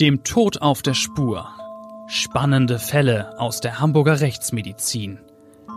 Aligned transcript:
Dem 0.00 0.22
Tod 0.22 0.62
auf 0.62 0.82
der 0.82 0.94
Spur. 0.94 1.48
Spannende 2.06 2.78
Fälle 2.78 3.36
aus 3.40 3.60
der 3.60 3.80
Hamburger 3.80 4.20
Rechtsmedizin. 4.20 5.18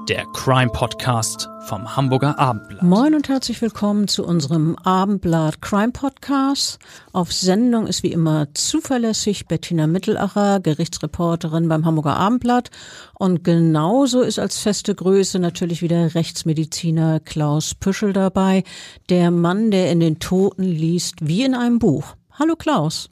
Der 0.07 0.25
Crime 0.35 0.69
Podcast 0.71 1.49
vom 1.65 1.95
Hamburger 1.95 2.37
Abendblatt. 2.37 2.83
Moin 2.83 3.15
und 3.15 3.29
herzlich 3.29 3.59
willkommen 3.63 4.07
zu 4.07 4.23
unserem 4.23 4.75
Abendblatt 4.75 5.63
Crime 5.63 5.91
Podcast. 5.91 6.77
Auf 7.13 7.33
Sendung 7.33 7.87
ist 7.87 8.03
wie 8.03 8.11
immer 8.11 8.53
zuverlässig 8.53 9.47
Bettina 9.47 9.87
Mittelacher, 9.87 10.59
Gerichtsreporterin 10.59 11.67
beim 11.67 11.83
Hamburger 11.87 12.17
Abendblatt. 12.17 12.69
Und 13.17 13.43
genauso 13.43 14.21
ist 14.21 14.37
als 14.37 14.59
feste 14.59 14.93
Größe 14.93 15.39
natürlich 15.39 15.81
wieder 15.81 16.13
Rechtsmediziner 16.13 17.21
Klaus 17.21 17.73
Püschel 17.73 18.13
dabei. 18.13 18.65
Der 19.09 19.31
Mann, 19.31 19.71
der 19.71 19.91
in 19.91 19.99
den 19.99 20.19
Toten 20.19 20.61
liest 20.61 21.15
wie 21.27 21.41
in 21.41 21.55
einem 21.55 21.79
Buch. 21.79 22.15
Hallo 22.37 22.55
Klaus. 22.55 23.09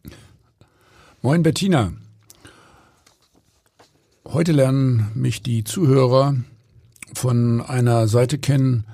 Moin 1.22 1.44
Bettina. 1.44 1.92
Heute 4.26 4.54
lernen 4.54 5.12
mich 5.16 5.44
die 5.44 5.66
Zuhörer 5.66 6.38
von 7.14 7.60
einer 7.60 8.08
Seite 8.08 8.38
kennen, 8.38 8.86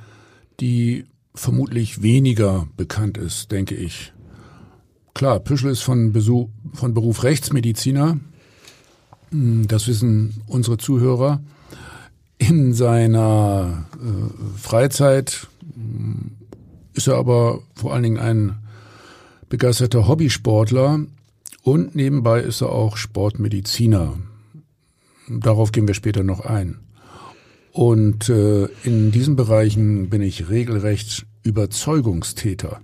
die 0.60 1.06
vermutlich 1.36 2.02
weniger 2.02 2.68
bekannt 2.78 3.20
ist, 3.20 3.52
denke 3.52 3.76
ich. 3.76 4.12
Klar, 5.14 5.40
Püschel 5.40 5.70
ist 5.70 5.82
von, 5.82 6.14
Besuch, 6.14 6.50
von 6.74 6.96
Beruf 6.96 7.22
Rechtsmediziner. 7.22 8.20
Hm, 9.30 9.68
das 9.68 9.88
wissen 9.88 10.42
unsere 10.48 10.80
Zuhörer. 10.80 11.44
In 12.40 12.73
seiner 12.73 13.86
äh, 13.94 14.58
Freizeit 14.58 15.48
hm, 15.76 16.32
ist 16.94 17.08
er 17.08 17.18
aber 17.18 17.62
vor 17.76 17.94
allen 17.94 18.02
Dingen 18.02 18.18
ein 18.18 18.58
begeisterter 19.48 20.08
Hobbysportler 20.08 21.06
und 21.66 21.96
nebenbei 21.96 22.42
ist 22.42 22.62
er 22.62 22.72
auch 22.72 22.95
Sportmediziner. 22.95 24.14
Darauf 25.28 25.72
gehen 25.72 25.88
wir 25.88 25.95
später 25.95 26.23
noch 26.23 26.42
ein. 26.42 26.78
Und 27.72 28.30
äh, 28.30 28.66
in 28.84 29.12
diesen 29.12 29.36
Bereichen 29.36 30.12
bin 30.12 30.22
ich 30.22 30.48
regelrecht 30.50 31.26
Überzeugungstäter. 31.42 32.81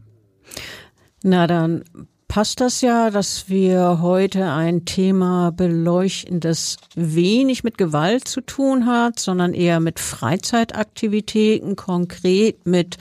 Na 1.21 1.45
dann 1.45 1.83
passt 2.27 2.59
das 2.59 2.81
ja, 2.81 3.11
dass 3.11 3.49
wir 3.49 3.99
heute 4.01 4.51
ein 4.51 4.83
Thema 4.85 5.51
beleuchten, 5.51 6.39
das 6.39 6.77
wenig 6.95 7.63
mit 7.63 7.77
Gewalt 7.77 8.27
zu 8.27 8.41
tun 8.41 8.87
hat, 8.87 9.19
sondern 9.19 9.53
eher 9.53 9.79
mit 9.79 9.99
Freizeitaktivitäten, 9.99 11.75
konkret 11.75 12.65
mit 12.65 12.97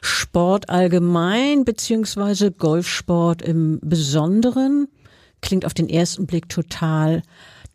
Sport 0.00 0.70
allgemein 0.70 1.66
beziehungsweise 1.66 2.50
Golfsport 2.50 3.42
im 3.42 3.78
Besonderen. 3.82 4.88
Klingt 5.42 5.66
auf 5.66 5.74
den 5.74 5.88
ersten 5.90 6.26
Blick 6.26 6.48
total 6.48 7.22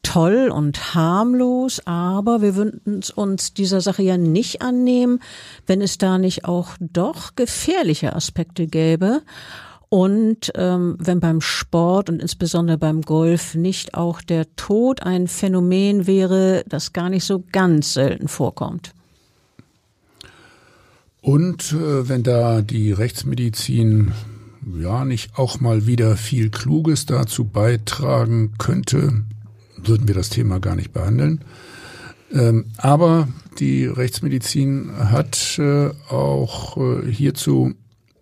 toll 0.02 0.50
und 0.54 0.96
harmlos, 0.96 1.82
aber 1.86 2.42
wir 2.42 2.56
würden 2.56 3.02
uns 3.16 3.54
dieser 3.54 3.82
Sache 3.82 4.04
ja 4.04 4.18
nicht 4.18 4.62
annehmen, 4.62 5.20
wenn 5.66 5.82
es 5.82 5.98
da 5.98 6.18
nicht 6.18 6.46
auch 6.46 6.70
doch 6.80 7.36
gefährliche 7.36 8.16
Aspekte 8.16 8.68
gäbe. 8.68 9.22
Und 9.90 10.52
ähm, 10.56 10.98
wenn 11.00 11.20
beim 11.20 11.40
Sport 11.40 12.10
und 12.10 12.22
insbesondere 12.22 12.78
beim 12.78 13.02
Golf 13.02 13.56
nicht 13.56 13.94
auch 13.94 14.22
der 14.22 14.54
Tod 14.56 15.04
ein 15.04 15.28
Phänomen 15.28 16.08
wäre, 16.08 16.64
das 16.68 16.92
gar 16.92 17.10
nicht 17.10 17.24
so 17.24 17.44
ganz 17.52 17.94
selten 17.94 18.28
vorkommt. 18.28 18.94
Und 21.22 21.74
äh, 21.74 22.08
wenn 22.08 22.24
da 22.24 22.62
die 22.62 22.92
Rechtsmedizin 22.92 24.14
ja 24.80 25.06
nicht 25.06 25.38
auch 25.38 25.60
mal 25.60 25.88
wieder 25.88 26.18
viel 26.18 26.50
Kluges 26.50 27.06
dazu 27.06 27.46
beitragen 27.46 28.54
könnte, 28.58 29.24
würden 29.78 30.08
wir 30.08 30.16
das 30.16 30.30
Thema 30.30 30.60
gar 30.60 30.76
nicht 30.76 30.94
behandeln. 30.94 31.42
Ähm, 32.32 32.66
aber 32.78 33.28
die 33.60 33.86
Rechtsmedizin 33.86 34.92
hat 34.98 35.58
äh, 35.60 35.90
auch 36.10 36.78
äh, 36.78 37.12
hierzu 37.12 37.74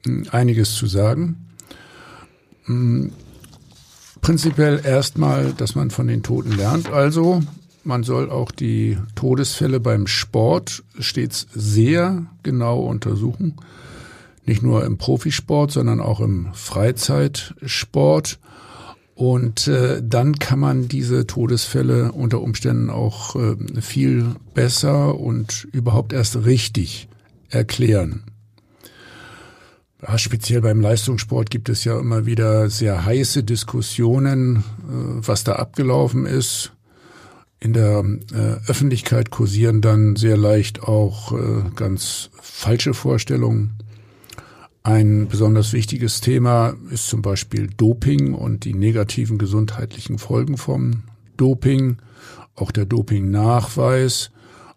äh, 0.05 0.29
einiges 0.29 0.75
zu 0.75 0.87
sagen. 0.87 1.47
Ähm, 2.67 3.11
prinzipiell 4.21 4.81
erstmal, 4.83 5.53
dass 5.53 5.75
man 5.75 5.89
von 5.89 6.07
den 6.07 6.23
Toten 6.23 6.51
lernt. 6.51 6.89
Also 6.91 7.41
man 7.83 8.03
soll 8.03 8.29
auch 8.29 8.51
die 8.51 8.97
Todesfälle 9.15 9.79
beim 9.79 10.07
Sport 10.07 10.83
stets 10.99 11.47
sehr 11.53 12.25
genau 12.43 12.81
untersuchen. 12.81 13.55
Nicht 14.45 14.61
nur 14.61 14.85
im 14.85 14.97
Profisport, 14.97 15.71
sondern 15.71 15.99
auch 15.99 16.19
im 16.19 16.53
Freizeitsport. 16.53 18.39
Und 19.15 19.67
äh, 19.67 20.01
dann 20.03 20.37
kann 20.39 20.59
man 20.59 20.87
diese 20.87 21.25
Todesfälle 21.25 22.11
unter 22.11 22.41
Umständen 22.41 22.89
auch 22.89 23.35
äh, 23.35 23.55
viel 23.81 24.35
besser 24.53 25.17
und 25.17 25.67
überhaupt 25.71 26.11
erst 26.11 26.45
richtig 26.45 27.07
erklären. 27.49 28.23
Ja, 30.01 30.17
speziell 30.17 30.61
beim 30.61 30.81
Leistungssport 30.81 31.49
gibt 31.49 31.69
es 31.69 31.83
ja 31.85 31.97
immer 31.97 32.25
wieder 32.25 32.69
sehr 32.69 33.05
heiße 33.05 33.43
Diskussionen, 33.43 34.57
äh, 34.57 34.61
was 34.87 35.43
da 35.43 35.53
abgelaufen 35.53 36.25
ist. 36.25 36.73
In 37.59 37.73
der 37.73 38.03
äh, 38.33 38.69
Öffentlichkeit 38.69 39.31
kursieren 39.31 39.81
dann 39.81 40.17
sehr 40.17 40.37
leicht 40.37 40.83
auch 40.83 41.31
äh, 41.31 41.63
ganz 41.75 42.29
falsche 42.41 42.93
Vorstellungen. 42.93 43.77
Ein 44.85 45.27
besonders 45.27 45.73
wichtiges 45.73 46.21
Thema 46.21 46.75
ist 46.91 47.07
zum 47.07 47.23
Beispiel 47.23 47.71
Doping 47.75 48.35
und 48.35 48.65
die 48.65 48.75
negativen 48.75 49.39
gesundheitlichen 49.39 50.19
Folgen 50.19 50.57
vom 50.57 51.01
Doping, 51.37 51.97
auch 52.53 52.69
der 52.69 52.85
Dopingnachweis. 52.85 54.29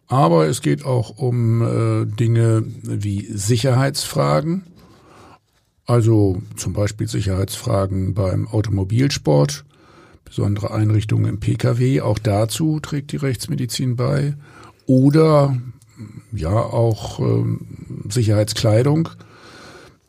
Aber 0.07 0.47
es 0.47 0.63
geht 0.63 0.83
auch 0.83 1.19
um 1.19 1.61
äh, 1.61 2.07
Dinge 2.07 2.65
wie 2.83 3.21
Sicherheitsfragen, 3.31 4.63
also 5.85 6.41
zum 6.57 6.73
Beispiel 6.73 7.07
Sicherheitsfragen 7.07 8.15
beim 8.15 8.49
Automobilsport, 8.49 9.67
besondere 10.25 10.73
Einrichtungen 10.73 11.27
im 11.27 11.39
Pkw, 11.39 12.01
auch 12.01 12.19
dazu 12.19 12.81
trägt 12.81 13.13
die 13.13 13.17
Rechtsmedizin 13.19 13.97
bei. 13.97 14.37
Oder 14.87 15.55
ja 16.33 16.57
auch 16.57 17.21
äh, 17.21 17.45
Sicherheitskleidung 18.09 19.11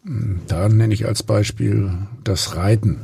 da 0.04 0.70
nenne 0.70 0.94
ich 0.94 1.06
als 1.06 1.24
Beispiel 1.24 1.92
das 2.24 2.56
Reiten. 2.56 3.02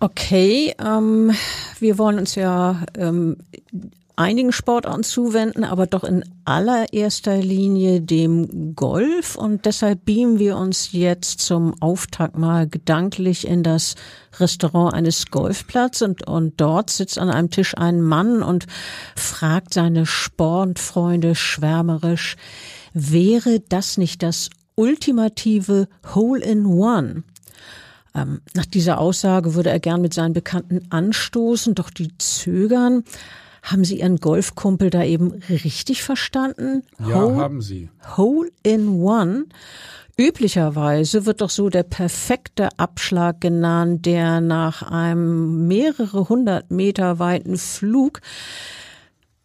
Okay, 0.00 0.74
ähm, 0.78 1.32
wir 1.80 1.98
wollen 1.98 2.18
uns 2.18 2.36
ja 2.36 2.84
ähm, 2.96 3.36
einigen 4.18 4.52
Sportarten 4.52 5.04
zuwenden, 5.04 5.64
aber 5.64 5.86
doch 5.86 6.02
in 6.02 6.24
allererster 6.44 7.36
Linie 7.36 8.00
dem 8.00 8.74
Golf. 8.74 9.36
Und 9.36 9.64
deshalb 9.64 10.04
beamen 10.04 10.38
wir 10.38 10.56
uns 10.56 10.92
jetzt 10.92 11.40
zum 11.40 11.80
Auftakt 11.80 12.36
mal 12.36 12.68
gedanklich 12.68 13.46
in 13.46 13.62
das 13.62 13.94
Restaurant 14.38 14.94
eines 14.94 15.30
Golfplatzes 15.30 16.02
und, 16.02 16.26
und 16.26 16.60
dort 16.60 16.90
sitzt 16.90 17.18
an 17.18 17.30
einem 17.30 17.50
Tisch 17.50 17.76
ein 17.76 18.00
Mann 18.00 18.42
und 18.42 18.66
fragt 19.14 19.74
seine 19.74 20.04
Sportfreunde 20.04 21.34
schwärmerisch, 21.34 22.36
wäre 22.92 23.60
das 23.68 23.98
nicht 23.98 24.22
das 24.22 24.50
ultimative 24.78 25.88
Hole-in-One. 26.14 27.24
Ähm, 28.14 28.40
nach 28.54 28.66
dieser 28.66 28.98
Aussage 29.00 29.54
würde 29.54 29.70
er 29.70 29.80
gern 29.80 30.00
mit 30.00 30.14
seinen 30.14 30.32
Bekannten 30.32 30.86
anstoßen, 30.90 31.74
doch 31.74 31.90
die 31.90 32.16
zögern. 32.18 33.04
Haben 33.62 33.84
Sie 33.84 34.00
Ihren 34.00 34.16
Golfkumpel 34.16 34.88
da 34.88 35.02
eben 35.02 35.32
richtig 35.50 36.02
verstanden? 36.02 36.84
Ja, 37.00 37.20
Hole, 37.22 37.36
haben 37.36 37.60
Sie. 37.60 37.90
Hole 38.16 38.50
in 38.62 38.88
One. 39.00 39.46
Üblicherweise 40.16 41.26
wird 41.26 41.42
doch 41.42 41.50
so 41.50 41.68
der 41.68 41.82
perfekte 41.84 42.68
Abschlag 42.76 43.40
genannt, 43.40 44.06
der 44.06 44.40
nach 44.40 44.82
einem 44.82 45.68
mehrere 45.68 46.28
hundert 46.28 46.70
Meter 46.70 47.18
weiten 47.18 47.56
Flug 47.56 48.20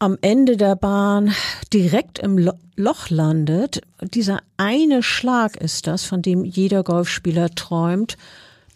am 0.04 0.18
Ende 0.20 0.58
der 0.58 0.76
Bahn 0.76 1.34
direkt 1.72 2.20
im 2.20 2.38
Loch 2.76 3.10
landet. 3.10 3.82
Dieser 4.02 4.40
eine 4.58 5.02
Schlag 5.02 5.56
ist 5.56 5.88
das, 5.88 6.04
von 6.04 6.22
dem 6.22 6.44
jeder 6.44 6.84
Golfspieler 6.84 7.52
träumt. 7.52 8.18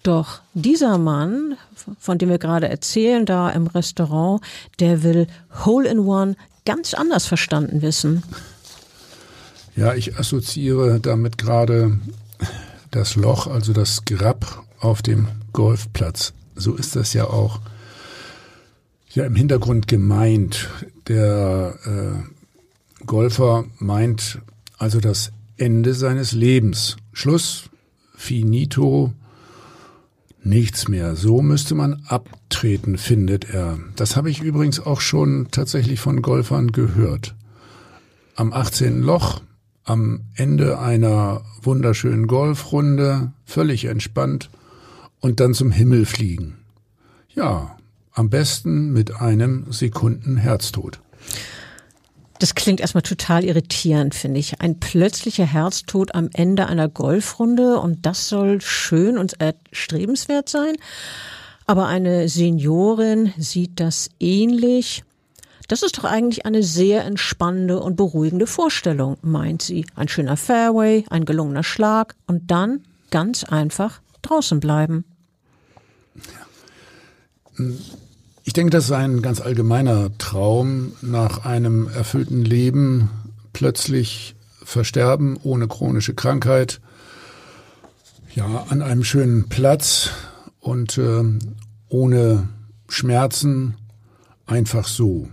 Doch 0.04 0.40
dieser 0.54 0.98
Mann, 0.98 1.58
von 2.00 2.18
dem 2.18 2.30
wir 2.30 2.38
gerade 2.38 2.70
erzählen, 2.70 3.26
da 3.26 3.50
im 3.50 3.68
Restaurant, 3.68 4.42
der 4.80 5.04
will 5.04 5.28
Hole 5.66 5.90
in 5.90 6.00
One 6.00 6.36
ganz 6.66 6.94
anders 6.94 7.26
verstanden 7.26 7.82
wissen. 7.82 8.24
Ja, 9.76 9.94
ich 9.96 10.18
assoziiere 10.18 11.02
damit 11.02 11.38
gerade 11.38 12.00
das 12.92 13.16
Loch, 13.18 13.48
also 13.48 13.74
das 13.74 14.06
Grab 14.06 14.64
auf 14.80 15.02
dem 15.02 15.28
Golfplatz. 15.52 16.32
So 16.56 16.76
ist 16.76 16.96
das 16.96 17.12
ja 17.12 17.26
auch 17.26 17.60
ja 19.18 19.26
im 19.26 19.36
Hintergrund 19.36 19.88
gemeint. 19.88 20.70
Der 21.08 21.76
äh, 21.86 23.06
Golfer 23.06 23.66
meint 23.80 24.40
also 24.78 25.00
das 25.00 25.32
Ende 25.58 25.96
seines 25.96 26.34
Lebens. 26.34 26.98
Schluss, 27.14 27.70
finito, 28.16 29.14
nichts 30.44 30.88
mehr. 30.88 31.16
So 31.16 31.42
müsste 31.42 31.74
man 31.74 32.04
abtreten, 32.06 33.00
findet 33.00 33.50
er. 33.50 33.80
Das 33.96 34.16
habe 34.16 34.30
ich 34.30 34.42
übrigens 34.42 34.80
auch 34.80 35.02
schon 35.02 35.48
tatsächlich 35.50 36.00
von 36.00 36.22
Golfern 36.22 36.72
gehört. 36.72 37.34
Am 38.36 38.54
18. 38.54 39.02
Loch, 39.02 39.42
am 39.84 40.26
Ende 40.36 40.78
einer 40.78 41.42
wunderschönen 41.64 42.28
Golfrunde, 42.28 43.32
völlig 43.46 43.86
entspannt 43.86 44.52
und 45.22 45.40
dann 45.40 45.56
zum 45.56 45.72
Himmel 45.72 46.06
fliegen. 46.06 46.58
Ja, 47.34 47.77
am 48.18 48.30
besten 48.30 48.92
mit 48.92 49.22
einem 49.22 49.72
Sekunden 49.72 50.38
Herztod. 50.38 51.00
Das 52.40 52.56
klingt 52.56 52.80
erstmal 52.80 53.02
total 53.02 53.44
irritierend, 53.44 54.14
finde 54.14 54.40
ich. 54.40 54.62
Ein 54.62 54.80
plötzlicher 54.80 55.46
Herztod 55.46 56.14
am 56.14 56.30
Ende 56.34 56.68
einer 56.68 56.88
Golfrunde 56.88 57.80
und 57.80 58.06
das 58.06 58.30
soll 58.30 58.62
schön 58.62 59.18
und 59.18 59.40
erstrebenswert 59.40 60.50
sein. 60.50 60.76
Aber 61.66 61.88
eine 61.88 62.30
Seniorin 62.30 63.34
sieht 63.38 63.80
das 63.80 64.10
ähnlich. 64.20 65.04
Das 65.68 65.84
ist 65.84 65.98
doch 65.98 66.06
eigentlich 66.06 66.46
eine 66.46 66.64
sehr 66.64 67.04
entspannende 67.06 67.80
und 67.82 67.98
beruhigende 67.98 68.48
Vorstellung, 68.48 69.18
meint 69.22 69.62
sie. 69.62 69.86
Ein 69.96 70.08
schöner 70.08 70.38
Fairway, 70.38 71.06
ein 71.10 71.26
gelungener 71.26 71.64
Schlag 71.64 72.16
und 72.26 72.50
dann 72.50 72.84
ganz 73.12 73.44
einfach 73.44 74.00
draußen 74.22 74.60
bleiben. 74.60 75.06
Ja. 77.58 77.66
Ich 78.48 78.54
denke, 78.54 78.70
das 78.70 78.86
ist 78.86 78.92
ein 78.92 79.22
ganz 79.22 79.42
allgemeiner 79.42 80.18
Traum, 80.20 80.94
nach 81.02 81.44
einem 81.44 81.90
erfüllten 81.90 82.46
Leben 82.46 83.10
plötzlich 83.52 84.36
versterben 84.64 85.38
ohne 85.44 85.68
chronische 85.68 86.14
Krankheit, 86.14 86.80
ja, 88.34 88.66
an 88.70 88.82
einem 88.82 89.04
schönen 89.04 89.50
Platz 89.50 90.12
und 90.62 90.98
äh, 90.98 91.26
ohne 91.90 92.48
Schmerzen, 92.88 93.76
einfach 94.46 94.88
so. 94.88 95.28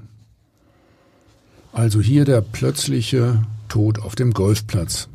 Also 1.73 2.01
hier 2.01 2.25
der 2.25 2.41
plötzliche 2.41 3.47
Tod 3.69 4.01
auf 4.01 4.17
dem 4.17 4.33
Golfplatz. 4.33 5.09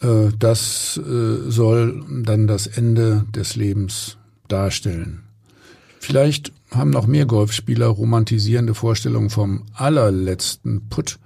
Äh, 0.00 0.30
das 0.36 0.96
äh, 0.96 1.48
soll 1.48 2.04
dann 2.24 2.48
das 2.48 2.66
Ende 2.66 3.24
des 3.32 3.54
Lebens 3.54 4.16
darstellen. 4.48 5.29
Vielleicht 6.00 6.52
haben 6.70 6.90
noch 6.90 7.06
mehr 7.06 7.26
Golfspieler 7.26 7.86
romantisierende 7.86 8.74
Vorstellungen 8.74 9.28
vom 9.28 9.66
allerletzten 9.74 10.88
Putt, 10.88 11.18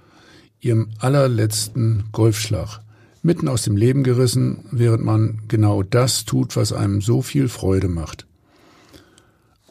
ihrem 0.59 0.89
allerletzten 0.99 2.03
Golfschlag. 2.11 2.81
Mitten 3.23 3.47
aus 3.47 3.63
dem 3.63 3.77
Leben 3.77 4.03
gerissen, 4.03 4.65
während 4.71 5.03
man 5.03 5.41
genau 5.47 5.81
das 5.81 6.25
tut, 6.25 6.55
was 6.57 6.73
einem 6.73 7.01
so 7.01 7.21
viel 7.21 7.47
Freude 7.47 7.87
macht. 7.87 8.27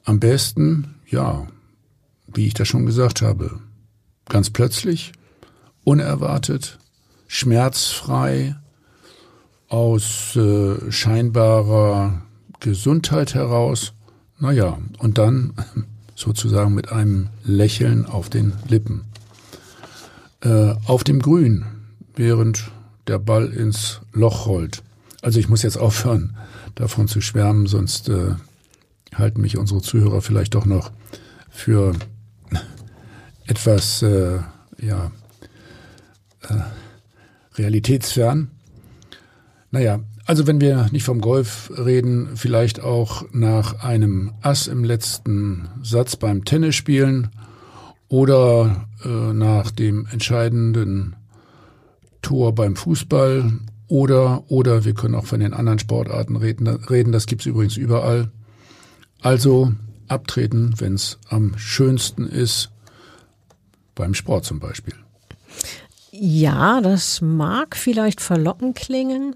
Am 0.05 0.21
besten, 0.21 0.95
ja, 1.07 1.47
wie 2.27 2.47
ich 2.47 2.55
das 2.55 2.67
schon 2.67 2.87
gesagt 2.87 3.21
habe, 3.21 3.61
ganz 4.29 4.51
plötzlich, 4.51 5.13
unerwartet, 5.85 6.79
schmerzfrei, 7.29 8.57
aus 9.69 10.35
äh, 10.37 10.91
scheinbarer 10.91 12.23
Gesundheit 12.61 13.35
heraus 13.35 13.94
naja, 14.39 14.79
und 14.99 15.19
dann 15.19 15.55
sozusagen 16.15 16.75
mit 16.75 16.91
einem 16.93 17.29
Lächeln 17.45 18.07
auf 18.07 18.31
den 18.31 18.53
Lippen. 18.69 19.05
Äh, 20.41 20.75
auf 20.87 21.05
dem 21.05 21.21
Grün, 21.21 21.65
während 22.15 22.71
der 23.07 23.19
Ball 23.19 23.49
ins 23.49 24.01
Loch 24.13 24.47
rollt. 24.47 24.83
Also 25.23 25.41
ich 25.41 25.49
muss 25.49 25.63
jetzt 25.63 25.79
aufhören, 25.79 26.37
davon 26.75 27.09
zu 27.09 27.21
schwärmen, 27.21 27.67
sonst 27.67 28.09
äh, 28.09 28.35
halten 29.15 29.41
mich 29.41 29.57
unsere 29.57 29.81
Zuhörer 29.81 30.21
vielleicht 30.21 30.55
doch 30.55 30.67
noch 30.67 30.91
für 31.51 31.95
etwas 33.47 34.03
äh, 34.03 34.41
ja, 34.81 35.13
äh, 36.49 36.55
realitätsfern. 37.57 38.51
Naja, 39.71 40.01
also 40.27 40.47
wenn 40.47 40.61
wir 40.61 40.89
nicht 40.91 41.05
vom 41.05 41.21
Golf 41.21 41.71
reden, 41.77 42.31
vielleicht 42.35 42.81
auch 42.81 43.25
nach 43.33 43.83
einem 43.83 44.33
Ass 44.41 44.67
im 44.67 44.85
letzten 44.85 45.69
Satz 45.83 46.17
beim 46.17 46.45
Tennisspielen 46.45 47.31
oder 48.09 48.87
äh, 49.05 49.33
nach 49.33 49.71
dem 49.71 50.07
entscheidenden 50.11 51.17
Tor 52.23 52.55
beim 52.55 52.77
Fußball 52.77 53.53
oder 53.87 54.45
oder 54.49 54.85
wir 54.85 54.95
können 54.95 55.15
auch 55.15 55.27
von 55.27 55.41
den 55.41 55.53
anderen 55.53 55.79
Sportarten 55.79 56.37
reden, 56.37 56.69
reden 56.69 57.13
das 57.13 57.27
gibt's 57.27 57.47
übrigens 57.47 57.77
überall. 57.77 58.31
Also 59.21 59.73
abtreten, 60.09 60.75
wenn 60.79 60.95
es 60.95 61.19
am 61.29 61.57
schönsten 61.59 62.27
ist, 62.27 62.71
beim 63.95 64.15
Sport 64.15 64.45
zum 64.45 64.59
Beispiel. 64.59 64.95
Ja, 66.11 66.81
das 66.81 67.21
mag 67.21 67.77
vielleicht 67.77 68.21
verlockend 68.21 68.77
klingen, 68.77 69.35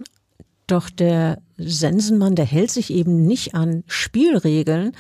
doch 0.71 0.91
der 0.91 1.39
Sensenmann, 1.57 2.35
der 2.35 2.45
hält 2.45 2.71
sich 2.71 2.93
eben 2.93 3.27
nicht 3.27 3.55
an 3.55 3.85
Spielregeln. 3.87 4.93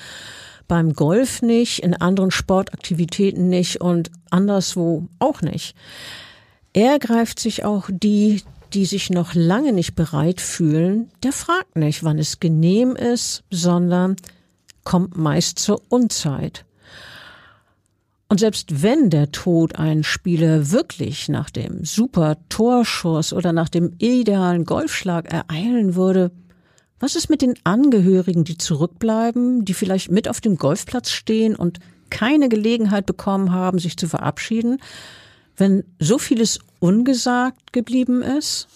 Beim 0.66 0.92
Golf 0.92 1.40
nicht, 1.40 1.78
in 1.78 1.94
anderen 1.94 2.30
Sportaktivitäten 2.30 3.48
nicht 3.48 3.80
und 3.80 4.10
anderswo 4.30 5.08
auch 5.18 5.40
nicht. 5.40 5.74
Er 6.74 6.98
greift 6.98 7.40
sich 7.40 7.64
auch 7.64 7.88
die, 7.90 8.42
die 8.74 8.84
sich 8.84 9.08
noch 9.08 9.34
lange 9.34 9.72
nicht 9.72 9.94
bereit 9.94 10.40
fühlen, 10.40 11.10
der 11.22 11.32
fragt 11.32 11.76
nicht, 11.76 12.04
wann 12.04 12.18
es 12.18 12.38
genehm 12.40 12.96
ist, 12.96 13.44
sondern 13.50 14.16
kommt 14.84 15.16
meist 15.16 15.58
zur 15.58 15.80
Unzeit. 15.88 16.64
Und 18.30 18.40
selbst 18.40 18.82
wenn 18.82 19.08
der 19.08 19.32
Tod 19.32 19.76
einen 19.76 20.04
Spieler 20.04 20.70
wirklich 20.70 21.30
nach 21.30 21.48
dem 21.48 21.84
super 21.84 22.36
Torschuss 22.50 23.32
oder 23.32 23.54
nach 23.54 23.70
dem 23.70 23.94
idealen 23.98 24.64
Golfschlag 24.64 25.32
ereilen 25.32 25.94
würde, 25.94 26.30
was 27.00 27.16
ist 27.16 27.30
mit 27.30 27.40
den 27.40 27.54
Angehörigen, 27.64 28.44
die 28.44 28.58
zurückbleiben, 28.58 29.64
die 29.64 29.72
vielleicht 29.72 30.10
mit 30.10 30.28
auf 30.28 30.42
dem 30.42 30.56
Golfplatz 30.56 31.10
stehen 31.10 31.56
und 31.56 31.78
keine 32.10 32.48
Gelegenheit 32.50 33.06
bekommen 33.06 33.52
haben, 33.52 33.78
sich 33.78 33.96
zu 33.96 34.08
verabschieden, 34.08 34.78
wenn 35.56 35.84
so 35.98 36.18
vieles 36.18 36.58
ungesagt 36.80 37.72
geblieben 37.72 38.20
ist? 38.20 38.68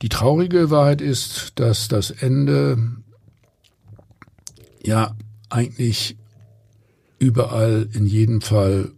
Die 0.00 0.08
traurige 0.08 0.70
Wahrheit 0.70 1.02
ist, 1.02 1.52
dass 1.56 1.88
das 1.88 2.10
Ende 2.10 2.78
ja 4.82 5.14
eigentlich 5.50 6.16
überall 7.20 7.88
in 7.92 8.06
jedem 8.06 8.40
Fall 8.40 8.90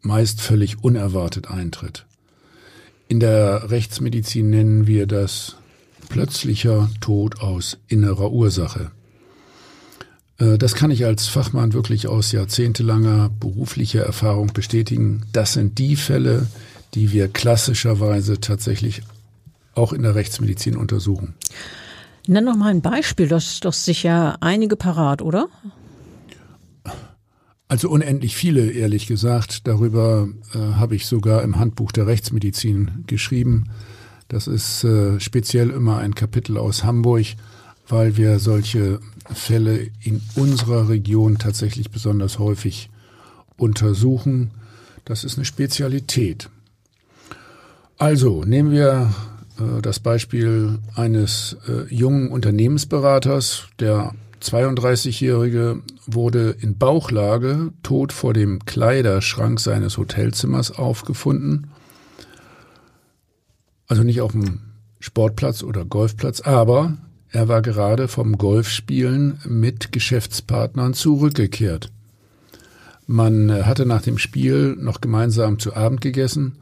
meist 0.00 0.40
völlig 0.40 0.82
unerwartet 0.82 1.48
eintritt. 1.48 2.06
In 3.06 3.20
der 3.20 3.70
Rechtsmedizin 3.70 4.50
nennen 4.50 4.86
wir 4.88 5.06
das 5.06 5.56
plötzlicher 6.08 6.90
Tod 7.00 7.40
aus 7.40 7.78
innerer 7.86 8.32
Ursache. 8.32 8.90
Äh, 10.38 10.58
das 10.58 10.74
kann 10.74 10.90
ich 10.90 11.04
als 11.04 11.26
Fachmann 11.26 11.72
wirklich 11.72 12.08
aus 12.08 12.32
jahrzehntelanger 12.32 13.30
beruflicher 13.40 14.02
Erfahrung 14.02 14.52
bestätigen. 14.52 15.22
Das 15.32 15.52
sind 15.52 15.78
die 15.78 15.96
Fälle, 15.96 16.48
die 16.94 17.12
wir 17.12 17.28
klassischerweise 17.28 18.40
tatsächlich 18.40 19.02
auch 19.74 19.92
in 19.92 20.02
der 20.02 20.14
Rechtsmedizin 20.14 20.76
untersuchen. 20.76 21.34
Nenn 22.26 22.44
noch 22.44 22.56
mal 22.56 22.70
ein 22.70 22.80
Beispiel, 22.80 23.28
das 23.28 23.46
ist 23.46 23.64
doch 23.64 23.72
sicher 23.72 24.38
einige 24.40 24.74
parat, 24.74 25.22
oder? 25.22 25.48
Also 27.68 27.90
unendlich 27.90 28.36
viele, 28.36 28.70
ehrlich 28.70 29.06
gesagt. 29.06 29.66
Darüber 29.66 30.28
äh, 30.54 30.58
habe 30.58 30.94
ich 30.94 31.06
sogar 31.06 31.42
im 31.42 31.58
Handbuch 31.58 31.90
der 31.90 32.06
Rechtsmedizin 32.06 33.04
geschrieben. 33.06 33.64
Das 34.28 34.46
ist 34.46 34.84
äh, 34.84 35.18
speziell 35.20 35.70
immer 35.70 35.98
ein 35.98 36.14
Kapitel 36.14 36.58
aus 36.58 36.84
Hamburg, 36.84 37.26
weil 37.88 38.16
wir 38.16 38.38
solche 38.38 39.00
Fälle 39.32 39.88
in 40.02 40.20
unserer 40.36 40.88
Region 40.88 41.38
tatsächlich 41.38 41.90
besonders 41.90 42.38
häufig 42.38 42.88
untersuchen. 43.56 44.50
Das 45.04 45.24
ist 45.24 45.36
eine 45.36 45.44
Spezialität. 45.44 46.50
Also 47.98 48.44
nehmen 48.44 48.70
wir 48.70 49.12
äh, 49.58 49.82
das 49.82 50.00
Beispiel 50.00 50.78
eines 50.94 51.56
äh, 51.68 51.92
jungen 51.92 52.30
Unternehmensberaters, 52.30 53.68
der 53.80 54.14
32-Jährige 54.42 55.82
wurde 56.06 56.56
in 56.60 56.78
Bauchlage 56.78 57.72
tot 57.82 58.12
vor 58.12 58.32
dem 58.32 58.64
Kleiderschrank 58.64 59.60
seines 59.60 59.98
Hotelzimmers 59.98 60.72
aufgefunden. 60.72 61.68
Also 63.88 64.02
nicht 64.02 64.20
auf 64.20 64.32
dem 64.32 64.60
Sportplatz 65.00 65.62
oder 65.62 65.84
Golfplatz, 65.84 66.40
aber 66.40 66.96
er 67.30 67.48
war 67.48 67.62
gerade 67.62 68.08
vom 68.08 68.38
Golfspielen 68.38 69.40
mit 69.44 69.92
Geschäftspartnern 69.92 70.94
zurückgekehrt. 70.94 71.90
Man 73.06 73.66
hatte 73.66 73.86
nach 73.86 74.02
dem 74.02 74.18
Spiel 74.18 74.76
noch 74.76 75.00
gemeinsam 75.00 75.58
zu 75.58 75.76
Abend 75.76 76.00
gegessen. 76.00 76.56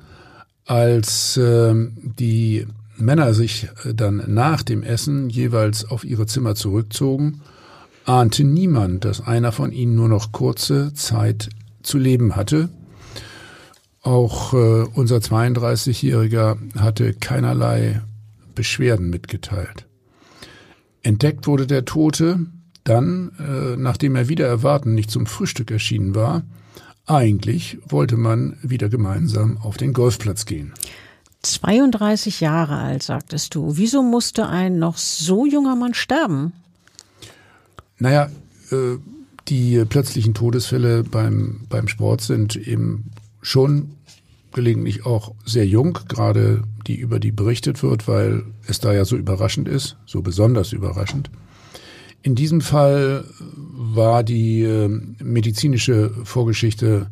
Als 0.66 1.36
äh, 1.36 1.74
die 2.18 2.66
Männer 2.96 3.34
sich 3.34 3.68
äh, 3.84 3.94
dann 3.94 4.22
nach 4.26 4.62
dem 4.62 4.82
Essen 4.82 5.30
jeweils 5.30 5.84
auf 5.84 6.04
ihre 6.04 6.26
Zimmer 6.26 6.54
zurückzogen, 6.54 7.40
ahnte 8.04 8.44
niemand, 8.44 9.04
dass 9.04 9.20
einer 9.20 9.52
von 9.52 9.72
ihnen 9.72 9.94
nur 9.94 10.08
noch 10.08 10.32
kurze 10.32 10.92
Zeit 10.94 11.48
zu 11.82 11.98
leben 11.98 12.36
hatte. 12.36 12.68
Auch 14.02 14.52
äh, 14.52 14.84
unser 14.94 15.16
32-Jähriger 15.16 16.58
hatte 16.78 17.14
keinerlei 17.14 18.02
Beschwerden 18.54 19.08
mitgeteilt. 19.08 19.86
Entdeckt 21.02 21.46
wurde 21.46 21.66
der 21.66 21.84
Tote 21.84 22.46
dann, 22.84 23.32
äh, 23.38 23.76
nachdem 23.76 24.14
er 24.14 24.28
wieder 24.28 24.46
erwarten 24.46 24.94
nicht 24.94 25.10
zum 25.10 25.26
Frühstück 25.26 25.70
erschienen 25.70 26.14
war. 26.14 26.42
Eigentlich 27.06 27.78
wollte 27.88 28.16
man 28.16 28.56
wieder 28.62 28.88
gemeinsam 28.88 29.58
auf 29.58 29.76
den 29.76 29.92
Golfplatz 29.92 30.46
gehen. 30.46 30.72
32 31.42 32.40
Jahre 32.40 32.76
alt, 32.76 33.02
sagtest 33.02 33.54
du. 33.54 33.76
Wieso 33.76 34.02
musste 34.02 34.48
ein 34.48 34.78
noch 34.78 34.96
so 34.96 35.44
junger 35.44 35.76
Mann 35.76 35.92
sterben? 35.92 36.52
Naja, 37.98 38.30
äh, 38.70 38.96
die 39.48 39.84
plötzlichen 39.84 40.34
Todesfälle 40.34 41.04
beim, 41.04 41.66
beim 41.68 41.88
Sport 41.88 42.22
sind 42.22 42.56
eben 42.56 43.10
schon 43.42 43.90
gelegentlich 44.52 45.04
auch 45.04 45.34
sehr 45.44 45.66
jung, 45.66 45.98
gerade 46.08 46.62
die, 46.86 46.96
über 46.96 47.18
die 47.20 47.32
berichtet 47.32 47.82
wird, 47.82 48.08
weil 48.08 48.44
es 48.66 48.78
da 48.78 48.92
ja 48.92 49.04
so 49.04 49.16
überraschend 49.16 49.68
ist, 49.68 49.96
so 50.06 50.22
besonders 50.22 50.72
überraschend. 50.72 51.30
In 52.22 52.34
diesem 52.34 52.62
Fall 52.62 53.24
war 53.38 54.22
die 54.22 54.62
äh, 54.62 54.88
medizinische 54.88 56.10
Vorgeschichte 56.24 57.10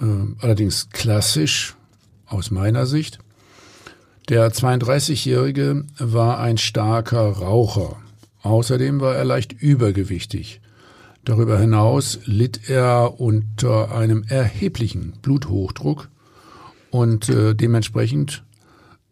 äh, 0.00 0.04
allerdings 0.40 0.90
klassisch 0.90 1.76
aus 2.26 2.50
meiner 2.50 2.86
Sicht. 2.86 3.20
Der 4.28 4.50
32-Jährige 4.50 5.84
war 5.98 6.40
ein 6.40 6.58
starker 6.58 7.28
Raucher. 7.30 7.96
Außerdem 8.46 9.00
war 9.00 9.16
er 9.16 9.24
leicht 9.24 9.52
übergewichtig. 9.52 10.60
Darüber 11.24 11.58
hinaus 11.58 12.20
litt 12.24 12.70
er 12.70 13.20
unter 13.20 13.92
einem 13.92 14.22
erheblichen 14.28 15.14
Bluthochdruck 15.20 16.08
und 16.90 17.28
äh, 17.28 17.54
dementsprechend 17.54 18.44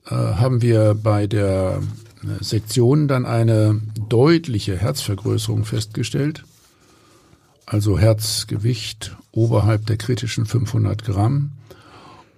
äh, 0.07 0.15
haben 0.15 0.63
wir 0.63 0.95
bei 0.95 1.27
der 1.27 1.83
äh, 2.23 2.45
Sektion 2.45 3.09
dann 3.09 3.27
eine 3.27 3.81
deutliche 4.09 4.77
Herzvergrößerung 4.77 5.65
festgestellt. 5.65 6.45
Also 7.67 7.99
Herzgewicht 7.99 9.17
oberhalb 9.33 9.87
der 9.87 9.97
kritischen 9.97 10.47
500 10.47 11.05
Gramm 11.05 11.51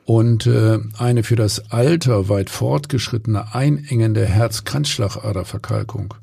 und 0.07 0.47
äh, 0.47 0.79
eine 0.97 1.23
für 1.23 1.37
das 1.37 1.71
Alter 1.71 2.31
weit 2.31 2.49
fortgeschrittene 2.49 3.55
einengende 3.55 4.25
Herz-Kranzschlagaderverkalkung. 4.25 6.15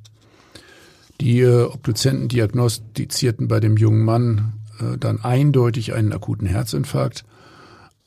Die 1.21 1.41
äh, 1.41 1.63
Obduzenten 1.63 2.27
diagnostizierten 2.27 3.47
bei 3.47 3.59
dem 3.59 3.77
jungen 3.77 4.03
Mann 4.03 4.53
äh, 4.79 4.97
dann 4.97 5.23
eindeutig 5.23 5.93
einen 5.93 6.13
akuten 6.13 6.47
Herzinfarkt. 6.47 7.25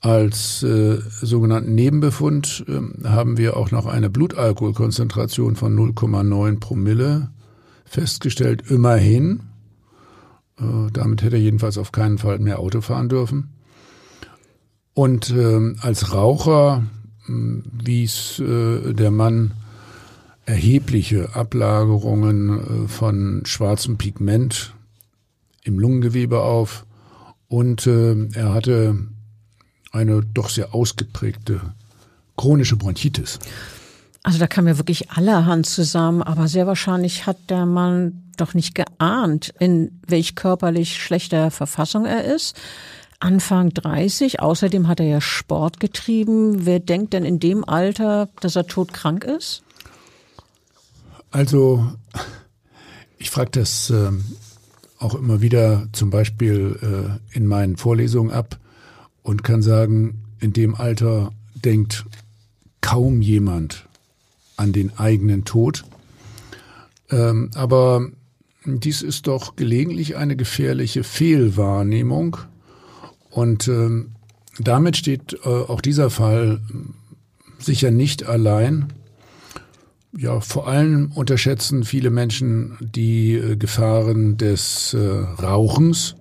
Als 0.00 0.62
äh, 0.62 0.98
sogenannten 1.20 1.74
Nebenbefund 1.74 2.64
äh, 2.68 3.08
haben 3.08 3.38
wir 3.38 3.56
auch 3.56 3.70
noch 3.70 3.86
eine 3.86 4.10
Blutalkoholkonzentration 4.10 5.56
von 5.56 5.76
0,9 5.76 6.60
Promille 6.60 7.30
festgestellt. 7.84 8.70
Immerhin. 8.70 9.40
Äh, 10.58 10.90
damit 10.92 11.22
hätte 11.22 11.36
er 11.36 11.42
jedenfalls 11.42 11.78
auf 11.78 11.92
keinen 11.92 12.18
Fall 12.18 12.38
mehr 12.38 12.58
Auto 12.58 12.80
fahren 12.80 13.08
dürfen. 13.08 13.50
Und 14.94 15.30
äh, 15.30 15.74
als 15.80 16.12
Raucher 16.14 16.84
äh, 17.28 17.32
wies 17.84 18.38
äh, 18.38 18.92
der 18.92 19.10
Mann 19.10 19.52
erhebliche 20.46 21.34
Ablagerungen 21.34 22.84
äh, 22.84 22.88
von 22.88 23.42
schwarzem 23.44 23.98
Pigment 23.98 24.74
im 25.64 25.78
Lungengewebe 25.78 26.40
auf 26.40 26.86
und 27.48 27.86
äh, 27.86 28.28
er 28.32 28.54
hatte 28.54 28.96
eine 29.92 30.22
doch 30.22 30.48
sehr 30.48 30.74
ausgeprägte 30.74 31.60
chronische 32.36 32.76
Bronchitis. 32.76 33.38
Also 34.22 34.38
da 34.38 34.46
kam 34.46 34.66
ja 34.66 34.76
wirklich 34.76 35.10
allerhand 35.10 35.66
zusammen, 35.66 36.22
aber 36.22 36.48
sehr 36.48 36.66
wahrscheinlich 36.66 37.26
hat 37.26 37.38
der 37.48 37.64
Mann 37.64 38.24
doch 38.36 38.54
nicht 38.54 38.74
geahnt, 38.74 39.54
in 39.58 40.00
welch 40.06 40.34
körperlich 40.34 41.00
schlechter 41.00 41.50
Verfassung 41.50 42.04
er 42.04 42.24
ist. 42.24 42.56
Anfang 43.18 43.70
30. 43.70 44.40
Außerdem 44.40 44.88
hat 44.88 45.00
er 45.00 45.06
ja 45.06 45.20
Sport 45.20 45.80
getrieben. 45.80 46.66
Wer 46.66 46.80
denkt 46.80 47.14
denn 47.14 47.24
in 47.24 47.40
dem 47.40 47.66
Alter, 47.66 48.28
dass 48.40 48.56
er 48.56 48.66
todkrank 48.66 49.24
ist? 49.24 49.62
Also, 51.36 51.92
ich 53.18 53.28
frage 53.28 53.50
das 53.50 53.90
äh, 53.90 54.10
auch 54.98 55.14
immer 55.14 55.42
wieder 55.42 55.86
zum 55.92 56.08
Beispiel 56.08 56.78
äh, 56.80 57.36
in 57.36 57.46
meinen 57.46 57.76
Vorlesungen 57.76 58.30
ab 58.30 58.58
und 59.22 59.44
kann 59.44 59.60
sagen, 59.60 60.22
in 60.40 60.54
dem 60.54 60.74
Alter 60.74 61.32
denkt 61.54 62.06
kaum 62.80 63.20
jemand 63.20 63.86
an 64.56 64.72
den 64.72 64.96
eigenen 64.96 65.44
Tod. 65.44 65.84
Ähm, 67.10 67.50
aber 67.54 68.08
dies 68.64 69.02
ist 69.02 69.26
doch 69.26 69.56
gelegentlich 69.56 70.16
eine 70.16 70.36
gefährliche 70.36 71.04
Fehlwahrnehmung 71.04 72.38
und 73.28 73.68
ähm, 73.68 74.12
damit 74.58 74.96
steht 74.96 75.34
äh, 75.44 75.48
auch 75.50 75.82
dieser 75.82 76.08
Fall 76.08 76.62
sicher 77.58 77.90
nicht 77.90 78.24
allein. 78.24 78.90
Ja, 80.18 80.40
vor 80.40 80.66
allem 80.66 81.12
unterschätzen 81.14 81.84
viele 81.84 82.10
Menschen 82.10 82.78
die 82.80 83.34
äh, 83.34 83.56
Gefahren 83.56 84.38
des 84.38 84.94
äh, 84.94 84.98
Rauchens, 84.98 86.16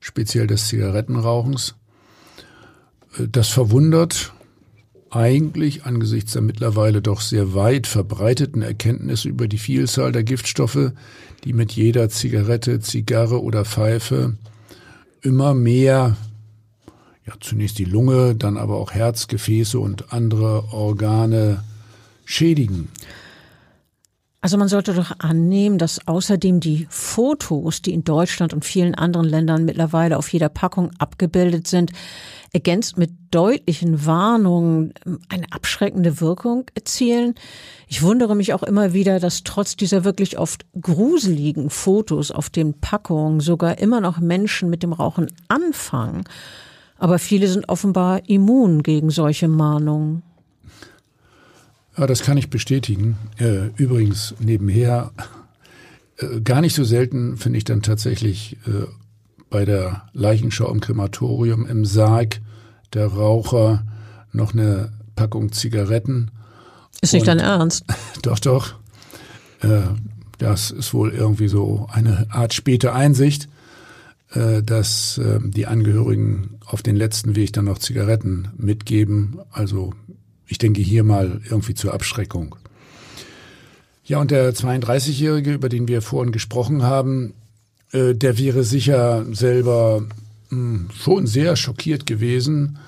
speziell 0.00 0.46
des 0.46 0.68
Zigarettenrauchens. 0.68 1.74
Äh, 3.18 3.28
das 3.28 3.48
verwundert 3.48 4.32
eigentlich 5.10 5.84
angesichts 5.84 6.32
der 6.32 6.42
mittlerweile 6.42 7.02
doch 7.02 7.20
sehr 7.20 7.54
weit 7.54 7.86
verbreiteten 7.86 8.62
Erkenntnisse 8.62 9.28
über 9.28 9.48
die 9.48 9.58
Vielzahl 9.58 10.12
der 10.12 10.24
Giftstoffe, 10.24 10.92
die 11.44 11.52
mit 11.52 11.72
jeder 11.72 12.08
Zigarette, 12.08 12.80
Zigarre 12.80 13.42
oder 13.42 13.64
Pfeife 13.64 14.36
immer 15.20 15.52
mehr 15.52 16.16
ja, 17.26 17.34
zunächst 17.40 17.78
die 17.78 17.84
Lunge, 17.84 18.34
dann 18.34 18.56
aber 18.56 18.76
auch 18.76 18.92
Herz, 18.92 19.28
Gefäße 19.28 19.78
und 19.78 20.12
andere 20.12 20.72
Organe 20.72 21.62
schädigen. 22.30 22.88
Also 24.42 24.56
man 24.56 24.68
sollte 24.68 24.94
doch 24.94 25.12
annehmen, 25.18 25.76
dass 25.76 26.06
außerdem 26.08 26.60
die 26.60 26.86
Fotos, 26.88 27.82
die 27.82 27.92
in 27.92 28.04
Deutschland 28.04 28.54
und 28.54 28.64
vielen 28.64 28.94
anderen 28.94 29.26
Ländern 29.26 29.66
mittlerweile 29.66 30.16
auf 30.16 30.32
jeder 30.32 30.48
Packung 30.48 30.92
abgebildet 30.98 31.66
sind, 31.66 31.92
ergänzt 32.52 32.96
mit 32.96 33.10
deutlichen 33.30 34.06
Warnungen 34.06 34.94
eine 35.28 35.44
abschreckende 35.50 36.22
Wirkung 36.22 36.64
erzielen. 36.74 37.34
Ich 37.86 38.00
wundere 38.00 38.34
mich 38.34 38.54
auch 38.54 38.62
immer 38.62 38.94
wieder, 38.94 39.20
dass 39.20 39.44
trotz 39.44 39.76
dieser 39.76 40.04
wirklich 40.04 40.38
oft 40.38 40.64
gruseligen 40.80 41.68
Fotos 41.68 42.30
auf 42.30 42.48
den 42.48 42.80
Packungen 42.80 43.40
sogar 43.40 43.78
immer 43.78 44.00
noch 44.00 44.20
Menschen 44.20 44.70
mit 44.70 44.82
dem 44.82 44.94
Rauchen 44.94 45.30
anfangen. 45.48 46.24
Aber 46.96 47.18
viele 47.18 47.46
sind 47.46 47.68
offenbar 47.68 48.26
immun 48.26 48.82
gegen 48.82 49.10
solche 49.10 49.48
Mahnungen. 49.48 50.22
Ja, 51.96 52.06
das 52.06 52.22
kann 52.22 52.36
ich 52.36 52.50
bestätigen. 52.50 53.18
Äh, 53.38 53.68
übrigens 53.76 54.34
nebenher, 54.38 55.12
äh, 56.18 56.40
gar 56.40 56.60
nicht 56.60 56.74
so 56.74 56.84
selten 56.84 57.36
finde 57.36 57.58
ich 57.58 57.64
dann 57.64 57.82
tatsächlich 57.82 58.56
äh, 58.66 58.86
bei 59.50 59.64
der 59.64 60.08
Leichenschau 60.12 60.70
im 60.70 60.80
Krematorium 60.80 61.66
im 61.66 61.84
Sarg 61.84 62.40
der 62.92 63.08
Raucher 63.08 63.84
noch 64.32 64.52
eine 64.52 64.92
Packung 65.16 65.52
Zigaretten. 65.52 66.30
Ist 67.00 67.12
nicht 67.12 67.26
dein 67.26 67.40
Ernst? 67.40 67.84
Doch, 68.22 68.38
doch. 68.38 68.74
Das 70.38 70.70
ist 70.70 70.94
wohl 70.94 71.10
irgendwie 71.10 71.48
so 71.48 71.88
eine 71.90 72.26
Art 72.30 72.54
späte 72.54 72.92
Einsicht. 72.92 73.48
Dass 74.32 75.20
die 75.20 75.66
Angehörigen 75.66 76.58
auf 76.64 76.82
den 76.82 76.96
letzten 76.96 77.36
Weg 77.36 77.52
dann 77.52 77.66
noch 77.66 77.78
Zigaretten 77.78 78.48
mitgeben. 78.56 79.40
Also 79.50 79.92
ich 80.50 80.58
denke 80.58 80.82
hier 80.82 81.04
mal 81.04 81.40
irgendwie 81.48 81.74
zur 81.74 81.94
Abschreckung. 81.94 82.56
Ja, 84.04 84.20
und 84.20 84.32
der 84.32 84.52
32-Jährige, 84.52 85.54
über 85.54 85.68
den 85.68 85.86
wir 85.86 86.02
vorhin 86.02 86.32
gesprochen 86.32 86.82
haben, 86.82 87.34
äh, 87.92 88.14
der 88.14 88.36
wäre 88.36 88.64
sicher 88.64 89.24
selber 89.32 90.04
hm, 90.48 90.88
schon 90.92 91.26
sehr 91.26 91.56
schockiert 91.56 92.06
gewesen, 92.06 92.78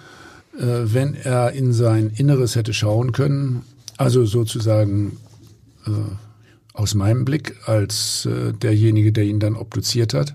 wenn 0.55 1.15
er 1.15 1.53
in 1.53 1.73
sein 1.73 2.11
Inneres 2.15 2.57
hätte 2.57 2.75
schauen 2.75 3.13
können. 3.13 3.63
Also 3.97 4.27
sozusagen 4.27 5.17
aus 6.75 6.95
meinem 6.95 7.25
Blick 7.25 7.57
als 7.65 8.29
derjenige, 8.61 9.13
der 9.13 9.25
ihn 9.25 9.41
dann 9.41 9.57
obduziert 9.57 10.13
hat. 10.13 10.35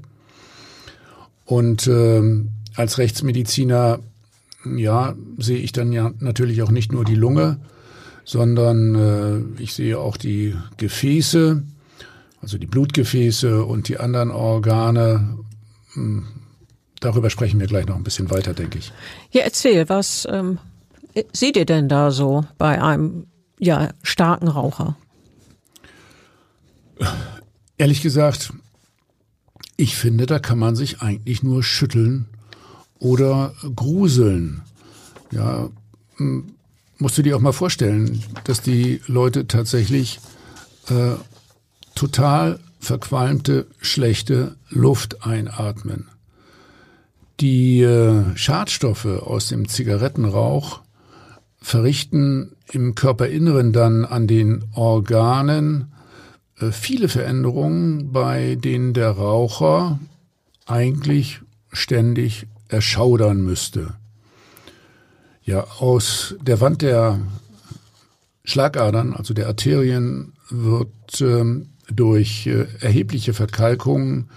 Und 1.45 1.85
ähm, 1.87 2.49
als 2.75 2.97
Rechtsmediziner, 2.97 3.99
ja, 4.65 5.15
sehe 5.37 5.57
ich 5.57 5.71
dann 5.71 5.91
ja 5.91 6.11
natürlich 6.19 6.61
auch 6.61 6.71
nicht 6.71 6.91
nur 6.91 7.05
die 7.05 7.15
Lunge, 7.15 7.59
sondern 8.25 8.95
äh, 8.95 9.61
ich 9.61 9.73
sehe 9.73 9.99
auch 9.99 10.17
die 10.17 10.55
Gefäße, 10.77 11.63
also 12.41 12.57
die 12.57 12.67
Blutgefäße 12.67 13.63
und 13.63 13.87
die 13.87 13.99
anderen 13.99 14.31
Organe. 14.31 15.37
Hm, 15.93 16.27
darüber 16.99 17.29
sprechen 17.29 17.59
wir 17.59 17.67
gleich 17.67 17.85
noch 17.85 17.95
ein 17.95 18.03
bisschen 18.03 18.29
weiter, 18.29 18.53
denke 18.53 18.79
ich. 18.79 18.91
Ja, 19.31 19.43
erzähl, 19.43 19.87
was 19.89 20.27
ähm, 20.29 20.59
seht 21.33 21.57
ihr 21.57 21.65
denn 21.65 21.87
da 21.87 22.11
so 22.11 22.45
bei 22.57 22.81
einem 22.81 23.27
ja, 23.59 23.89
starken 24.03 24.47
Raucher? 24.47 24.97
Ehrlich 27.77 28.01
gesagt, 28.01 28.53
ich 29.77 29.95
finde, 29.95 30.25
da 30.25 30.39
kann 30.39 30.57
man 30.57 30.75
sich 30.75 31.01
eigentlich 31.01 31.43
nur 31.43 31.63
schütteln 31.63 32.27
oder 32.99 33.53
gruseln. 33.75 34.61
Ja, 35.31 35.69
hm, 36.17 36.53
musst 36.97 37.17
du 37.17 37.21
dir 37.21 37.35
auch 37.35 37.41
mal 37.41 37.53
vorstellen, 37.53 38.23
dass 38.43 38.61
die 38.61 39.01
Leute 39.07 39.47
tatsächlich 39.47 40.19
äh, 40.89 41.15
total 41.95 42.59
verqualmte, 42.79 43.67
schlechte 43.79 44.55
Luft 44.69 45.25
einatmen. 45.25 46.07
Die 47.39 47.81
äh, 47.81 48.35
Schadstoffe 48.35 49.05
aus 49.05 49.49
dem 49.49 49.67
Zigarettenrauch 49.67 50.81
verrichten 51.59 52.55
im 52.71 52.95
Körperinneren 52.95 53.73
dann 53.73 54.05
an 54.05 54.27
den 54.27 54.63
Organen 54.73 55.91
äh, 56.59 56.71
viele 56.71 57.09
Veränderungen, 57.09 58.11
bei 58.11 58.55
denen 58.55 58.93
der 58.93 59.11
Raucher 59.11 59.99
eigentlich 60.65 61.41
ständig 61.71 62.47
erschaudern 62.69 63.41
müsste. 63.41 63.95
Ja, 65.43 65.65
aus 65.79 66.35
der 66.41 66.59
Wand 66.59 66.81
der 66.81 67.19
Schlagadern, 68.43 69.13
also 69.13 69.33
der 69.33 69.47
Arterien, 69.47 70.33
wird 70.49 71.21
ähm, 71.21 71.69
durch 71.89 72.47
äh, 72.47 72.67
erhebliche 72.79 73.33
Verkalkungen 73.33 74.29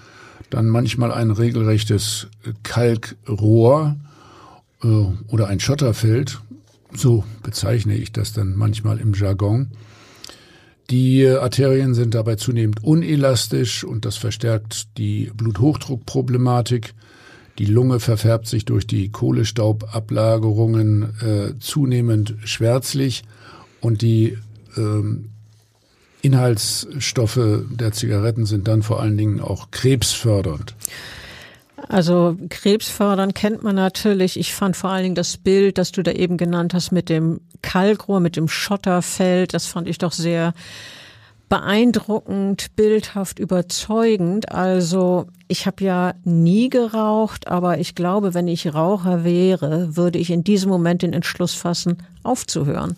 dann 0.51 0.69
manchmal 0.69 1.13
ein 1.13 1.31
regelrechtes 1.31 2.29
Kalkrohr 2.63 3.97
äh, 4.83 4.87
oder 5.29 5.49
ein 5.49 5.61
Schotterfeld, 5.61 6.41
so 6.93 7.25
bezeichne 7.43 7.97
ich 7.97 8.13
das 8.13 8.33
dann 8.33 8.57
manchmal 8.57 8.99
im 8.99 9.15
Jargon. 9.15 9.71
Die 10.91 11.25
Arterien 11.27 11.95
sind 11.95 12.15
dabei 12.15 12.35
zunehmend 12.35 12.83
unelastisch 12.83 13.85
und 13.85 14.05
das 14.05 14.17
verstärkt 14.17 14.99
die 14.99 15.31
Bluthochdruckproblematik. 15.35 16.95
Die 17.59 17.67
Lunge 17.67 18.01
verfärbt 18.01 18.47
sich 18.47 18.65
durch 18.65 18.87
die 18.87 19.11
Kohlestaubablagerungen 19.11 21.03
äh, 21.21 21.59
zunehmend 21.59 22.37
schwärzlich 22.45 23.23
und 23.81 24.03
die 24.03 24.39
ähm, 24.77 25.31
Inhaltsstoffe 26.23 27.41
der 27.71 27.93
Zigaretten 27.93 28.47
sind 28.47 28.69
dann 28.69 28.83
vor 28.83 29.01
allen 29.01 29.17
Dingen 29.17 29.41
auch 29.41 29.71
krebsfördernd. 29.71 30.75
Also 31.89 32.37
krebsfördern 32.51 33.35
kennt 33.35 33.63
man 33.63 33.75
natürlich. 33.75 34.39
Ich 34.39 34.55
fand 34.55 34.77
vor 34.77 34.91
allen 34.91 35.03
Dingen 35.03 35.15
das 35.15 35.39
Bild, 35.39 35.79
das 35.79 35.93
du 35.93 36.03
da 36.03 36.13
eben 36.13 36.37
genannt 36.37 36.75
hast 36.75 36.93
mit 36.93 37.09
dem 37.09 37.41
Kalkrohr, 37.63 38.21
mit 38.21 38.37
dem 38.37 38.49
Schotterfeld, 38.49 39.55
das 39.55 39.67
fand 39.67 39.89
ich 39.89 39.99
doch 39.99 40.13
sehr 40.13 40.53
beeindruckend, 41.51 42.75
bildhaft, 42.77 43.39
überzeugend. 43.39 44.53
Also 44.53 45.27
ich 45.49 45.67
habe 45.67 45.85
ja 45.85 46.15
nie 46.25 46.71
geraucht, 46.71 47.49
aber 47.49 47.79
ich 47.79 47.95
glaube, 47.95 48.33
wenn 48.33 48.49
ich 48.49 48.73
Raucher 48.73 49.25
wäre, 49.25 49.97
würde 49.97 50.19
ich 50.19 50.31
in 50.31 50.45
diesem 50.45 50.71
Moment 50.71 51.03
den 51.03 51.13
Entschluss 51.13 51.53
fassen, 51.53 51.99
aufzuhören. 52.23 52.97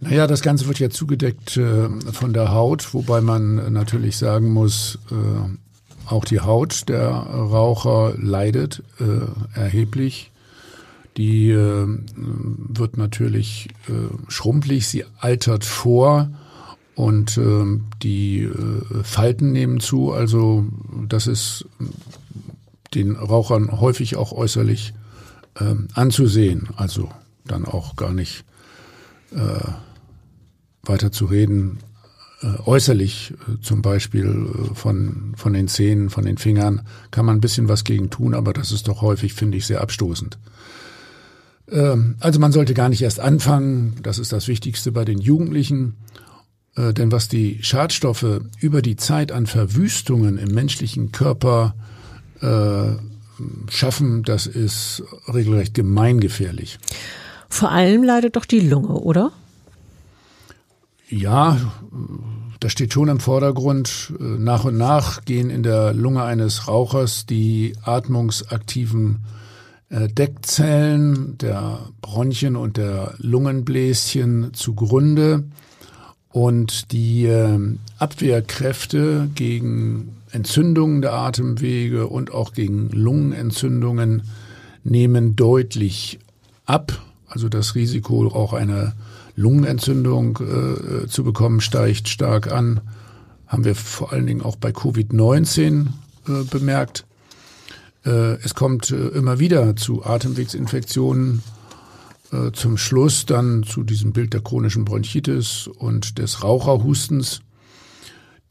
Naja, 0.00 0.26
das 0.26 0.42
Ganze 0.42 0.68
wird 0.68 0.78
ja 0.78 0.90
zugedeckt 0.90 1.56
äh, 1.56 1.88
von 2.12 2.32
der 2.32 2.52
Haut, 2.54 2.94
wobei 2.94 3.20
man 3.20 3.72
natürlich 3.72 4.16
sagen 4.16 4.52
muss, 4.52 4.98
äh, 5.10 6.08
auch 6.08 6.24
die 6.24 6.40
Haut 6.40 6.88
der 6.88 7.08
Raucher 7.10 8.14
leidet 8.16 8.82
äh, 9.00 9.58
erheblich. 9.58 10.30
Die 11.16 11.50
äh, 11.50 11.86
wird 12.16 12.96
natürlich 12.96 13.70
äh, 13.88 13.92
schrumpelig, 14.28 14.86
sie 14.86 15.04
altert 15.18 15.64
vor 15.64 16.30
und 16.94 17.38
äh, 17.38 17.80
die 18.02 18.42
äh, 18.42 19.04
Falten 19.04 19.52
nehmen 19.52 19.80
zu. 19.80 20.12
Also 20.12 20.66
das 21.08 21.26
ist 21.26 21.66
den 22.94 23.16
Rauchern 23.16 23.80
häufig 23.80 24.16
auch 24.16 24.32
äußerlich 24.32 24.94
äh, 25.58 25.74
anzusehen. 25.94 26.68
Also 26.76 27.08
dann 27.44 27.64
auch 27.64 27.96
gar 27.96 28.12
nicht 28.12 28.44
äh, 29.32 29.68
weiter 30.82 31.12
zu 31.12 31.26
reden. 31.26 31.78
Äh, 32.42 32.58
äußerlich 32.66 33.32
äh, 33.32 33.60
zum 33.60 33.82
Beispiel 33.82 34.26
äh, 34.26 34.74
von, 34.74 35.32
von 35.36 35.52
den 35.52 35.68
Zähnen, 35.68 36.10
von 36.10 36.24
den 36.24 36.38
Fingern 36.38 36.82
kann 37.10 37.24
man 37.24 37.36
ein 37.36 37.40
bisschen 37.40 37.68
was 37.68 37.84
gegen 37.84 38.10
tun, 38.10 38.34
aber 38.34 38.52
das 38.52 38.72
ist 38.72 38.88
doch 38.88 39.00
häufig, 39.00 39.34
finde 39.34 39.58
ich, 39.58 39.66
sehr 39.66 39.80
abstoßend. 39.80 40.38
Ähm, 41.70 42.16
also 42.20 42.40
man 42.40 42.52
sollte 42.52 42.74
gar 42.74 42.88
nicht 42.88 43.02
erst 43.02 43.20
anfangen. 43.20 43.94
Das 44.02 44.18
ist 44.18 44.32
das 44.32 44.48
Wichtigste 44.48 44.92
bei 44.92 45.04
den 45.04 45.18
Jugendlichen. 45.18 45.94
Äh, 46.76 46.92
denn 46.92 47.12
was 47.12 47.28
die 47.28 47.62
Schadstoffe 47.62 48.40
über 48.60 48.82
die 48.82 48.96
Zeit 48.96 49.32
an 49.32 49.46
Verwüstungen 49.46 50.38
im 50.38 50.54
menschlichen 50.54 51.12
Körper 51.12 51.74
äh, 52.40 52.96
schaffen, 53.70 54.22
das 54.22 54.46
ist 54.46 55.02
regelrecht 55.32 55.74
gemeingefährlich. 55.74 56.78
Vor 57.48 57.70
allem 57.70 58.02
leidet 58.02 58.36
doch 58.36 58.44
die 58.46 58.60
Lunge, 58.60 58.94
oder? 58.94 59.32
Ja, 61.08 61.58
das 62.60 62.72
steht 62.72 62.94
schon 62.94 63.08
im 63.08 63.20
Vordergrund. 63.20 64.14
Äh, 64.18 64.22
nach 64.22 64.64
und 64.64 64.78
nach 64.78 65.24
gehen 65.24 65.50
in 65.50 65.62
der 65.62 65.92
Lunge 65.92 66.22
eines 66.22 66.68
Rauchers 66.68 67.26
die 67.26 67.74
atmungsaktiven 67.82 69.24
äh, 69.90 70.08
Deckzellen 70.08 71.36
der 71.36 71.80
Bronchien 72.00 72.56
und 72.56 72.78
der 72.78 73.14
Lungenbläschen 73.18 74.54
zugrunde. 74.54 75.44
Und 76.32 76.92
die 76.92 77.26
ähm, 77.26 77.78
Abwehrkräfte 77.98 79.28
gegen 79.34 80.16
Entzündungen 80.30 81.02
der 81.02 81.12
Atemwege 81.12 82.06
und 82.06 82.32
auch 82.32 82.54
gegen 82.54 82.88
Lungenentzündungen 82.88 84.22
nehmen 84.82 85.36
deutlich 85.36 86.18
ab. 86.64 87.02
Also 87.28 87.48
das 87.48 87.74
Risiko, 87.74 88.26
auch 88.28 88.54
eine 88.54 88.94
Lungenentzündung 89.36 90.38
äh, 90.38 91.06
zu 91.06 91.22
bekommen, 91.22 91.60
steigt 91.60 92.08
stark 92.08 92.50
an. 92.50 92.80
Haben 93.46 93.64
wir 93.64 93.74
vor 93.74 94.12
allen 94.12 94.26
Dingen 94.26 94.42
auch 94.42 94.56
bei 94.56 94.70
Covid-19 94.70 95.86
äh, 96.28 96.44
bemerkt. 96.50 97.04
Äh, 98.04 98.36
es 98.42 98.54
kommt 98.54 98.90
äh, 98.90 99.08
immer 99.08 99.38
wieder 99.38 99.76
zu 99.76 100.04
Atemwegsinfektionen 100.04 101.42
äh, 102.32 102.50
zum 102.52 102.78
Schluss 102.78 103.26
dann 103.26 103.62
zu 103.62 103.82
diesem 103.82 104.12
Bild 104.12 104.32
der 104.32 104.40
chronischen 104.40 104.84
Bronchitis 104.84 105.68
und 105.68 106.18
des 106.18 106.42
Raucherhustens. 106.42 107.42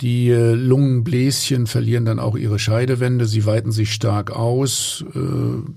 Die 0.02 0.30
äh, 0.30 0.54
Lungenbläschen 0.54 1.65
verlieren 1.65 2.06
dann 2.06 2.20
auch 2.20 2.36
ihre 2.36 2.60
Scheidewände. 2.60 3.26
Sie 3.26 3.46
weiten 3.46 3.72
sich 3.72 3.91
stark 3.94 4.32
aus, 4.32 5.04
äh, 5.15 5.20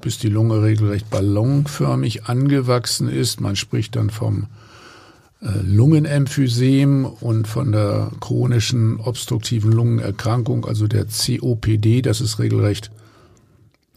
bis 0.00 0.18
die 0.18 0.28
Lunge 0.28 0.62
regelrecht 0.62 1.08
ballonförmig 1.08 2.26
angewachsen 2.26 3.08
ist. 3.08 3.40
Man 3.40 3.56
spricht 3.56 3.96
dann 3.96 4.10
vom 4.10 4.46
Lungenemphysem 5.62 7.04
und 7.04 7.46
von 7.46 7.70
der 7.72 8.10
chronischen 8.18 8.98
obstruktiven 8.98 9.72
Lungenerkrankung, 9.72 10.64
also 10.64 10.86
der 10.86 11.04
COPD. 11.04 12.00
Das 12.00 12.22
ist 12.22 12.38
regelrecht 12.38 12.90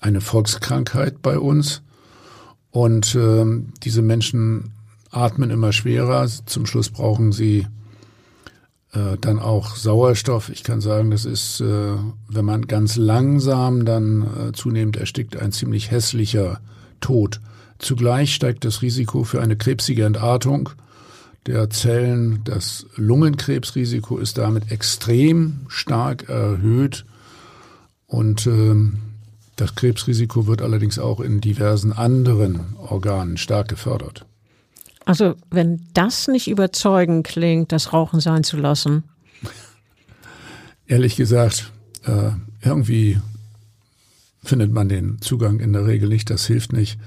eine 0.02 0.20
Volkskrankheit 0.20 1.22
bei 1.22 1.40
uns. 1.40 1.84
Und 2.72 3.16
äh, 3.16 3.46
diese 3.84 4.02
Menschen 4.02 4.72
atmen 5.12 5.50
immer 5.50 5.72
schwerer. 5.72 6.28
Zum 6.46 6.66
Schluss 6.66 6.90
brauchen 6.90 7.32
sie 7.32 7.68
äh, 8.94 9.18
dann 9.20 9.40
auch 9.40 9.76
Sauerstoff. 9.76 10.50
Ich 10.50 10.64
kann 10.64 10.82
sagen, 10.82 11.12
das 11.12 11.26
ist, 11.26 11.62
äh, 11.62 11.96
wenn 12.30 12.46
man 12.46 12.68
ganz 12.68 12.96
langsam 12.96 13.86
dann 13.86 14.24
äh, 14.24 14.52
zunehmend 14.54 14.98
erstickt, 14.98 15.38
ein 15.38 15.52
ziemlich 15.52 15.92
hässlicher 15.92 16.60
Tod. 17.02 17.42
Zugleich 17.80 18.34
steigt 18.34 18.66
das 18.66 18.82
Risiko 18.82 19.24
für 19.24 19.42
eine 19.42 19.56
krebsige 19.56 20.06
Entartung 20.06 20.70
der 21.46 21.70
Zellen. 21.70 22.42
Das 22.44 22.86
Lungenkrebsrisiko 22.96 24.18
ist 24.18 24.38
damit 24.38 24.72
extrem 24.72 25.62
stark 25.68 26.30
erhöht. 26.30 27.06
Und 28.08 28.48
ähm, 28.48 29.00
das 29.58 29.76
Krebsrisiko 29.76 30.48
wird 30.48 30.62
allerdings 30.62 30.98
auch 31.00 31.20
in 31.20 31.42
diversen 31.42 31.92
anderen 31.92 32.78
Organen 32.78 33.38
stark 33.38 33.68
gefördert. 33.68 34.26
Also 35.04 35.36
wenn 35.50 35.82
das 35.94 36.28
nicht 36.28 36.48
überzeugend 36.48 37.26
klingt, 37.26 37.72
das 37.72 37.92
Rauchen 37.92 38.20
sein 38.20 38.44
zu 38.44 38.58
lassen. 38.58 39.04
Ehrlich 40.86 41.16
gesagt, 41.16 41.72
äh, 42.06 42.32
irgendwie 42.62 43.20
findet 44.44 44.72
man 44.72 44.90
den 44.90 45.20
Zugang 45.22 45.60
in 45.60 45.74
der 45.74 45.86
Regel 45.86 46.08
nicht, 46.08 46.30
das 46.30 46.46
hilft 46.46 46.72
nicht. 46.72 47.00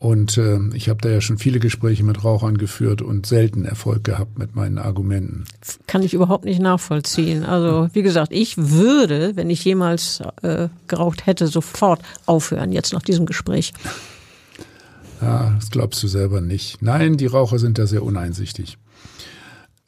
Und 0.00 0.38
äh, 0.38 0.58
ich 0.72 0.88
habe 0.88 0.98
da 1.02 1.10
ja 1.10 1.20
schon 1.20 1.36
viele 1.36 1.60
Gespräche 1.60 2.02
mit 2.04 2.24
Rauchern 2.24 2.56
geführt 2.56 3.02
und 3.02 3.26
selten 3.26 3.66
Erfolg 3.66 4.02
gehabt 4.02 4.38
mit 4.38 4.56
meinen 4.56 4.78
Argumenten. 4.78 5.44
Kann 5.86 6.02
ich 6.02 6.14
überhaupt 6.14 6.46
nicht 6.46 6.58
nachvollziehen. 6.58 7.44
Also 7.44 7.90
wie 7.92 8.00
gesagt, 8.00 8.32
ich 8.32 8.56
würde, 8.56 9.36
wenn 9.36 9.50
ich 9.50 9.62
jemals 9.62 10.22
äh, 10.40 10.68
geraucht 10.88 11.26
hätte, 11.26 11.48
sofort 11.48 12.00
aufhören, 12.24 12.72
jetzt 12.72 12.94
nach 12.94 13.02
diesem 13.02 13.26
Gespräch. 13.26 13.74
Ja, 15.20 15.52
das 15.56 15.70
glaubst 15.70 16.02
du 16.02 16.08
selber 16.08 16.40
nicht. 16.40 16.80
Nein, 16.80 17.18
die 17.18 17.26
Raucher 17.26 17.58
sind 17.58 17.76
da 17.76 17.86
sehr 17.86 18.02
uneinsichtig. 18.02 18.78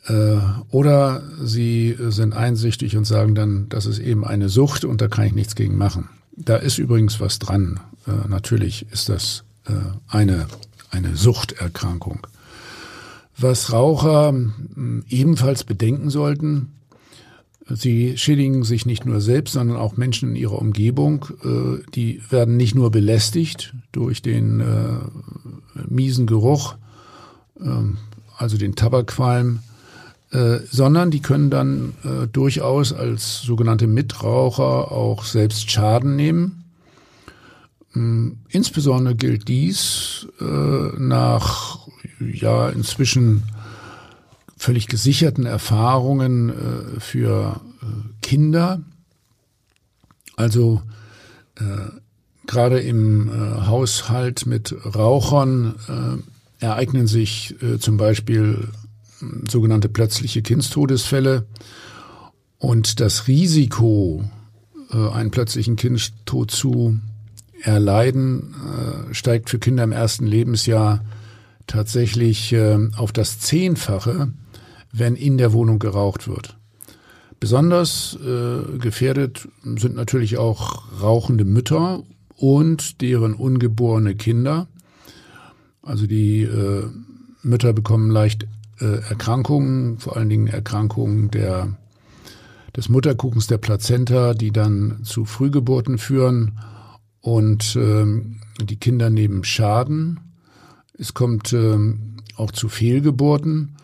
Äh, 0.08 0.36
oder 0.68 1.22
sie 1.42 1.96
sind 1.98 2.34
einsichtig 2.34 2.98
und 2.98 3.06
sagen 3.06 3.34
dann, 3.34 3.70
das 3.70 3.86
ist 3.86 3.98
eben 3.98 4.26
eine 4.26 4.50
Sucht 4.50 4.84
und 4.84 5.00
da 5.00 5.08
kann 5.08 5.24
ich 5.24 5.32
nichts 5.32 5.54
gegen 5.54 5.78
machen. 5.78 6.10
Da 6.36 6.56
ist 6.56 6.76
übrigens 6.76 7.18
was 7.18 7.38
dran. 7.38 7.80
Äh, 8.06 8.28
natürlich 8.28 8.86
ist 8.92 9.08
das 9.08 9.44
eine, 10.08 10.46
eine 10.90 11.16
Suchterkrankung. 11.16 12.26
Was 13.38 13.72
Raucher 13.72 14.34
ebenfalls 15.08 15.64
bedenken 15.64 16.10
sollten, 16.10 16.72
sie 17.68 18.16
schädigen 18.18 18.64
sich 18.64 18.86
nicht 18.86 19.06
nur 19.06 19.20
selbst, 19.20 19.52
sondern 19.52 19.76
auch 19.76 19.96
Menschen 19.96 20.30
in 20.30 20.36
ihrer 20.36 20.58
Umgebung. 20.58 21.26
Die 21.94 22.20
werden 22.28 22.56
nicht 22.56 22.74
nur 22.74 22.90
belästigt 22.90 23.74
durch 23.92 24.20
den 24.20 24.62
miesen 25.88 26.26
Geruch, 26.26 26.76
ähm, 27.60 27.98
also 28.36 28.58
den 28.58 28.74
Tabakqualm, 28.74 29.60
äh, 30.32 30.60
sondern 30.70 31.10
die 31.10 31.20
können 31.20 31.50
dann 31.50 31.94
äh, 32.04 32.26
durchaus 32.26 32.92
als 32.92 33.42
sogenannte 33.42 33.86
Mitraucher 33.86 34.90
auch 34.90 35.24
selbst 35.24 35.70
Schaden 35.70 36.16
nehmen. 36.16 36.61
Ähm, 37.94 38.38
insbesondere 38.48 39.14
gilt 39.14 39.48
dies 39.48 40.26
äh, 40.40 40.44
nach 40.44 41.88
ja 42.20 42.68
inzwischen 42.70 43.42
völlig 44.56 44.86
gesicherten 44.86 45.44
Erfahrungen 45.44 46.50
äh, 46.50 47.00
für 47.00 47.60
äh, 47.82 47.86
Kinder. 48.22 48.80
Also 50.36 50.82
gerade 52.46 52.80
im 52.80 53.30
Haushalt 53.66 54.46
mit 54.46 54.74
Rauchern 54.94 56.24
ereignen 56.58 57.06
sich 57.06 57.54
zum 57.78 57.98
Beispiel 57.98 58.68
sogenannte 59.48 59.90
plötzliche 59.90 60.40
Kindstodesfälle. 60.42 61.46
Und 62.58 63.00
das 63.00 63.26
Risiko, 63.26 64.24
äh, 64.92 65.08
einen 65.10 65.30
plötzlichen 65.30 65.76
Kindstod 65.76 66.50
zu 66.50 66.98
erleiden, 67.62 68.54
äh, 68.54 69.14
steigt 69.14 69.50
für 69.50 69.58
Kinder 69.58 69.84
im 69.84 69.92
ersten 69.92 70.26
Lebensjahr 70.26 71.04
tatsächlich 71.66 72.52
äh, 72.52 72.78
auf 72.96 73.12
das 73.12 73.40
Zehnfache, 73.40 74.32
wenn 74.92 75.16
in 75.16 75.38
der 75.38 75.52
Wohnung 75.52 75.78
geraucht 75.78 76.28
wird. 76.28 76.58
Besonders 77.40 78.16
gefährdet 78.78 79.48
sind 79.64 79.96
natürlich 79.96 80.38
auch 80.38 80.84
rauchende 81.02 81.44
Mütter 81.44 82.04
und 82.36 83.00
deren 83.00 83.34
ungeborene 83.34 84.14
Kinder. 84.14 84.68
Also 85.82 86.06
die 86.06 86.48
Mütter 87.42 87.72
bekommen 87.72 88.10
leicht 88.10 88.46
äh, 88.82 89.00
Erkrankungen, 89.08 89.98
vor 89.98 90.16
allen 90.16 90.28
Dingen 90.28 90.48
Erkrankungen 90.48 91.30
der, 91.30 91.76
des 92.76 92.88
Mutterkuchens 92.88 93.46
der 93.46 93.58
Plazenta, 93.58 94.34
die 94.34 94.50
dann 94.50 95.00
zu 95.04 95.24
Frühgeburten 95.24 95.98
führen 95.98 96.58
und 97.22 97.76
ähm, 97.76 98.40
die 98.60 98.76
Kinder 98.76 99.08
nehmen 99.08 99.44
Schaden. 99.44 100.20
Es 100.98 101.14
kommt 101.14 101.52
ähm, 101.54 102.16
auch 102.36 102.50
zu 102.50 102.68
Fehlgeburten. 102.68 103.76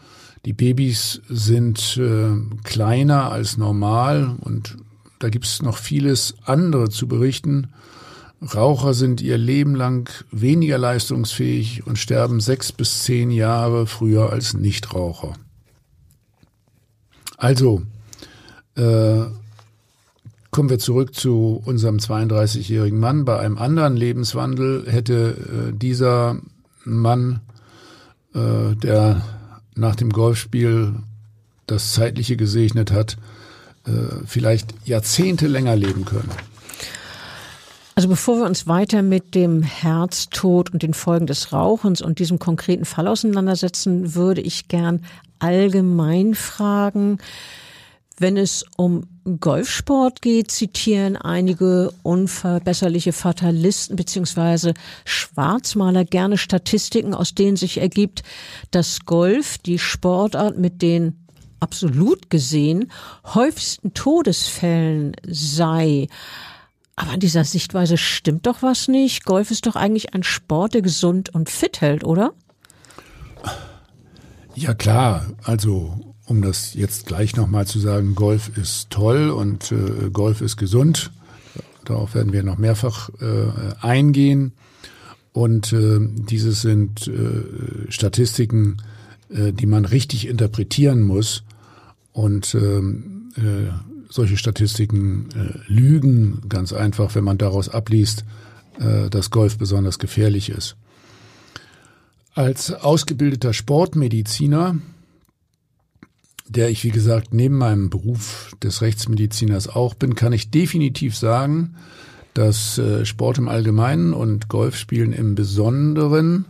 Die 0.45 0.53
Babys 0.53 1.23
sind 1.29 1.97
äh, 1.97 2.31
kleiner 2.65 3.33
als 3.33 3.57
normal 3.57 4.37
und 4.41 4.77
da 5.19 5.31
gibt 5.31 5.47
es 5.47 5.63
noch 5.63 5.79
vieles 5.79 6.35
andere 6.45 6.91
zu 6.91 7.09
berichten. 7.09 7.69
Raucher 8.55 8.95
sind 8.95 9.21
ihr 9.21 9.37
Leben 9.37 9.75
lang 9.75 10.09
weniger 10.31 10.79
leistungsfähig 10.79 11.87
und 11.87 11.99
sterben 11.99 12.41
sechs 12.41 12.71
bis 12.71 13.03
zehn 13.03 13.31
Jahre 13.31 13.87
früher 13.87 14.31
als 14.31 14.55
Nichtraucher. 14.55 15.35
Also, 17.37 17.83
äh, 18.77 19.25
kommen 20.51 20.71
wir 20.71 20.79
zurück 20.79 21.15
zu 21.15 21.63
unserem 21.65 21.99
32-jährigen 21.99 22.99
Mann. 22.99 23.25
Bei 23.25 23.39
einem 23.39 23.59
anderen 23.59 23.97
Lebenswandel 23.97 24.87
hätte 24.89 25.71
äh, 25.71 25.73
dieser 25.77 26.41
Mann, 26.85 27.41
äh, 28.35 28.75
der 28.77 29.23
nach 29.75 29.97
dem 29.97 30.11
Golfspiel 30.11 30.95
das 31.67 31.93
Zeitliche 31.93 32.37
gesegnet 32.37 32.91
hat, 32.93 33.17
äh, 33.87 33.91
vielleicht 34.27 34.75
Jahrzehnte 34.87 35.47
länger 35.47 35.77
leben 35.77 36.05
können. 36.05 36.31
Also 37.95 38.09
bevor 38.09 38.39
wir 38.39 38.47
uns 38.47 38.69
weiter 38.69 39.03
mit 39.03 39.35
dem 39.35 39.63
Herztod 39.63 40.73
und 40.73 40.85
den 40.85 40.95
Folgen 40.95 41.27
des 41.27 41.53
Rauchens 41.53 42.01
und 42.01 42.21
diesem 42.21 42.39
konkreten 42.39 42.85
Fall 42.85 43.09
auseinandersetzen, 43.09 44.15
würde 44.15 44.41
ich 44.41 44.69
gern 44.69 45.05
allgemein 45.41 46.35
fragen, 46.35 47.19
wenn 48.17 48.37
es 48.37 48.65
um 48.77 49.09
Golfsport 49.29 50.23
geht, 50.23 50.51
zitieren 50.51 51.17
einige 51.17 51.93
unverbesserliche 52.03 53.13
Fatalisten 53.13 53.97
bzw. 53.97 54.73
Schwarzmaler 55.05 56.05
gerne 56.05 56.39
Statistiken, 56.39 57.15
aus 57.15 57.35
denen 57.35 57.57
sich 57.57 57.79
ergibt, 57.79 58.23
dass 58.71 59.01
Golf 59.05 59.59
die 59.59 59.79
Sportart 59.79 60.59
mit 60.59 60.83
den 60.83 61.27
absolut 61.61 62.31
gesehen 62.31 62.91
häufigsten 63.35 63.95
Todesfällen 63.95 65.15
sei. 65.27 66.09
Aber 66.97 67.13
an 67.13 67.21
dieser 67.21 67.45
Sichtweise 67.45 67.97
stimmt 67.97 68.47
doch 68.47 68.63
was 68.63 68.89
nicht. 68.89 69.25
Golf 69.25 69.51
ist 69.51 69.67
doch 69.67 69.77
eigentlich 69.77 70.15
ein 70.15 70.23
Sport, 70.23 70.75
der 70.75 70.83
gesund 70.83 71.35
und 71.35 71.49
fit 71.49 71.81
hält, 71.81 72.05
oder? 72.05 72.33
Ja 74.55 74.75
klar, 74.75 75.25
also 75.45 76.08
um 76.29 76.43
das 76.43 76.75
jetzt 76.75 77.07
gleich 77.07 77.37
nochmal 77.37 77.67
zu 77.67 77.79
sagen, 77.79 78.15
Golf 78.15 78.57
ist 78.59 78.91
toll 78.91 79.31
und 79.31 79.73
äh, 79.73 80.11
Golf 80.11 80.43
ist 80.43 80.59
gesund. 80.59 81.11
Darauf 81.87 82.15
werden 82.15 82.35
wir 82.35 82.43
noch 82.43 82.59
mehrfach 82.59 83.09
äh, 83.21 83.75
eingehen. 83.81 84.53
Und 85.33 85.73
äh, 85.73 85.99
dieses 86.01 86.61
sind 86.61 87.09
äh, 87.09 87.91
Statistiken, 87.91 88.77
äh, 89.31 89.53
die 89.53 89.65
man 89.65 89.87
richtig 89.87 90.29
interpretieren 90.29 91.01
muss. 91.01 91.45
Und 92.13 92.55
ähm, 92.55 93.33
äh, 93.37 93.73
solche 94.11 94.37
Statistiken 94.37 95.29
äh, 95.35 95.73
lügen, 95.73 96.43
ganz 96.49 96.75
einfach, 96.75 97.15
wenn 97.15 97.25
man 97.25 97.39
daraus 97.39 97.71
abliest, 97.71 98.27
äh, 98.79 99.09
dass 99.09 99.31
Golf 99.31 99.57
besonders 99.57 99.99
gefährlich 99.99 100.51
ist. 100.51 100.77
Als 102.35 102.71
ausgebildeter 102.71 103.55
Sportmediziner, 103.55 104.77
der 106.49 106.71
ich 106.71 106.85
wie 106.85 106.91
gesagt 106.91 107.35
neben 107.35 107.57
meinem 107.57 107.91
Beruf 107.91 108.53
des 108.63 108.83
Rechtsmediziners 108.83 109.69
auch 109.69 109.95
bin, 109.95 110.15
kann 110.15 110.33
ich 110.33 110.51
definitiv 110.51 111.17
sagen, 111.17 111.75
dass 112.35 112.79
äh, 112.79 113.05
Sport 113.05 113.39
im 113.39 113.49
Allgemeinen 113.49 114.13
und 114.13 114.49
Golfspielen 114.49 115.13
im 115.13 115.35
Besonderen 115.35 116.45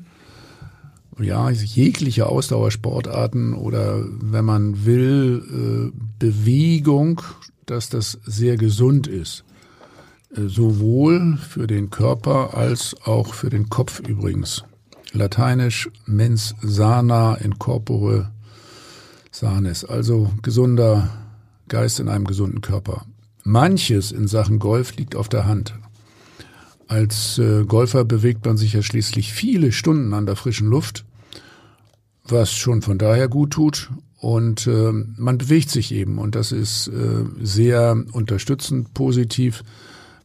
ja, 1.21 1.51
jegliche 1.51 2.27
Ausdauersportarten 2.27 3.55
oder 3.55 4.05
wenn 4.07 4.45
man 4.45 4.85
will, 4.87 5.93
äh, 5.93 5.99
Bewegung, 6.19 7.23
dass 7.67 7.89
das 7.89 8.19
sehr 8.25 8.57
gesund 8.57 9.07
ist. 9.07 9.45
Äh, 10.35 10.43
sowohl 10.47 11.37
für 11.39 11.67
den 11.67 11.91
Körper 11.91 12.57
als 12.57 12.95
auch 13.05 13.35
für 13.35 13.51
den 13.51 13.69
Kopf 13.69 14.01
übrigens. 14.01 14.65
Lateinisch 15.13 15.89
mens 16.07 16.55
sana 16.61 17.35
in 17.37 17.59
corpore 17.59 18.31
sanis, 19.39 19.85
also 19.85 20.31
gesunder 20.43 21.11
Geist 21.69 22.01
in 22.01 22.09
einem 22.09 22.25
gesunden 22.25 22.61
Körper. 22.61 23.07
Manches 23.45 24.13
in 24.13 24.27
Sachen 24.27 24.59
Golf 24.59 24.97
liegt 24.97 25.17
auf 25.17 25.29
der 25.29 25.47
Hand. 25.47 25.75
Als 26.87 27.39
äh, 27.39 27.65
Golfer 27.65 28.05
bewegt 28.05 28.45
man 28.47 28.57
sich 28.57 28.73
ja 28.73 28.83
schließlich 28.83 29.33
viele 29.33 29.73
Stunden 29.73 30.15
an 30.15 30.27
der 30.27 30.37
frischen 30.37 30.69
Luft 30.69 31.05
was 32.31 32.53
schon 32.53 32.83
von 32.83 32.99
daher 32.99 33.29
gut 33.29 33.53
tut. 33.53 33.91
Und 34.21 34.67
äh, 34.67 34.93
man 34.93 35.39
bewegt 35.39 35.71
sich 35.71 35.93
eben 35.93 36.19
und 36.19 36.35
das 36.35 36.51
ist 36.51 36.89
äh, 36.89 37.25
sehr 37.41 37.97
unterstützend, 38.13 38.93
positiv 38.93 39.63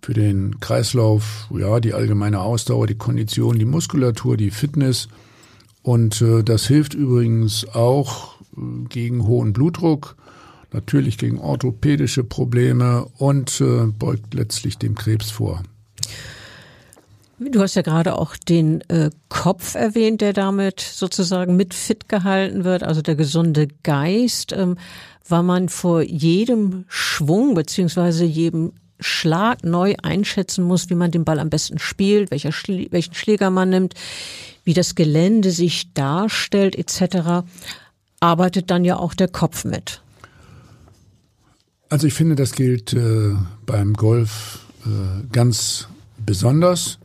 für 0.01 0.15
den 0.15 0.59
Kreislauf, 0.59 1.47
ja, 1.55 1.79
die 1.79 1.93
allgemeine 1.93 2.41
Ausdauer, 2.41 2.87
die 2.87 2.97
Kondition, 2.97 3.59
die 3.59 3.65
Muskulatur, 3.65 4.35
die 4.35 4.49
Fitness. 4.49 5.09
Und 5.83 6.21
äh, 6.21 6.43
das 6.43 6.65
hilft 6.65 6.95
übrigens 6.95 7.67
auch 7.73 8.32
gegen 8.89 9.25
hohen 9.25 9.53
Blutdruck, 9.53 10.15
natürlich 10.71 11.17
gegen 11.17 11.39
orthopädische 11.39 12.23
Probleme 12.23 13.05
und 13.17 13.61
äh, 13.61 13.85
beugt 13.87 14.33
letztlich 14.33 14.77
dem 14.77 14.95
Krebs 14.95 15.31
vor. 15.31 15.63
Du 17.39 17.61
hast 17.61 17.75
ja 17.75 17.81
gerade 17.81 18.17
auch 18.17 18.37
den 18.37 18.81
äh, 18.89 19.09
Kopf 19.27 19.75
erwähnt, 19.75 20.21
der 20.21 20.33
damit 20.33 20.79
sozusagen 20.79 21.55
mit 21.55 21.73
fit 21.73 22.07
gehalten 22.07 22.63
wird, 22.63 22.83
also 22.83 23.01
der 23.01 23.15
gesunde 23.15 23.67
Geist. 23.83 24.53
Ähm, 24.53 24.77
weil 25.27 25.43
man 25.43 25.69
vor 25.69 26.01
jedem 26.01 26.85
Schwung 26.87 27.53
beziehungsweise 27.53 28.25
jedem 28.25 28.73
Schlag 28.99 29.63
neu 29.63 29.95
einschätzen 30.01 30.63
muss, 30.63 30.89
wie 30.89 30.95
man 30.95 31.11
den 31.11 31.25
Ball 31.25 31.39
am 31.39 31.49
besten 31.49 31.79
spielt, 31.79 32.31
welcher 32.31 32.51
Schläger 32.51 33.49
man 33.49 33.69
nimmt, 33.69 33.93
wie 34.63 34.73
das 34.73 34.95
Gelände 34.95 35.51
sich 35.51 35.93
darstellt 35.93 36.75
etc., 36.77 37.45
arbeitet 38.23 38.71
dann 38.71 38.85
ja 38.85 38.97
auch 38.97 39.13
der 39.13 39.27
Kopf 39.27 39.65
mit. 39.65 40.01
Also 41.89 42.07
ich 42.07 42.13
finde, 42.13 42.35
das 42.35 42.53
gilt 42.53 42.93
äh, 42.93 43.35
beim 43.65 43.93
Golf 43.93 44.59
äh, 44.85 45.27
ganz 45.31 45.87
besonders. 46.17 46.99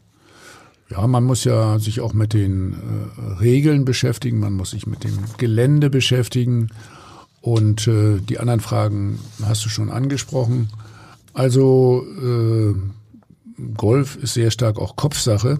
Ja, 0.88 1.06
man 1.06 1.24
muss 1.24 1.44
ja 1.44 1.78
sich 1.78 2.00
auch 2.00 2.14
mit 2.14 2.32
den 2.32 2.72
äh, 2.72 3.32
Regeln 3.40 3.84
beschäftigen, 3.84 4.38
man 4.38 4.54
muss 4.54 4.70
sich 4.70 4.86
mit 4.86 5.04
dem 5.04 5.18
Gelände 5.36 5.90
beschäftigen 5.90 6.68
und 7.42 7.86
äh, 7.88 8.20
die 8.20 8.38
anderen 8.38 8.60
Fragen 8.60 9.18
hast 9.44 9.64
du 9.64 9.68
schon 9.68 9.90
angesprochen. 9.90 10.70
Also 11.34 12.06
äh, 12.22 12.74
Golf 13.76 14.16
ist 14.16 14.34
sehr 14.34 14.50
stark 14.50 14.78
auch 14.78 14.96
Kopfsache. 14.96 15.58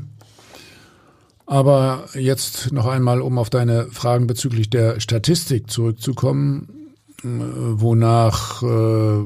Aber 1.49 2.05
jetzt 2.13 2.73
noch 2.73 2.85
einmal, 2.87 3.23
um 3.23 3.39
auf 3.39 3.49
deine 3.49 3.87
Fragen 3.87 4.27
bezüglich 4.27 4.69
der 4.69 5.01
Statistik 5.01 5.71
zurückzukommen, 5.71 6.95
äh, 7.25 7.27
wonach 7.27 8.63
äh, 8.63 9.25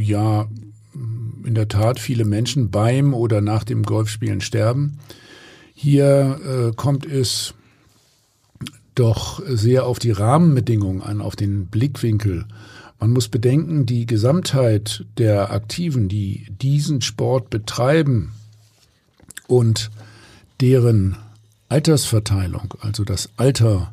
ja 0.00 0.48
in 1.44 1.54
der 1.54 1.68
Tat 1.68 2.00
viele 2.00 2.24
Menschen 2.24 2.70
beim 2.70 3.12
oder 3.12 3.42
nach 3.42 3.64
dem 3.64 3.82
Golfspielen 3.82 4.40
sterben. 4.40 4.98
Hier 5.74 6.40
äh, 6.42 6.74
kommt 6.74 7.04
es 7.04 7.52
doch 8.94 9.42
sehr 9.46 9.84
auf 9.84 9.98
die 9.98 10.10
Rahmenbedingungen 10.10 11.02
an, 11.02 11.20
auf 11.20 11.36
den 11.36 11.66
Blickwinkel. 11.66 12.46
Man 12.98 13.10
muss 13.10 13.28
bedenken, 13.28 13.84
die 13.84 14.06
Gesamtheit 14.06 15.04
der 15.18 15.52
Aktiven, 15.52 16.08
die 16.08 16.46
diesen 16.62 17.02
Sport 17.02 17.50
betreiben 17.50 18.32
und 19.46 19.90
deren 20.62 21.18
Altersverteilung, 21.68 22.74
also 22.80 23.04
das 23.04 23.30
Alter 23.36 23.92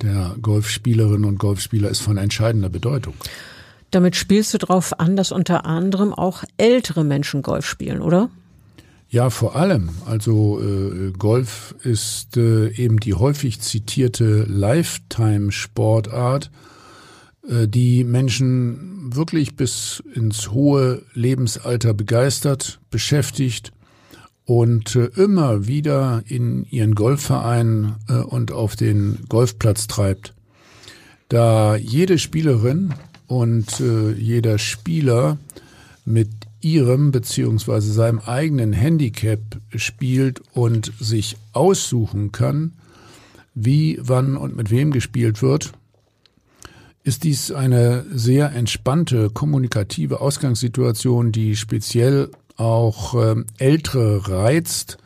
der 0.00 0.34
Golfspielerinnen 0.40 1.24
und 1.24 1.38
Golfspieler 1.38 1.88
ist 1.88 2.00
von 2.00 2.16
entscheidender 2.16 2.68
Bedeutung. 2.68 3.14
Damit 3.90 4.16
spielst 4.16 4.54
du 4.54 4.58
darauf 4.58 4.98
an, 4.98 5.16
dass 5.16 5.32
unter 5.32 5.66
anderem 5.66 6.14
auch 6.14 6.44
ältere 6.56 7.04
Menschen 7.04 7.42
Golf 7.42 7.66
spielen, 7.66 8.00
oder? 8.00 8.30
Ja, 9.10 9.28
vor 9.28 9.56
allem. 9.56 9.90
Also 10.06 10.62
äh, 10.62 11.12
Golf 11.12 11.74
ist 11.82 12.38
äh, 12.38 12.70
eben 12.70 12.98
die 12.98 13.12
häufig 13.12 13.60
zitierte 13.60 14.46
Lifetime-Sportart, 14.48 16.50
äh, 17.46 17.68
die 17.68 18.04
Menschen 18.04 19.14
wirklich 19.14 19.54
bis 19.54 20.02
ins 20.14 20.50
hohe 20.50 21.02
Lebensalter 21.12 21.92
begeistert, 21.92 22.80
beschäftigt 22.90 23.72
und 24.52 24.96
äh, 24.96 25.06
immer 25.16 25.66
wieder 25.66 26.24
in 26.26 26.66
ihren 26.68 26.94
Golfverein 26.94 27.94
äh, 28.06 28.16
und 28.16 28.52
auf 28.52 28.76
den 28.76 29.20
Golfplatz 29.30 29.86
treibt. 29.86 30.34
Da 31.30 31.76
jede 31.76 32.18
Spielerin 32.18 32.92
und 33.26 33.80
äh, 33.80 34.12
jeder 34.12 34.58
Spieler 34.58 35.38
mit 36.04 36.28
ihrem 36.60 37.12
beziehungsweise 37.12 37.94
seinem 37.94 38.18
eigenen 38.18 38.74
Handicap 38.74 39.40
spielt 39.74 40.42
und 40.52 40.92
sich 41.00 41.38
aussuchen 41.54 42.30
kann, 42.30 42.74
wie, 43.54 43.98
wann 44.02 44.36
und 44.36 44.54
mit 44.54 44.70
wem 44.70 44.90
gespielt 44.90 45.40
wird, 45.40 45.72
ist 47.04 47.24
dies 47.24 47.50
eine 47.50 48.04
sehr 48.12 48.52
entspannte 48.52 49.30
kommunikative 49.30 50.20
Ausgangssituation, 50.20 51.32
die 51.32 51.56
speziell 51.56 52.30
auch 52.62 53.14
äh, 53.14 53.34
Ältere 53.58 54.28
reizt 54.28 54.98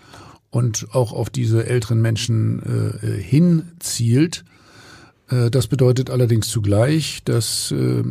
und 0.51 0.89
auch 0.93 1.13
auf 1.13 1.31
diese 1.31 1.67
älteren 1.67 2.01
Menschen 2.01 2.63
äh, 3.03 3.23
hinzielt. 3.23 4.45
Äh, 5.31 5.51
das 5.51 5.67
bedeutet 5.67 6.11
allerdings 6.11 6.49
zugleich, 6.49 7.23
dass 7.25 7.73
äh, 7.73 8.05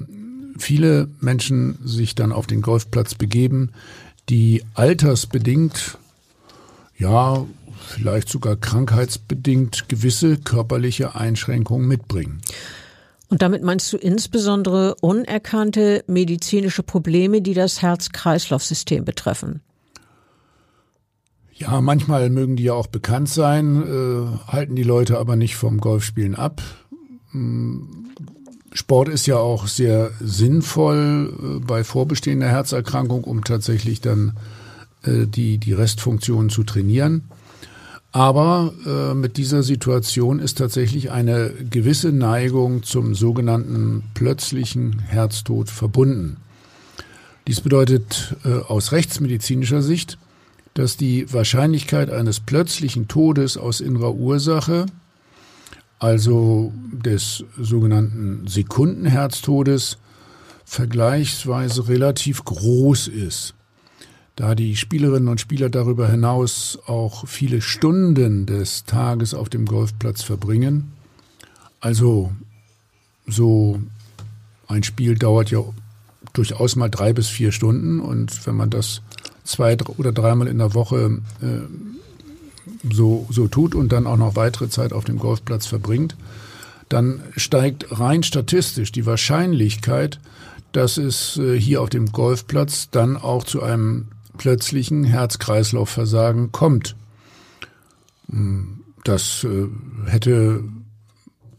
viele 0.58 1.10
Menschen 1.22 1.78
sich 1.84 2.16
dann 2.16 2.32
auf 2.32 2.48
den 2.48 2.62
Golfplatz 2.62 3.16
begeben, 3.16 3.72
die 4.30 4.64
altersbedingt, 4.74 5.98
ja, 6.98 7.46
vielleicht 7.88 8.30
sogar 8.30 8.56
krankheitsbedingt 8.56 9.88
gewisse 9.90 10.38
körperliche 10.38 11.16
Einschränkungen 11.16 11.88
mitbringen. 11.88 12.42
Und 13.36 13.42
damit 13.42 13.64
meinst 13.64 13.92
du 13.92 13.98
insbesondere 13.98 14.96
unerkannte 15.02 16.06
medizinische 16.08 16.84
Probleme, 16.84 17.42
die 17.42 17.54
das 17.54 17.82
Herz-Kreislauf-System 17.82 19.04
betreffen? 19.04 19.60
Ja, 21.52 21.82
manchmal 21.82 22.30
mögen 22.30 22.56
die 22.56 22.64
ja 22.64 22.72
auch 22.76 22.88
bekannt 22.88 23.28
sein, 23.28 23.84
äh, 23.84 24.50
halten 24.50 24.78
die 24.78 24.84
Leute 24.84 25.18
aber 25.18 25.36
nicht 25.36 25.58
vom 25.58 25.82
Golfspielen 25.82 26.36
ab. 26.36 26.62
Hm, 27.32 28.06
Sport 28.72 29.10
ist 29.10 29.26
ja 29.26 29.36
auch 29.36 29.68
sehr 29.68 30.12
sinnvoll 30.22 31.34
äh, 31.38 31.60
bei 31.60 31.84
vorbestehender 31.84 32.48
Herzerkrankung, 32.48 33.26
um 33.26 33.44
tatsächlich 33.44 34.00
dann 34.00 34.38
äh, 35.04 35.28
die, 35.28 35.58
die 35.58 35.74
Restfunktionen 35.74 36.50
zu 36.50 36.64
trainieren. 36.64 37.26
Aber 38.16 38.72
äh, 38.86 39.14
mit 39.14 39.36
dieser 39.36 39.62
Situation 39.62 40.40
ist 40.40 40.58
tatsächlich 40.58 41.12
eine 41.12 41.52
gewisse 41.70 42.14
Neigung 42.14 42.82
zum 42.82 43.14
sogenannten 43.14 44.04
plötzlichen 44.14 45.00
Herztod 45.00 45.70
verbunden. 45.70 46.38
Dies 47.46 47.60
bedeutet 47.60 48.38
äh, 48.46 48.54
aus 48.54 48.94
rechtsmedizinischer 48.94 49.82
Sicht, 49.82 50.18
dass 50.76 50.96
die 50.96 51.34
Wahrscheinlichkeit 51.34 52.10
eines 52.10 52.40
plötzlichen 52.40 53.10
Todes 53.10 53.58
aus 53.58 53.82
innerer 53.82 54.16
Ursache 54.16 54.86
also 56.00 56.72
des 56.94 57.44
sogenannten 57.58 58.48
Sekundenherztodes, 58.48 59.98
vergleichsweise 60.64 61.90
relativ 61.90 62.46
groß 62.46 63.10
ist. 63.10 63.56
Da 64.36 64.54
die 64.54 64.76
Spielerinnen 64.76 65.30
und 65.30 65.40
Spieler 65.40 65.70
darüber 65.70 66.10
hinaus 66.10 66.78
auch 66.88 67.28
viele 67.28 67.62
Stunden 67.62 68.46
des 68.46 68.84
Tages 68.84 69.34
auf 69.34 69.48
dem 69.48 69.66
Golfplatz 69.66 70.24
verbringen, 70.24 70.92
also 71.80 72.32
so 73.28 73.80
ein 74.68 74.84
Spiel 74.84 75.16
dauert 75.16 75.52
ja 75.52 75.64
durchaus 76.34 76.76
mal 76.76 76.90
drei 76.90 77.14
bis 77.14 77.28
vier 77.28 77.52
Stunden. 77.52 78.00
Und 78.00 78.46
wenn 78.46 78.56
man 78.56 78.70
das 78.70 79.02
zwei 79.44 79.78
oder 79.98 80.12
dreimal 80.12 80.48
in 80.48 80.58
der 80.58 80.74
Woche 80.74 81.22
äh, 81.42 82.92
so, 82.92 83.28
so 83.30 83.48
tut 83.48 83.76
und 83.76 83.92
dann 83.92 84.08
auch 84.08 84.18
noch 84.18 84.36
weitere 84.36 84.70
Zeit 84.70 84.94
auf 84.94 85.06
dem 85.06 85.20
Golfplatz 85.20 85.66
verbringt, 85.66 86.16
dann 86.90 87.22
steigt 87.36 88.00
rein 88.00 88.24
statistisch 88.24 88.92
die 88.92 89.06
Wahrscheinlichkeit, 89.06 90.20
dass 90.72 90.98
es 90.98 91.38
äh, 91.38 91.60
hier 91.60 91.82
auf 91.82 91.90
dem 91.90 92.12
Golfplatz 92.12 92.90
dann 92.90 93.18
auch 93.18 93.44
zu 93.44 93.64
einem 93.64 94.08
plötzlichen 94.38 95.04
Herz-Kreislauf-Versagen 95.04 96.52
kommt. 96.52 96.96
Hm, 98.30 98.84
das 99.04 99.44
äh, 99.44 99.68
hätte 100.10 100.64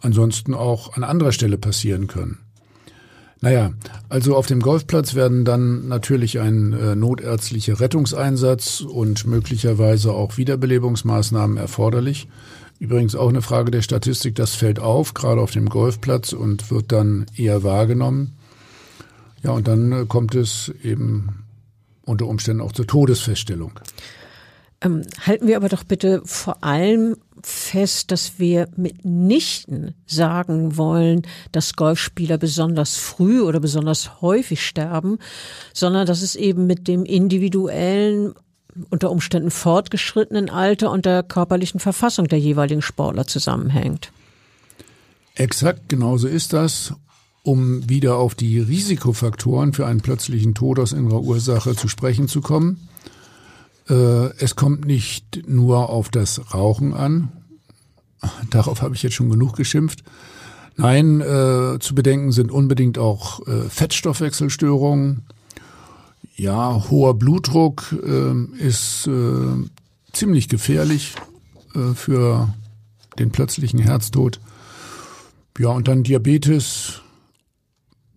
ansonsten 0.01 0.55
auch 0.55 0.97
an 0.97 1.05
anderer 1.05 1.33
Stelle 1.33 1.59
passieren 1.59 2.07
können. 2.07 2.39
Naja, 3.41 3.73
also 4.09 4.35
auf 4.35 4.47
dem 4.47 4.61
Golfplatz 4.61 5.15
werden 5.15 5.45
dann 5.45 5.89
natürlich 5.89 6.41
ein 6.41 6.73
äh, 6.73 6.97
notärztlicher 6.97 7.81
Rettungseinsatz 7.81 8.81
und 8.81 9.27
möglicherweise 9.27 10.13
auch 10.13 10.39
Wiederbelebungsmaßnahmen 10.39 11.57
erforderlich. 11.57 12.29
Übrigens 12.79 13.15
auch 13.15 13.29
eine 13.29 13.43
Frage 13.43 13.71
der 13.71 13.83
Statistik, 13.83 14.35
das 14.35 14.55
fällt 14.55 14.81
auf, 14.81 15.15
gerade 15.15 15.41
auf 15.41 15.51
dem 15.51 15.69
Golfplatz 15.69 16.33
und 16.33 16.71
wird 16.71 16.93
dann 16.93 17.27
eher 17.37 17.63
wahrgenommen. 17.63 18.37
Ja, 19.43 19.51
und 19.53 19.69
dann 19.69 19.93
äh, 19.93 20.05
kommt 20.07 20.35
es 20.35 20.73
eben 20.83 21.46
unter 22.07 22.27
Umständen 22.27 22.63
auch 22.63 22.73
zur 22.73 22.87
Todesfeststellung. 22.87 23.79
Ähm, 24.81 25.03
halten 25.27 25.47
wir 25.47 25.57
aber 25.57 25.69
doch 25.69 25.85
bitte 25.85 26.23
vor 26.25 26.63
allem 26.63 27.17
fest, 27.43 28.11
dass 28.11 28.39
wir 28.39 28.69
mitnichten 28.77 29.95
sagen 30.07 30.77
wollen, 30.77 31.23
dass 31.53 31.75
Golfspieler 31.77 32.39
besonders 32.39 32.97
früh 32.97 33.41
oder 33.41 33.61
besonders 33.61 34.21
häufig 34.21 34.67
sterben, 34.67 35.19
sondern 35.73 36.07
dass 36.07 36.23
es 36.23 36.37
eben 36.37 36.67
mit 36.67 36.89
dem 36.89 37.05
individuellen 37.05 38.35
unter 38.91 39.11
Umständen 39.11 39.51
fortgeschrittenen 39.51 40.51
Alter 40.51 40.91
und 40.91 41.07
der 41.07 41.23
körperlichen 41.23 41.81
Verfassung 41.81 42.29
der 42.29 42.39
jeweiligen 42.39 42.83
Sportler 42.83 43.27
zusammenhängt. 43.27 44.13
Exakt 45.35 45.89
genauso 45.89 46.29
ist 46.29 46.53
das. 46.53 46.95
Um 47.47 47.89
wieder 47.89 48.17
auf 48.17 48.35
die 48.35 48.59
Risikofaktoren 48.59 49.73
für 49.73 49.87
einen 49.87 50.01
plötzlichen 50.01 50.57
Tod 50.57 50.81
aus 50.81 50.93
innerer 50.93 51.23
Ursache 51.23 51.77
zu 51.77 51.87
sprechen 51.87 52.27
zu 52.27 52.41
kommen. 52.41 52.89
Äh, 53.89 54.35
es 54.39 54.57
kommt 54.57 54.85
nicht 54.85 55.49
nur 55.49 55.89
auf 55.89 56.09
das 56.09 56.53
Rauchen 56.53 56.93
an. 56.93 57.31
Darauf 58.51 58.83
habe 58.83 58.97
ich 58.97 59.05
jetzt 59.05 59.15
schon 59.15 59.31
genug 59.31 59.55
geschimpft. 59.55 60.03
Nein, 60.75 61.21
äh, 61.21 61.79
zu 61.79 61.95
bedenken 61.95 62.33
sind 62.33 62.51
unbedingt 62.51 62.99
auch 62.99 63.47
äh, 63.47 63.69
Fettstoffwechselstörungen. 63.69 65.23
Ja, 66.35 66.91
hoher 66.91 67.15
Blutdruck 67.15 67.95
äh, 68.05 68.35
ist 68.59 69.07
äh, 69.07 69.69
ziemlich 70.13 70.49
gefährlich 70.49 71.15
äh, 71.77 71.95
für 71.95 72.53
den 73.21 73.31
plötzlichen 73.31 73.79
Herztod. 73.79 74.41
Ja, 75.61 75.69
und 75.69 75.87
dann 75.87 76.03
Diabetes, 76.03 77.03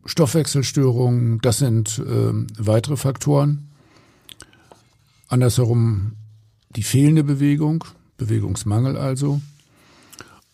Stoffwechselstörungen, 0.10 1.40
das 1.42 1.60
sind 1.60 2.00
äh, 2.00 2.34
weitere 2.58 2.98
Faktoren. 2.98 3.70
Andersherum 5.28 6.14
die 6.76 6.82
fehlende 6.82 7.24
Bewegung, 7.24 7.84
Bewegungsmangel 8.18 8.98
also. 8.98 9.40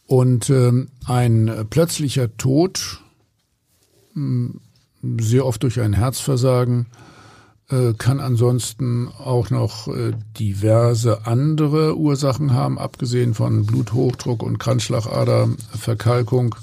Und 0.08 0.50
ähm, 0.50 0.90
ein 1.06 1.66
plötzlicher 1.70 2.36
Tod, 2.36 3.00
hm, 4.14 4.60
sehr 5.22 5.46
oft 5.46 5.64
durch 5.64 5.80
ein 5.80 5.94
Herzversagen, 5.94 6.88
äh, 7.70 7.94
kann 7.94 8.20
ansonsten 8.20 9.08
auch 9.08 9.52
noch 9.52 9.88
äh, 9.88 10.12
diverse 10.38 11.26
andere 11.26 11.98
Ursachen 11.98 12.52
haben, 12.54 12.78
abgesehen 12.78 13.34
von 13.34 13.66
Bluthochdruck 13.66 14.44
und 14.44 14.60
Kranzschlagaderverkalkung. 14.60 16.56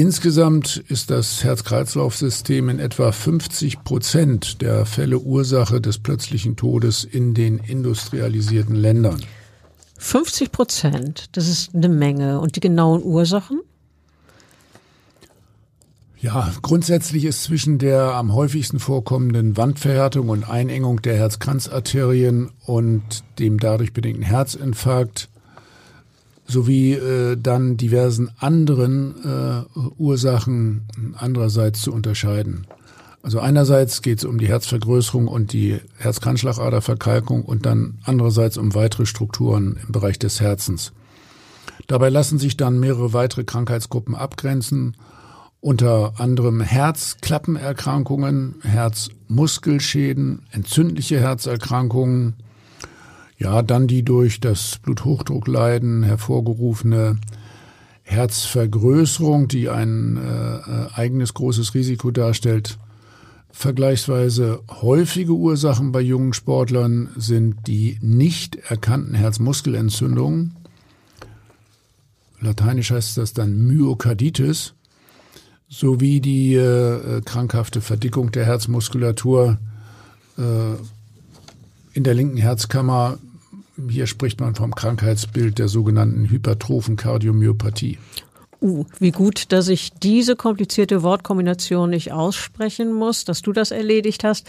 Insgesamt 0.00 0.76
ist 0.86 1.10
das 1.10 1.42
Herz-Kreislauf-System 1.42 2.68
in 2.68 2.78
etwa 2.78 3.10
50 3.10 3.82
Prozent 3.82 4.62
der 4.62 4.86
Fälle 4.86 5.18
Ursache 5.18 5.80
des 5.80 5.98
plötzlichen 5.98 6.54
Todes 6.54 7.02
in 7.02 7.34
den 7.34 7.58
industrialisierten 7.58 8.76
Ländern. 8.76 9.20
50 9.98 10.52
Prozent, 10.52 11.24
das 11.32 11.48
ist 11.48 11.74
eine 11.74 11.88
Menge. 11.88 12.38
Und 12.38 12.54
die 12.54 12.60
genauen 12.60 13.02
Ursachen? 13.02 13.60
Ja, 16.20 16.52
grundsätzlich 16.62 17.24
ist 17.24 17.42
zwischen 17.42 17.78
der 17.78 18.14
am 18.14 18.32
häufigsten 18.32 18.78
vorkommenden 18.78 19.56
Wandverhärtung 19.56 20.28
und 20.28 20.48
Einengung 20.48 21.02
der 21.02 21.16
Herzkranzarterien 21.16 22.50
und 22.64 23.24
dem 23.40 23.58
dadurch 23.58 23.92
bedingten 23.92 24.22
Herzinfarkt 24.22 25.28
sowie 26.48 26.94
äh, 26.94 27.36
dann 27.36 27.76
diversen 27.76 28.30
anderen 28.38 29.14
äh, 29.22 29.78
Ursachen 29.98 30.88
andererseits 31.16 31.82
zu 31.82 31.92
unterscheiden. 31.92 32.66
Also 33.22 33.40
einerseits 33.40 34.00
geht 34.00 34.18
es 34.18 34.24
um 34.24 34.38
die 34.38 34.48
Herzvergrößerung 34.48 35.28
und 35.28 35.52
die 35.52 35.78
Herzkranzschlagaderverkalkung 35.98 37.44
und 37.44 37.66
dann 37.66 37.98
andererseits 38.04 38.56
um 38.56 38.74
weitere 38.74 39.04
Strukturen 39.06 39.78
im 39.84 39.92
Bereich 39.92 40.18
des 40.18 40.40
Herzens. 40.40 40.92
Dabei 41.86 42.08
lassen 42.08 42.38
sich 42.38 42.56
dann 42.56 42.80
mehrere 42.80 43.12
weitere 43.12 43.44
Krankheitsgruppen 43.44 44.14
abgrenzen, 44.14 44.96
unter 45.60 46.14
anderem 46.18 46.60
Herzklappenerkrankungen, 46.60 48.54
Herzmuskelschäden, 48.62 50.46
entzündliche 50.52 51.20
Herzerkrankungen, 51.20 52.34
ja, 53.38 53.62
dann 53.62 53.86
die 53.86 54.02
durch 54.02 54.40
das 54.40 54.78
Bluthochdruckleiden 54.82 56.02
hervorgerufene 56.02 57.18
Herzvergrößerung, 58.02 59.48
die 59.48 59.68
ein 59.68 60.16
äh, 60.16 60.92
eigenes 60.94 61.34
großes 61.34 61.74
Risiko 61.74 62.10
darstellt. 62.10 62.78
Vergleichsweise 63.50 64.62
häufige 64.82 65.32
Ursachen 65.32 65.92
bei 65.92 66.00
jungen 66.00 66.32
Sportlern 66.32 67.10
sind 67.16 67.66
die 67.66 67.98
nicht 68.00 68.56
erkannten 68.56 69.14
Herzmuskelentzündungen. 69.14 70.56
Lateinisch 72.40 72.90
heißt 72.90 73.16
das 73.18 73.34
dann 73.34 73.66
Myokarditis, 73.66 74.74
sowie 75.68 76.20
die 76.20 76.54
äh, 76.54 77.20
krankhafte 77.24 77.80
Verdickung 77.80 78.32
der 78.32 78.46
Herzmuskulatur 78.46 79.58
äh, 80.38 80.74
in 81.92 82.04
der 82.04 82.14
linken 82.14 82.36
Herzkammer 82.36 83.18
hier 83.88 84.06
spricht 84.06 84.40
man 84.40 84.54
vom 84.54 84.74
Krankheitsbild 84.74 85.58
der 85.58 85.68
sogenannten 85.68 86.28
hypertrophen 86.28 86.96
Kardiomyopathie. 86.96 87.98
Uh, 88.60 88.84
wie 88.98 89.12
gut, 89.12 89.52
dass 89.52 89.68
ich 89.68 89.92
diese 89.92 90.34
komplizierte 90.34 91.04
Wortkombination 91.04 91.90
nicht 91.90 92.10
aussprechen 92.10 92.92
muss, 92.92 93.24
dass 93.24 93.40
du 93.40 93.52
das 93.52 93.70
erledigt 93.70 94.24
hast. 94.24 94.48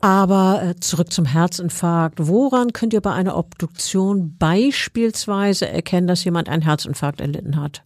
Aber 0.00 0.60
äh, 0.62 0.80
zurück 0.80 1.12
zum 1.12 1.24
Herzinfarkt. 1.24 2.26
Woran 2.26 2.72
könnt 2.72 2.92
ihr 2.92 3.00
bei 3.00 3.12
einer 3.12 3.36
Obduktion 3.36 4.36
beispielsweise 4.38 5.68
erkennen, 5.68 6.08
dass 6.08 6.24
jemand 6.24 6.48
einen 6.48 6.62
Herzinfarkt 6.62 7.20
erlitten 7.20 7.56
hat? 7.60 7.84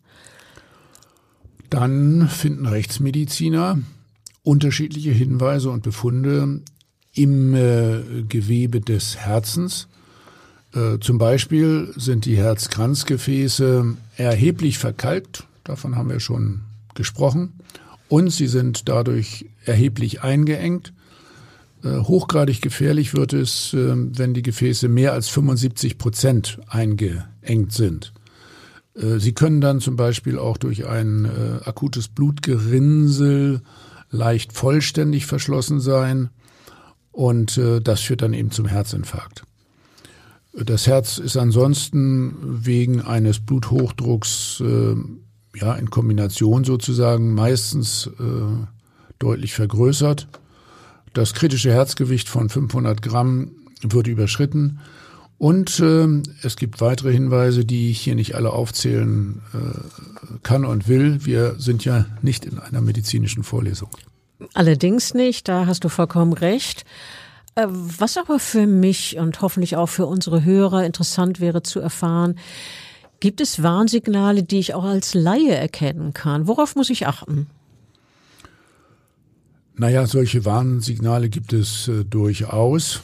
Dann 1.69 2.29
finden 2.29 2.65
Rechtsmediziner 2.65 3.79
unterschiedliche 4.43 5.11
Hinweise 5.11 5.71
und 5.71 5.83
Befunde 5.83 6.63
im 7.13 7.55
äh, 7.55 8.23
Gewebe 8.27 8.81
des 8.81 9.19
Herzens 9.19 9.89
äh, 10.75 10.99
zum 11.01 11.19
Beispiel 11.19 11.93
sind 11.97 12.25
die 12.27 12.37
Herzkranzgefäße 12.37 13.97
erheblich 14.17 14.79
verkalkt, 14.79 15.45
davon 15.65 15.97
haben 15.97 16.11
wir 16.11 16.21
schon 16.21 16.63
gesprochen, 16.95 17.55
und 18.09 18.31
sie 18.31 18.47
sind 18.47 18.89
dadurch 18.89 19.47
erheblich 19.65 20.23
eingeengt. 20.23 20.93
Äh, 21.83 21.99
hochgradig 22.01 22.61
gefährlich 22.61 23.15
wird 23.15 23.33
es, 23.33 23.73
äh, 23.73 23.95
wenn 23.95 24.35
die 24.35 24.43
Gefäße 24.43 24.89
mehr 24.89 25.13
als 25.13 25.29
75 25.29 25.97
Prozent 25.99 26.59
eingeengt 26.69 27.73
sind. 27.73 28.13
Sie 29.01 29.33
können 29.33 29.61
dann 29.61 29.81
zum 29.81 29.95
Beispiel 29.95 30.41
auch 30.41 30.57
durch 30.57 30.89
ein 30.89 31.31
akutes 31.65 32.09
Blutgerinnsel 32.09 33.63
leicht 34.11 34.53
vollständig 34.53 35.25
verschlossen 35.25 35.79
sein 35.79 36.31
und 37.13 37.61
das 37.85 38.01
führt 38.01 38.23
dann 38.23 38.33
eben 38.33 38.51
zum 38.51 38.67
Herzinfarkt. 38.67 39.45
Das 40.65 40.87
Herz 40.87 41.19
ist 41.19 41.37
ansonsten 41.37 42.35
wegen 42.41 43.01
eines 43.01 43.41
Bluthochdrucks 43.41 44.61
äh, 44.61 44.95
ja 45.55 45.75
in 45.75 45.91
Kombination 45.91 46.65
sozusagen 46.65 47.35
meistens 47.35 48.11
äh, 48.19 48.67
deutlich 49.19 49.55
vergrößert. 49.55 50.29
Das 51.13 51.35
kritische 51.35 51.73
Herzgewicht 51.73 52.29
von 52.29 52.49
500 52.49 53.03
Gramm 53.03 53.53
wird 53.83 54.09
überschritten. 54.09 54.81
Und 55.39 55.79
äh, 55.79 56.09
es 56.43 56.57
gibt 56.57 56.81
weitere 56.81 57.13
Hinweise, 57.13 57.65
die 57.65 57.91
ich 57.91 58.01
hier 58.01 58.17
nicht 58.17 58.35
alle 58.35 58.51
aufzählen 58.51 59.41
äh, 59.55 60.39
kann 60.43 60.65
und 60.65 60.89
will. 60.89 61.25
Wir 61.25 61.55
sind 61.59 61.85
ja 61.85 62.07
nicht 62.23 62.45
in 62.45 62.59
einer 62.59 62.81
medizinischen 62.81 63.45
Vorlesung. 63.45 63.91
Allerdings 64.55 65.15
nicht, 65.15 65.49
da 65.49 65.67
hast 65.67 65.85
du 65.85 65.89
vollkommen 65.89 66.33
recht. 66.33 66.85
Äh, 67.59 67.67
was 67.71 68.17
aber 68.17 68.39
für 68.39 68.67
mich 68.67 69.19
und 69.19 69.41
hoffentlich 69.43 69.77
auch 69.77 69.89
für 69.89 70.07
unsere 70.07 70.45
Hörer 70.45 70.85
interessant 70.85 71.41
wäre 71.41 71.63
zu 71.63 71.81
erfahren, 71.81 72.39
gibt 73.19 73.41
es 73.41 73.63
Warnsignale, 73.65 74.45
die 74.45 74.61
ich 74.61 74.75
auch 74.75 74.85
als 74.85 75.15
Laie 75.15 75.57
erkennen 75.57 76.15
kann? 76.15 76.47
Worauf 76.47 76.77
muss 76.77 76.89
ich 76.89 77.09
achten? 77.09 77.49
Naja, 79.77 80.07
solche 80.07 80.45
Warnsignale 80.45 81.29
gibt 81.29 81.53
es 81.53 81.89
äh, 81.89 82.05
durchaus. 82.05 83.01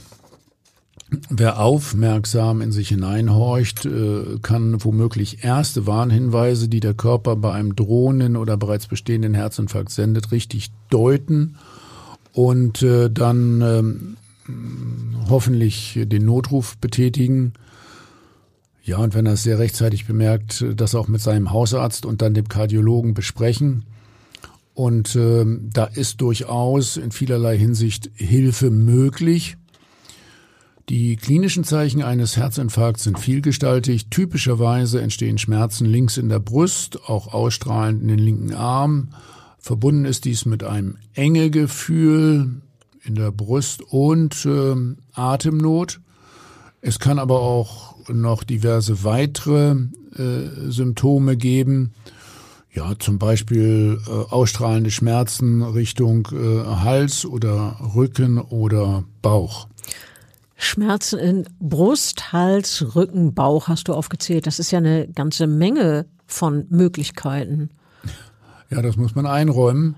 Wer 1.30 1.60
aufmerksam 1.60 2.60
in 2.60 2.70
sich 2.70 2.88
hineinhorcht, 2.88 3.86
äh, 3.86 4.38
kann 4.40 4.84
womöglich 4.84 5.42
erste 5.42 5.86
Warnhinweise, 5.86 6.68
die 6.68 6.80
der 6.80 6.94
Körper 6.94 7.34
bei 7.34 7.52
einem 7.52 7.74
drohenden 7.74 8.36
oder 8.36 8.56
bereits 8.56 8.86
bestehenden 8.86 9.34
Herzinfarkt 9.34 9.90
sendet, 9.90 10.30
richtig 10.30 10.70
deuten 10.90 11.56
und 12.32 12.82
äh, 12.82 13.10
dann 13.10 13.60
ähm, 13.60 14.16
hoffentlich 15.28 15.98
den 16.04 16.24
Notruf 16.24 16.76
betätigen. 16.78 17.52
Ja, 18.82 18.98
und 18.98 19.14
wenn 19.14 19.26
er 19.26 19.32
es 19.32 19.42
sehr 19.42 19.58
rechtzeitig 19.58 20.06
bemerkt, 20.06 20.64
das 20.76 20.94
auch 20.94 21.08
mit 21.08 21.20
seinem 21.20 21.50
Hausarzt 21.50 22.04
und 22.04 22.20
dann 22.20 22.34
dem 22.34 22.48
Kardiologen 22.48 23.14
besprechen. 23.14 23.84
Und 24.74 25.14
äh, 25.16 25.46
da 25.72 25.84
ist 25.84 26.20
durchaus 26.20 26.96
in 26.96 27.12
vielerlei 27.12 27.56
Hinsicht 27.56 28.10
Hilfe 28.14 28.70
möglich. 28.70 29.56
Die 30.90 31.16
klinischen 31.16 31.64
Zeichen 31.64 32.02
eines 32.02 32.36
Herzinfarkts 32.36 33.04
sind 33.04 33.18
vielgestaltig. 33.18 34.10
Typischerweise 34.10 35.00
entstehen 35.00 35.38
Schmerzen 35.38 35.86
links 35.86 36.18
in 36.18 36.28
der 36.28 36.40
Brust, 36.40 37.08
auch 37.08 37.32
ausstrahlend 37.32 38.02
in 38.02 38.08
den 38.08 38.18
linken 38.18 38.52
Arm. 38.52 39.08
Verbunden 39.58 40.04
ist 40.04 40.26
dies 40.26 40.44
mit 40.44 40.62
einem 40.62 40.98
enge 41.14 41.48
Gefühl, 41.48 42.60
in 43.04 43.14
der 43.14 43.30
Brust 43.30 43.82
und 43.82 44.44
äh, 44.46 44.74
Atemnot. 45.12 46.00
Es 46.80 46.98
kann 46.98 47.18
aber 47.18 47.40
auch 47.40 47.94
noch 48.08 48.44
diverse 48.44 49.04
weitere 49.04 49.76
äh, 50.16 50.70
Symptome 50.70 51.36
geben. 51.36 51.92
Ja, 52.72 52.92
zum 52.98 53.18
Beispiel 53.18 54.00
äh, 54.06 54.10
ausstrahlende 54.10 54.90
Schmerzen 54.90 55.62
Richtung 55.62 56.28
äh, 56.32 56.64
Hals 56.64 57.24
oder 57.24 57.76
Rücken 57.94 58.38
oder 58.38 59.04
Bauch. 59.22 59.68
Schmerzen 60.56 61.18
in 61.18 61.48
Brust, 61.60 62.32
Hals, 62.32 62.96
Rücken, 62.96 63.34
Bauch 63.34 63.68
hast 63.68 63.88
du 63.88 63.94
aufgezählt. 63.94 64.46
Das 64.46 64.58
ist 64.58 64.70
ja 64.70 64.78
eine 64.78 65.08
ganze 65.08 65.46
Menge 65.46 66.06
von 66.26 66.66
Möglichkeiten. 66.68 67.70
Ja, 68.70 68.82
das 68.82 68.96
muss 68.96 69.14
man 69.14 69.26
einräumen. 69.26 69.94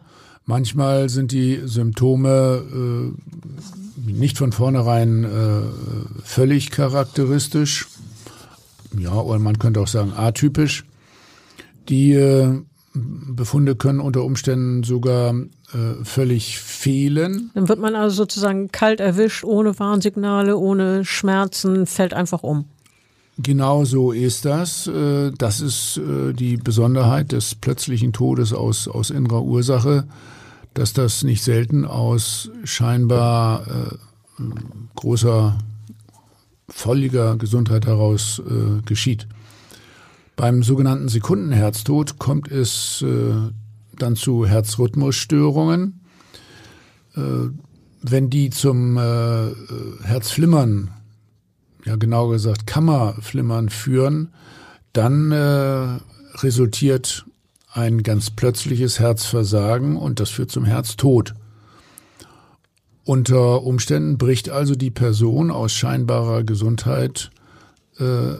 Manchmal 0.46 1.08
sind 1.08 1.32
die 1.32 1.60
Symptome 1.64 2.62
äh, 2.72 4.10
nicht 4.10 4.38
von 4.38 4.52
vornherein 4.52 5.24
äh, 5.24 5.28
völlig 6.22 6.70
charakteristisch. 6.70 7.88
Ja, 8.96 9.14
oder 9.14 9.40
man 9.40 9.58
könnte 9.58 9.80
auch 9.80 9.88
sagen 9.88 10.12
atypisch. 10.16 10.84
Die 11.88 12.12
äh, 12.12 12.60
Befunde 12.94 13.76
können 13.76 14.00
unter 14.00 14.22
Umständen 14.22 14.84
sogar 14.84 15.34
äh, 15.34 16.04
völlig 16.04 16.58
fehlen. 16.58 17.50
Dann 17.54 17.68
wird 17.68 17.80
man 17.80 17.94
also 17.94 18.16
sozusagen 18.16 18.70
kalt 18.70 19.00
erwischt, 19.00 19.44
ohne 19.44 19.78
Warnsignale, 19.78 20.56
ohne 20.56 21.04
Schmerzen, 21.04 21.86
fällt 21.86 22.14
einfach 22.14 22.42
um. 22.42 22.66
Genau 23.38 23.84
so 23.84 24.12
ist 24.12 24.44
das. 24.44 24.86
Äh, 24.86 25.32
das 25.36 25.60
ist 25.60 25.98
äh, 25.98 26.32
die 26.32 26.56
Besonderheit 26.56 27.32
des 27.32 27.54
plötzlichen 27.54 28.12
Todes 28.12 28.52
aus, 28.52 28.88
aus 28.88 29.10
innerer 29.10 29.42
Ursache, 29.42 30.06
dass 30.76 30.92
das 30.92 31.22
nicht 31.22 31.42
selten 31.42 31.86
aus 31.86 32.50
scheinbar 32.64 33.66
äh, 33.66 34.42
großer, 34.94 35.58
volliger 36.68 37.36
Gesundheit 37.36 37.86
heraus 37.86 38.42
äh, 38.46 38.82
geschieht. 38.82 39.26
Beim 40.36 40.62
sogenannten 40.62 41.08
Sekundenherztod 41.08 42.18
kommt 42.18 42.52
es 42.52 43.02
äh, 43.02 43.50
dann 43.98 44.16
zu 44.16 44.46
Herzrhythmusstörungen. 44.46 46.00
Äh, 47.16 47.20
wenn 48.02 48.28
die 48.28 48.50
zum 48.50 48.98
äh, 48.98 49.52
Herzflimmern, 50.02 50.90
ja 51.86 51.96
genau 51.96 52.28
gesagt 52.28 52.66
Kammerflimmern 52.66 53.70
führen, 53.70 54.34
dann 54.92 55.32
äh, 55.32 55.98
resultiert 56.42 57.24
ein 57.76 58.02
ganz 58.02 58.30
plötzliches 58.30 58.98
Herzversagen 58.98 59.96
und 59.96 60.18
das 60.18 60.30
führt 60.30 60.50
zum 60.50 60.64
Herztod. 60.64 61.34
Unter 63.04 63.62
Umständen 63.62 64.18
bricht 64.18 64.48
also 64.48 64.74
die 64.74 64.90
Person 64.90 65.50
aus 65.50 65.72
scheinbarer 65.72 66.42
Gesundheit 66.42 67.30
äh, 67.98 68.34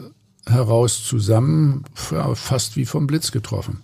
heraus 0.45 1.05
zusammen, 1.05 1.85
fast 1.93 2.75
wie 2.75 2.85
vom 2.85 3.07
Blitz 3.07 3.31
getroffen. 3.31 3.81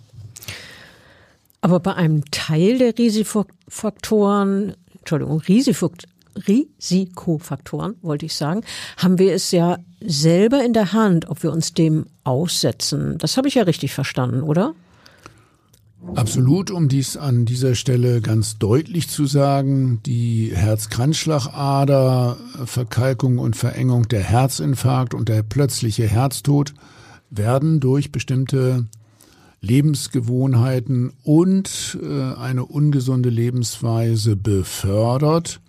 Aber 1.60 1.80
bei 1.80 1.94
einem 1.94 2.24
Teil 2.30 2.78
der 2.78 2.98
Risikofaktoren, 2.98 4.74
Entschuldigung, 4.98 5.40
Risikofaktoren, 6.46 7.94
wollte 8.02 8.26
ich 8.26 8.34
sagen, 8.34 8.62
haben 8.98 9.18
wir 9.18 9.32
es 9.32 9.52
ja 9.52 9.78
selber 10.00 10.64
in 10.64 10.72
der 10.74 10.92
Hand, 10.92 11.30
ob 11.30 11.42
wir 11.42 11.52
uns 11.52 11.72
dem 11.72 12.06
aussetzen. 12.24 13.16
Das 13.18 13.36
habe 13.36 13.48
ich 13.48 13.54
ja 13.54 13.62
richtig 13.62 13.94
verstanden, 13.94 14.42
oder? 14.42 14.74
Absolut, 16.14 16.70
um 16.70 16.88
dies 16.88 17.16
an 17.16 17.44
dieser 17.44 17.74
Stelle 17.74 18.20
ganz 18.20 18.58
deutlich 18.58 19.08
zu 19.08 19.26
sagen, 19.26 20.00
die 20.04 20.52
Herzkranzschlagader, 20.54 22.36
Verkalkung 22.64 23.38
und 23.38 23.56
Verengung 23.56 24.06
der 24.08 24.22
Herzinfarkt 24.22 25.14
und 25.14 25.28
der 25.28 25.42
plötzliche 25.42 26.06
Herztod 26.06 26.74
werden 27.30 27.80
durch 27.80 28.12
bestimmte 28.12 28.86
Lebensgewohnheiten 29.60 31.12
und 31.24 31.98
äh, 32.02 32.34
eine 32.34 32.64
ungesunde 32.64 33.30
Lebensweise 33.30 34.36
befördert. 34.36 35.60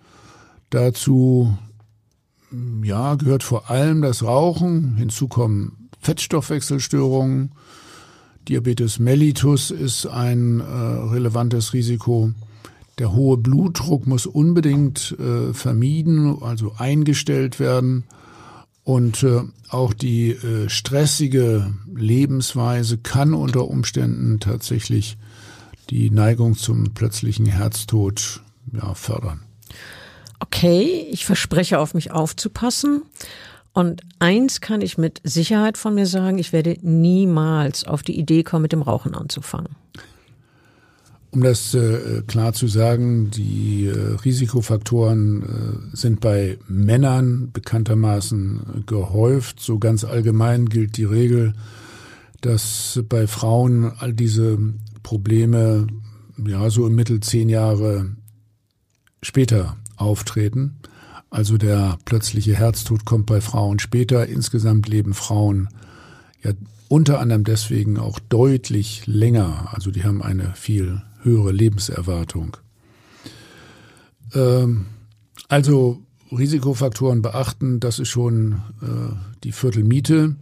Dazu 0.70 1.56
ja, 2.82 3.14
gehört 3.14 3.42
vor 3.42 3.70
allem 3.70 4.02
das 4.02 4.22
Rauchen, 4.22 4.96
hinzu 4.96 5.28
kommen 5.28 5.88
Fettstoffwechselstörungen, 6.00 7.52
Diabetes 8.48 8.98
mellitus 8.98 9.70
ist 9.70 10.06
ein 10.06 10.60
äh, 10.60 10.64
relevantes 10.64 11.72
Risiko. 11.72 12.32
Der 12.98 13.12
hohe 13.12 13.36
Blutdruck 13.36 14.06
muss 14.06 14.24
unbedingt 14.24 15.16
äh, 15.18 15.52
vermieden, 15.52 16.42
also 16.42 16.72
eingestellt 16.78 17.58
werden. 17.60 18.04
Und 18.84 19.24
äh, 19.24 19.42
auch 19.68 19.92
die 19.92 20.30
äh, 20.30 20.68
stressige 20.68 21.74
Lebensweise 21.92 22.98
kann 22.98 23.34
unter 23.34 23.68
Umständen 23.68 24.38
tatsächlich 24.38 25.18
die 25.90 26.10
Neigung 26.10 26.56
zum 26.56 26.94
plötzlichen 26.94 27.46
Herztod 27.46 28.42
ja, 28.72 28.94
fördern. 28.94 29.42
Okay, 30.38 31.06
ich 31.10 31.26
verspreche 31.26 31.80
auf 31.80 31.94
mich 31.94 32.12
aufzupassen. 32.12 33.02
Und 33.76 34.00
eins 34.20 34.62
kann 34.62 34.80
ich 34.80 34.96
mit 34.96 35.20
Sicherheit 35.22 35.76
von 35.76 35.94
mir 35.94 36.06
sagen, 36.06 36.38
ich 36.38 36.54
werde 36.54 36.78
niemals 36.80 37.84
auf 37.84 38.02
die 38.02 38.18
Idee 38.18 38.42
kommen, 38.42 38.62
mit 38.62 38.72
dem 38.72 38.80
Rauchen 38.80 39.14
anzufangen. 39.14 39.68
Um 41.30 41.42
das 41.42 41.74
äh, 41.74 42.22
klar 42.26 42.54
zu 42.54 42.68
sagen, 42.68 43.30
die 43.30 43.84
äh, 43.84 44.16
Risikofaktoren 44.24 45.42
äh, 45.42 45.94
sind 45.94 46.20
bei 46.20 46.56
Männern 46.68 47.50
bekanntermaßen 47.52 48.84
gehäuft. 48.86 49.60
So 49.60 49.78
ganz 49.78 50.04
allgemein 50.04 50.70
gilt 50.70 50.96
die 50.96 51.04
Regel, 51.04 51.52
dass 52.40 53.02
bei 53.10 53.26
Frauen 53.26 53.92
all 53.98 54.14
diese 54.14 54.56
Probleme 55.02 55.86
ja 56.46 56.70
so 56.70 56.86
im 56.86 56.94
Mittel 56.94 57.20
zehn 57.20 57.50
Jahre 57.50 58.16
später 59.20 59.76
auftreten. 59.96 60.76
Also 61.30 61.58
der 61.58 61.98
plötzliche 62.04 62.54
Herztod 62.56 63.04
kommt 63.04 63.26
bei 63.26 63.40
Frauen 63.40 63.78
später. 63.78 64.26
Insgesamt 64.26 64.88
leben 64.88 65.14
Frauen 65.14 65.68
ja 66.42 66.52
unter 66.88 67.20
anderem 67.20 67.44
deswegen 67.44 67.98
auch 67.98 68.18
deutlich 68.18 69.06
länger. 69.06 69.70
Also 69.72 69.90
die 69.90 70.04
haben 70.04 70.22
eine 70.22 70.52
viel 70.54 71.02
höhere 71.22 71.52
Lebenserwartung. 71.52 72.56
Ähm, 74.34 74.86
also 75.48 76.02
Risikofaktoren 76.30 77.22
beachten, 77.22 77.80
das 77.80 77.98
ist 77.98 78.08
schon 78.08 78.62
äh, 78.82 79.14
die 79.44 79.52
Viertelmiete. 79.52 80.36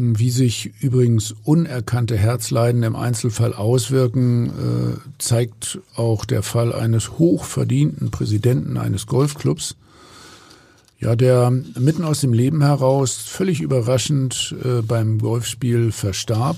Wie 0.00 0.30
sich 0.30 0.72
übrigens 0.80 1.34
unerkannte 1.44 2.16
Herzleiden 2.16 2.82
im 2.82 2.96
Einzelfall 2.96 3.52
auswirken, 3.52 4.46
äh, 4.48 4.96
zeigt 5.18 5.80
auch 5.94 6.24
der 6.24 6.42
Fall 6.42 6.72
eines 6.72 7.18
hochverdienten 7.18 8.10
Präsidenten 8.10 8.78
eines 8.78 9.06
Golfclubs, 9.06 9.76
ja, 10.98 11.16
der 11.16 11.50
mitten 11.50 12.04
aus 12.04 12.20
dem 12.20 12.32
Leben 12.32 12.62
heraus 12.62 13.16
völlig 13.16 13.60
überraschend 13.60 14.54
äh, 14.64 14.82
beim 14.82 15.18
Golfspiel 15.18 15.92
verstarb. 15.92 16.56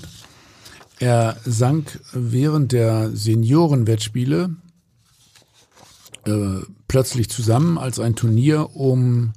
Er 0.99 1.37
sank 1.43 1.99
während 2.13 2.71
der 2.71 3.09
Seniorenwettspiele 3.13 4.55
äh, 6.25 6.59
plötzlich 6.87 7.29
zusammen, 7.29 7.77
als 7.77 7.99
ein 7.99 8.15
Turnier 8.15 8.75
um 8.75 9.33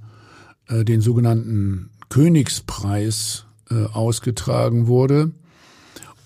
äh, 0.68 0.84
den 0.84 1.00
sogenannten 1.00 1.90
Königspreis 2.08 3.45
äh, 3.70 3.84
ausgetragen 3.92 4.86
wurde. 4.86 5.30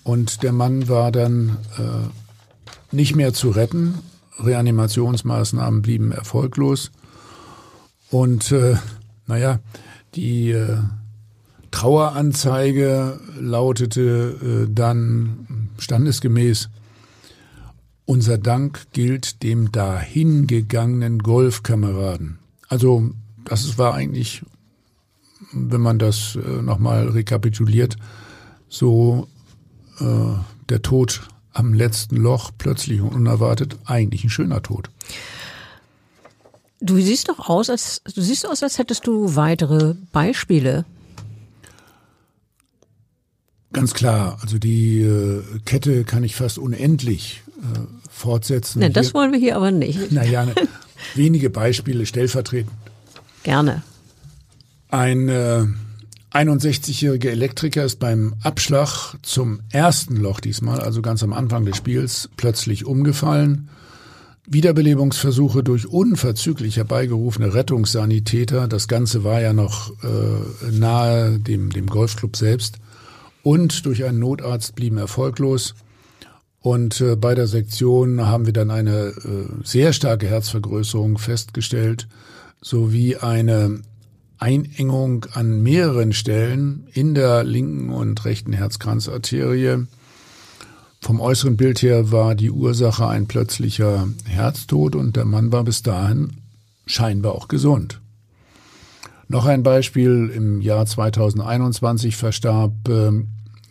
Und 0.03 0.43
der 0.43 0.53
Mann 0.53 0.89
war 0.89 1.13
dann 1.13 1.59
äh, 1.79 2.95
nicht 2.95 3.17
mehr 3.17 3.33
zu 3.33 3.51
retten. 3.51 3.99
Reanimationsmaßnahmen 4.39 5.83
blieben 5.83 6.13
erfolglos. 6.13 6.91
Und 8.11 8.51
äh, 8.53 8.77
naja, 9.27 9.61
die 10.15 10.51
äh, 10.51 10.79
Traueranzeige 11.71 13.21
lautete 13.39 14.67
äh, 14.69 14.73
dann 14.73 15.71
standesgemäß, 15.79 16.69
unser 18.07 18.39
Dank 18.39 18.89
gilt 18.93 19.43
dem 19.45 19.71
dahingegangenen 19.71 21.21
Golfkameraden. 21.21 22.41
Also 22.69 23.13
das 23.45 23.79
war 23.79 23.95
eigentlich 23.95 24.43
wenn 25.53 25.81
man 25.81 25.99
das 25.99 26.37
äh, 26.37 26.63
nochmal 26.63 27.09
rekapituliert, 27.09 27.97
so 28.69 29.29
äh, 30.01 30.05
der 30.69 30.83
Tod 30.83 31.23
am 31.53 31.75
letzten 31.75 32.17
Loch, 32.17 32.53
plötzlich 32.57 33.01
und 33.01 33.13
unerwartet, 33.13 33.77
eigentlich 33.85 34.25
ein 34.25 34.31
schöner 34.31 34.63
Tod. 34.63 34.91
Du 36.81 36.97
siehst 36.99 37.29
doch 37.29 37.49
aus, 37.49 37.69
als 37.69 38.03
du 38.03 38.23
siehst 38.23 38.49
aus, 38.49 38.63
als 38.63 38.79
hättest 38.79 39.07
du 39.07 39.37
weitere 39.37 39.95
Beispiele. 40.13 40.87
Ganz 43.73 43.95
klar, 43.95 44.39
also 44.41 44.59
die 44.59 45.03
äh, 45.03 45.43
Kette 45.65 46.05
kann 46.05 46.25
ich 46.25 46.35
fast 46.35 46.59
unendlich 46.59 47.43
äh, 47.59 47.79
fortsetzen. 48.11 48.81
Ne, 48.81 48.91
das 48.91 49.15
wollen 49.15 49.33
wir 49.33 49.39
hier 49.39 49.57
aber 49.57 49.71
nicht. 49.71 50.11
Naja, 50.11 50.47
ne, 50.47 50.55
wenige 51.15 51.51
Beispiele 51.51 52.07
stellvertretend. 52.07 52.73
Gerne. 53.43 53.83
Ein 54.91 55.29
äh, 55.29 55.67
61-jähriger 56.33 57.31
Elektriker 57.31 57.85
ist 57.85 58.01
beim 58.01 58.35
Abschlag 58.43 59.15
zum 59.23 59.61
ersten 59.71 60.17
Loch 60.17 60.41
diesmal, 60.41 60.81
also 60.81 61.01
ganz 61.01 61.23
am 61.23 61.33
Anfang 61.33 61.65
des 61.65 61.77
Spiels, 61.77 62.29
plötzlich 62.37 62.87
umgefallen. 62.87 63.69
Wiederbelebungsversuche 64.47 65.63
durch 65.63 65.87
unverzüglich 65.87 66.77
herbeigerufene 66.77 67.55
Rettungssanitäter. 67.55 68.67
Das 68.67 68.89
Ganze 68.89 69.23
war 69.23 69.41
ja 69.41 69.53
noch 69.53 69.93
äh, 70.03 70.71
nahe 70.73 71.39
dem, 71.39 71.71
dem 71.71 71.87
Golfclub 71.87 72.37
selbst. 72.37 72.79
Und 73.45 73.87
durch 73.87 74.05
einen 74.05 74.19
Notarzt 74.19 74.75
blieben 74.75 74.99
erfolglos. 74.99 75.77
Und 76.61 77.01
äh, 77.01 77.15
bei 77.15 77.37
der 77.37 77.47
Sektion 77.47 78.27
haben 78.27 78.47
wir 78.47 78.53
dann 78.53 78.73
eine 78.73 79.07
äh, 79.09 79.47
sehr 79.63 79.93
starke 79.93 80.27
Herzvergrößerung 80.27 81.19
festgestellt, 81.19 82.09
sowie 82.61 83.17
eine 83.17 83.83
Einengung 84.41 85.27
an 85.35 85.63
mehreren 85.63 86.13
Stellen 86.13 86.89
in 86.93 87.15
der 87.15 87.45
linken 87.45 87.91
und 87.91 88.25
rechten 88.25 88.53
Herzkranzarterie. 88.53 89.87
Vom 91.01 91.21
äußeren 91.21 91.57
Bild 91.57 91.83
her 91.83 92.11
war 92.11 92.35
die 92.35 92.51
Ursache 92.51 93.07
ein 93.07 93.27
plötzlicher 93.27 94.09
Herztod 94.25 94.97
und 94.97 95.17
der 95.17 95.27
Mann 95.27 95.53
war 95.53 95.65
bis 95.65 95.83
dahin 95.83 96.33
scheinbar 96.87 97.35
auch 97.35 97.49
gesund. 97.49 98.01
Noch 99.29 99.47
ein 99.47 99.63
Beispiel. 99.63 100.33
Im 100.35 100.61
Jahr 100.61 100.87
2021 100.87 102.17
verstarb 102.17 102.89
äh, 102.89 103.13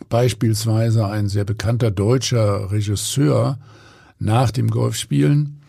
beispielsweise 0.08 1.06
ein 1.06 1.28
sehr 1.28 1.44
bekannter 1.44 1.90
deutscher 1.90 2.70
Regisseur 2.70 3.58
nach 4.18 4.50
dem 4.50 4.70
Golfspielen. 4.70 5.59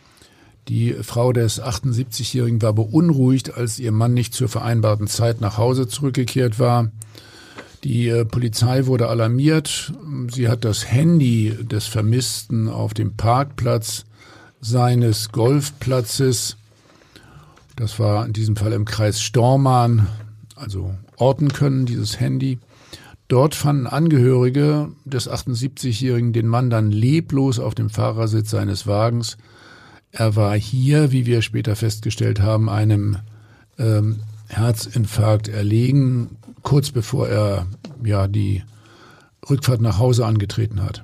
Die 0.67 0.93
Frau 1.01 1.33
des 1.33 1.61
78-Jährigen 1.61 2.61
war 2.61 2.73
beunruhigt, 2.73 3.55
als 3.55 3.79
ihr 3.79 3.91
Mann 3.91 4.13
nicht 4.13 4.33
zur 4.33 4.47
vereinbarten 4.47 5.07
Zeit 5.07 5.41
nach 5.41 5.57
Hause 5.57 5.87
zurückgekehrt 5.87 6.59
war. 6.59 6.91
Die 7.83 8.07
äh, 8.09 8.25
Polizei 8.25 8.85
wurde 8.85 9.07
alarmiert. 9.07 9.91
Sie 10.29 10.47
hat 10.47 10.63
das 10.63 10.91
Handy 10.91 11.57
des 11.61 11.87
Vermissten 11.87 12.69
auf 12.69 12.93
dem 12.93 13.15
Parkplatz 13.15 14.05
seines 14.61 15.31
Golfplatzes, 15.31 16.57
das 17.75 17.97
war 17.97 18.25
in 18.27 18.33
diesem 18.33 18.55
Fall 18.55 18.73
im 18.73 18.85
Kreis 18.85 19.21
Stormann, 19.21 20.07
also 20.55 20.93
orten 21.17 21.49
können, 21.51 21.87
dieses 21.87 22.19
Handy. 22.19 22.59
Dort 23.27 23.55
fanden 23.55 23.87
Angehörige 23.87 24.91
des 25.05 25.27
78-Jährigen 25.27 26.33
den 26.33 26.47
Mann 26.47 26.69
dann 26.69 26.91
leblos 26.91 27.57
auf 27.59 27.73
dem 27.73 27.89
Fahrersitz 27.89 28.51
seines 28.51 28.85
Wagens 28.85 29.37
er 30.11 30.35
war 30.35 30.55
hier, 30.57 31.11
wie 31.11 31.25
wir 31.25 31.41
später 31.41 31.75
festgestellt 31.75 32.41
haben, 32.41 32.69
einem 32.69 33.17
ähm, 33.79 34.19
Herzinfarkt 34.47 35.47
erlegen, 35.47 36.37
kurz 36.61 36.91
bevor 36.91 37.27
er 37.29 37.67
ja 38.03 38.27
die 38.27 38.63
Rückfahrt 39.49 39.81
nach 39.81 39.97
Hause 39.99 40.25
angetreten 40.25 40.83
hat. 40.83 41.03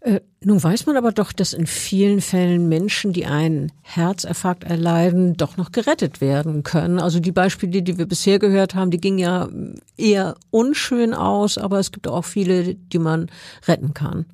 Äh, 0.00 0.20
nun 0.40 0.62
weiß 0.62 0.86
man 0.86 0.96
aber 0.96 1.10
doch, 1.10 1.32
dass 1.32 1.52
in 1.52 1.66
vielen 1.66 2.20
Fällen 2.20 2.68
Menschen, 2.68 3.12
die 3.12 3.26
einen 3.26 3.72
Herzinfarkt 3.82 4.62
erleiden, 4.62 5.36
doch 5.36 5.56
noch 5.56 5.72
gerettet 5.72 6.20
werden 6.20 6.62
können. 6.62 7.00
Also 7.00 7.18
die 7.18 7.32
Beispiele, 7.32 7.82
die 7.82 7.98
wir 7.98 8.06
bisher 8.06 8.38
gehört 8.38 8.74
haben, 8.74 8.90
die 8.90 9.00
gingen 9.00 9.18
ja 9.18 9.48
eher 9.96 10.36
unschön 10.50 11.14
aus, 11.14 11.58
aber 11.58 11.80
es 11.80 11.90
gibt 11.90 12.06
auch 12.06 12.24
viele, 12.24 12.74
die 12.74 12.98
man 12.98 13.30
retten 13.66 13.94
kann. 13.94 14.26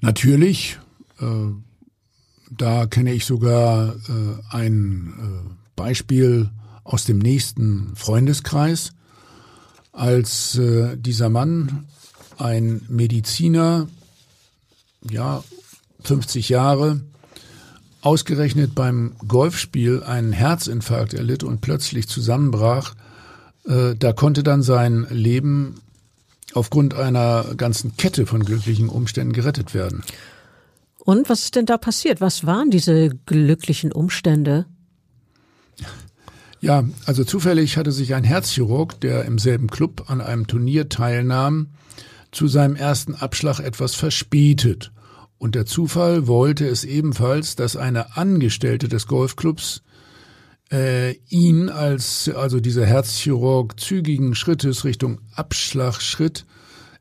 Natürlich. 0.00 0.78
Äh, 1.20 1.52
da 2.50 2.86
kenne 2.86 3.12
ich 3.12 3.24
sogar 3.24 3.94
äh, 3.94 4.54
ein 4.54 5.14
äh, 5.18 5.50
Beispiel 5.74 6.50
aus 6.84 7.04
dem 7.04 7.18
nächsten 7.18 7.92
Freundeskreis, 7.96 8.92
als 9.92 10.56
äh, 10.56 10.96
dieser 10.96 11.28
Mann, 11.28 11.86
ein 12.38 12.82
Mediziner, 12.88 13.88
ja, 15.10 15.42
50 16.04 16.48
Jahre, 16.48 17.00
ausgerechnet 18.02 18.74
beim 18.74 19.16
Golfspiel 19.26 20.02
einen 20.04 20.32
Herzinfarkt 20.32 21.14
erlitt 21.14 21.42
und 21.42 21.60
plötzlich 21.60 22.06
zusammenbrach, 22.08 22.94
äh, 23.66 23.96
da 23.96 24.12
konnte 24.12 24.42
dann 24.42 24.62
sein 24.62 25.06
Leben 25.10 25.80
aufgrund 26.54 26.94
einer 26.94 27.54
ganzen 27.56 27.96
Kette 27.96 28.26
von 28.26 28.44
glücklichen 28.44 28.88
Umständen 28.88 29.32
gerettet 29.32 29.74
werden. 29.74 30.04
Und 31.06 31.28
was 31.28 31.44
ist 31.44 31.54
denn 31.54 31.66
da 31.66 31.78
passiert? 31.78 32.20
Was 32.20 32.46
waren 32.46 32.68
diese 32.68 33.10
glücklichen 33.26 33.92
Umstände? 33.92 34.66
Ja, 36.60 36.82
also 37.04 37.22
zufällig 37.22 37.76
hatte 37.76 37.92
sich 37.92 38.14
ein 38.14 38.24
Herzchirurg, 38.24 39.00
der 39.00 39.24
im 39.24 39.38
selben 39.38 39.68
Club 39.68 40.10
an 40.10 40.20
einem 40.20 40.48
Turnier 40.48 40.88
teilnahm, 40.88 41.68
zu 42.32 42.48
seinem 42.48 42.74
ersten 42.74 43.14
Abschlag 43.14 43.60
etwas 43.60 43.94
verspätet. 43.94 44.90
Und 45.38 45.54
der 45.54 45.64
Zufall 45.64 46.26
wollte 46.26 46.66
es 46.66 46.82
ebenfalls, 46.82 47.54
dass 47.54 47.76
eine 47.76 48.16
Angestellte 48.16 48.88
des 48.88 49.06
Golfclubs 49.06 49.82
äh, 50.72 51.12
ihn 51.28 51.68
als, 51.68 52.28
also 52.34 52.58
dieser 52.58 52.84
Herzchirurg, 52.84 53.78
zügigen 53.78 54.34
Schrittes 54.34 54.84
Richtung 54.84 55.20
Abschlagschritt 55.36 56.46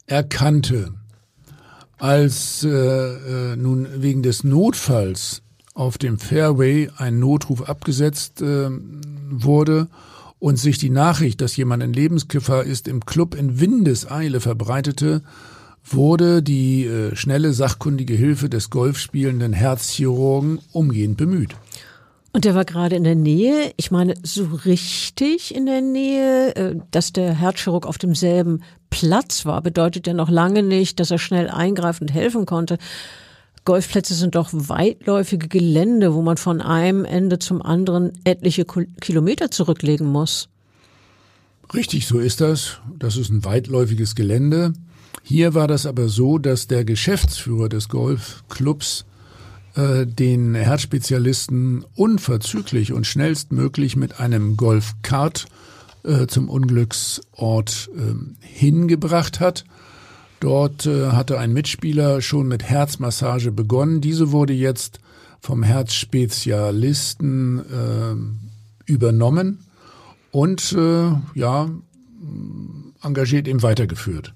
erkannte 0.06 0.94
als 1.98 2.64
äh, 2.64 2.70
äh, 2.70 3.56
nun 3.56 3.88
wegen 3.98 4.24
des 4.24 4.44
Notfalls 4.44 5.42
auf 5.74 5.98
dem 5.98 6.18
Fairway 6.18 6.90
ein 6.98 7.20
Notruf 7.20 7.68
abgesetzt 7.68 8.42
äh, 8.42 8.70
wurde 9.30 9.88
und 10.40 10.58
sich 10.58 10.78
die 10.78 10.90
Nachricht, 10.90 11.42
dass 11.42 11.56
jemand 11.58 11.84
in 11.84 11.94
Lebensgefahr 11.94 12.64
ist, 12.64 12.88
im 12.88 13.06
Club 13.06 13.36
in 13.36 13.60
Windeseile 13.60 14.40
verbreitete, 14.40 15.22
wurde 15.84 16.42
die 16.42 16.86
äh, 16.86 17.16
schnelle 17.16 17.54
sachkundige 17.54 18.16
Hilfe 18.16 18.50
des 18.50 18.70
golfspielenden 18.70 19.54
Herzchirurgen 19.54 20.60
umgehend 20.72 21.18
bemüht. 21.18 21.56
Und 22.36 22.44
der 22.44 22.54
war 22.54 22.66
gerade 22.66 22.98
in 22.98 23.06
der 23.06 23.16
Nähe, 23.16 23.72
ich 23.78 23.92
meine, 23.92 24.14
so 24.22 24.44
richtig 24.66 25.56
in 25.56 25.66
der 25.66 25.80
Nähe, 25.80 26.54
äh, 26.58 26.76
dass 26.92 27.14
der 27.14 27.34
Herzchirurg 27.34 27.86
auf 27.86 27.98
demselben 27.98 28.62
Platz 28.90 29.46
war, 29.46 29.62
bedeutet 29.62 30.06
ja 30.06 30.14
noch 30.14 30.30
lange 30.30 30.62
nicht, 30.62 31.00
dass 31.00 31.12
er 31.12 31.18
schnell 31.18 31.50
eingreifend 31.50 32.14
helfen 32.14 32.46
konnte. 32.46 32.78
Golfplätze 33.64 34.16
sind 34.16 34.36
doch 34.36 34.50
weitläufige 34.52 35.48
Gelände, 35.48 36.14
wo 36.14 36.22
man 36.22 36.36
von 36.36 36.60
einem 36.60 37.06
Ende 37.06 37.40
zum 37.40 37.62
anderen 37.62 38.12
etliche 38.26 38.66
Kilometer 38.66 39.50
zurücklegen 39.50 40.06
muss. 40.06 40.50
Richtig, 41.74 42.06
so 42.06 42.20
ist 42.20 42.42
das. 42.42 42.82
Das 43.00 43.16
ist 43.16 43.30
ein 43.30 43.46
weitläufiges 43.46 44.14
Gelände. 44.14 44.74
Hier 45.24 45.54
war 45.54 45.70
das 45.70 45.86
aber 45.86 46.10
so, 46.10 46.38
dass 46.38 46.68
der 46.68 46.84
Geschäftsführer 46.84 47.70
des 47.70 47.88
Golfclubs 47.88 49.06
äh, 49.76 50.06
den 50.06 50.56
Herzspezialisten 50.56 51.86
unverzüglich 51.96 52.94
und 52.94 53.06
schnellstmöglich 53.06 53.96
mit 53.96 54.20
einem 54.20 54.58
Golfkart 54.58 55.48
äh, 56.04 56.28
zum 56.28 56.50
Unglücksort 56.50 57.90
äh, 57.96 58.14
hingebracht 58.46 59.40
hat. 59.40 59.66
Dort 60.40 60.86
äh, 60.86 61.08
hatte 61.12 61.40
ein 61.40 61.54
Mitspieler 61.54 62.22
schon 62.22 62.48
mit 62.48 62.64
Herzmassage 62.64 63.52
begonnen. 63.52 64.02
Diese 64.02 64.32
wurde 64.32 64.54
jetzt 64.54 65.00
vom 65.40 65.64
Herzspezialisten 65.64 67.60
äh, 67.60 68.16
übernommen 68.92 69.66
und 70.32 70.74
äh, 70.74 71.12
ja 71.34 71.70
engagiert 73.02 73.48
eben 73.48 73.62
weitergeführt. 73.64 74.34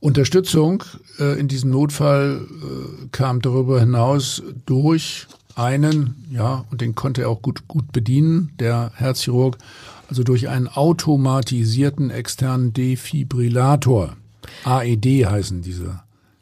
Unterstützung 0.00 0.84
äh, 1.18 1.38
in 1.38 1.48
diesem 1.48 1.70
Notfall 1.70 2.46
äh, 2.46 3.06
kam 3.12 3.40
darüber 3.40 3.80
hinaus 3.80 4.42
durch 4.66 5.26
einen, 5.54 6.26
ja, 6.30 6.64
und 6.70 6.80
den 6.80 6.94
konnte 6.94 7.22
er 7.22 7.30
auch 7.30 7.40
gut, 7.40 7.66
gut 7.66 7.92
bedienen, 7.92 8.52
der 8.60 8.92
Herzchirurg, 8.94 9.56
also 10.08 10.22
durch 10.22 10.48
einen 10.48 10.68
automatisierten 10.68 12.10
externen 12.10 12.72
Defibrillator. 12.72 14.16
AED 14.64 15.26
heißen 15.26 15.62
diese 15.62 16.00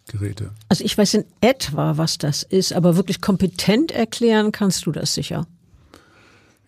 Geräte. 0.08 0.50
Also 0.68 0.84
ich 0.84 0.98
weiß 0.98 1.14
in 1.14 1.24
etwa, 1.40 1.96
was 1.96 2.18
das 2.18 2.42
ist, 2.42 2.72
aber 2.72 2.96
wirklich 2.96 3.20
kompetent 3.20 3.92
erklären 3.92 4.52
kannst 4.52 4.84
du 4.86 4.92
das 4.92 5.14
sicher. 5.14 5.46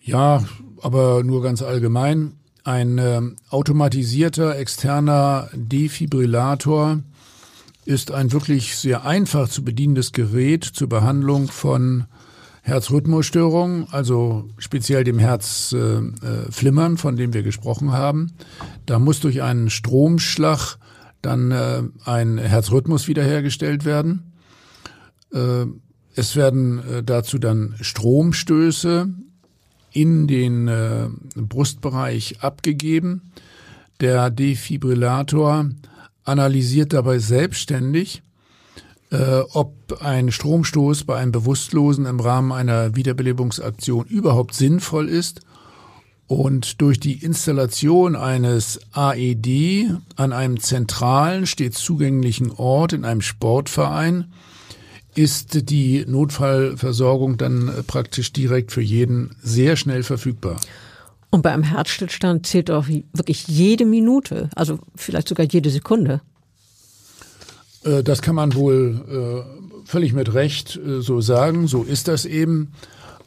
Ja, 0.03 0.45
aber 0.83 1.25
nur 1.25 1.43
ganz 1.43 1.63
allgemein. 1.63 2.33
Ein 2.67 2.99
äh, 2.99 3.21
automatisierter 3.51 4.59
externer 4.59 5.49
Defibrillator 5.55 6.99
ist 7.85 8.11
ein 8.11 8.33
wirklich 8.33 8.77
sehr 8.77 9.07
einfach 9.07 9.49
zu 9.49 9.63
bedienendes 9.63 10.11
Gerät 10.11 10.65
zur 10.65 10.89
Behandlung 10.89 11.47
von 11.47 12.07
Herzrhythmusstörungen, 12.63 13.87
also 13.93 14.49
speziell 14.59 15.05
dem 15.05 15.21
Herzflimmern, 15.21 16.95
äh, 16.95 16.97
von 16.97 17.15
dem 17.15 17.33
wir 17.35 17.45
gesprochen 17.45 17.93
haben. 17.93 18.33
Da 18.85 18.99
muss 18.99 19.21
durch 19.21 19.43
einen 19.43 19.71
Stromschlag 19.71 20.79
dann 21.23 21.53
äh, 21.53 21.85
ein 22.05 22.37
Herzrhythmus 22.37 23.07
wiederhergestellt 23.07 23.85
werden. 23.85 24.33
Äh, 25.33 25.67
es 26.17 26.35
werden 26.35 26.81
äh, 26.81 27.05
dazu 27.05 27.39
dann 27.39 27.77
Stromstöße 27.81 29.15
in 29.97 30.27
den 30.27 30.69
äh, 30.69 31.09
Brustbereich 31.35 32.43
abgegeben. 32.43 33.33
Der 34.01 34.31
Defibrillator 34.31 35.71
analysiert 36.25 36.93
dabei 36.93 37.19
selbstständig 37.19 38.23
äh, 39.11 39.41
ob 39.53 40.03
ein 40.03 40.33
Stromstoß 40.33 41.05
bei 41.05 41.17
einem 41.17 41.33
Bewusstlosen 41.33 42.07
im 42.07 42.21
Rahmen 42.21 42.53
einer 42.53 42.97
Wiederbelebungsaktion 42.97 44.05
überhaupt 44.07 44.55
sinnvoll 44.55 45.09
ist. 45.09 45.41
Und 46.27 46.81
durch 46.81 46.99
die 46.99 47.23
Installation 47.25 48.17
eines 48.17 48.81
AED 48.93 49.91
an 50.17 50.33
einem 50.33 50.59
zentralen, 50.59 51.47
stets 51.47 51.79
zugänglichen 51.85 52.51
Ort 52.51 52.93
in 52.93 53.05
einem 53.05 53.21
Sportverein 53.21 54.33
ist 55.17 55.71
die 55.71 56.05
Notfallversorgung 56.07 57.37
dann 57.39 57.73
praktisch 57.87 58.33
direkt 58.33 58.71
für 58.71 58.83
jeden 58.83 59.35
sehr 59.43 59.77
schnell 59.77 60.03
verfügbar. 60.03 60.61
Und 61.31 61.43
bei 61.43 61.53
einem 61.53 61.65
Herzstillstand 61.65 62.47
zählt 62.47 62.71
auch 62.71 62.87
wirklich 62.89 63.49
jede 63.49 63.85
Minute, 63.85 64.49
also 64.55 64.79
vielleicht 64.95 65.29
sogar 65.29 65.47
jede 65.47 65.71
Sekunde. 65.71 66.21
Äh, 67.85 68.03
das 68.03 68.23
kann 68.23 68.35
man 68.35 68.55
wohl 68.55 69.45
äh, 69.47 69.87
völlig 69.87 70.13
mit 70.13 70.35
Recht 70.35 70.77
äh, 70.77 71.01
so 71.01 71.21
sagen. 71.21 71.67
So 71.67 71.83
ist 71.83 72.09
das 72.09 72.25
eben. 72.25 72.73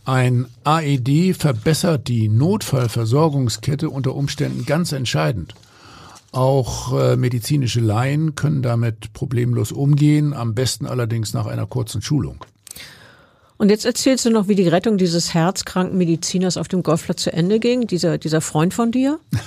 Ein 0.06 0.48
AED 0.64 1.36
verbessert 1.36 2.08
die 2.08 2.30
Notfallversorgungskette 2.30 3.90
unter 3.90 4.16
Umständen 4.16 4.66
ganz 4.66 4.92
entscheidend. 4.92 5.54
Auch 6.32 7.16
medizinische 7.16 7.80
Laien 7.80 8.36
können 8.36 8.62
damit 8.62 9.14
problemlos 9.14 9.72
umgehen, 9.72 10.34
am 10.34 10.54
besten 10.54 10.86
allerdings 10.86 11.34
nach 11.34 11.48
einer 11.48 11.66
kurzen 11.66 12.02
Schulung. 12.02 12.46
Und 13.60 13.70
jetzt 13.70 13.84
erzählst 13.86 14.26
du 14.26 14.30
noch, 14.30 14.48
wie 14.48 14.56
die 14.56 14.70
Rettung 14.70 14.98
dieses 14.98 15.34
herzkranken 15.34 15.98
Mediziners 15.98 16.56
auf 16.56 16.70
dem 16.70 16.82
Golfplatz 16.82 17.24
zu 17.24 17.34
Ende 17.34 17.60
ging, 17.60 17.88
dieser, 17.88 18.18
dieser 18.18 18.42
Freund 18.42 18.74
von 18.74 18.92
dir? 18.92 19.20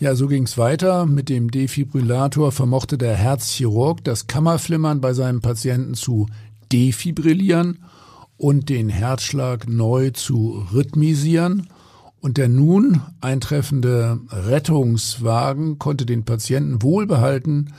Ja, 0.00 0.16
so 0.16 0.26
ging's 0.26 0.58
weiter. 0.58 1.06
Mit 1.06 1.28
dem 1.28 1.52
Defibrillator 1.52 2.50
vermochte 2.50 2.98
der 2.98 3.14
Herzchirurg 3.14 4.02
das 4.02 4.26
Kammerflimmern 4.26 5.00
bei 5.00 5.14
seinem 5.14 5.40
Patienten 5.40 5.94
zu 5.94 6.26
defibrillieren 6.72 7.78
und 8.36 8.68
den 8.68 8.88
Herzschlag 8.88 9.68
neu 9.68 10.10
zu 10.10 10.66
rhythmisieren. 10.72 11.68
Und 12.24 12.38
der 12.38 12.48
nun 12.48 13.02
eintreffende 13.20 14.18
Rettungswagen 14.30 15.78
konnte 15.78 16.06
den 16.06 16.24
Patienten 16.24 16.80
wohlbehalten 16.80 17.74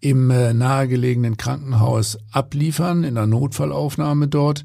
im 0.00 0.32
äh, 0.32 0.52
nahegelegenen 0.52 1.36
Krankenhaus 1.36 2.18
abliefern, 2.32 3.04
in 3.04 3.14
der 3.14 3.28
Notfallaufnahme 3.28 4.26
dort, 4.26 4.64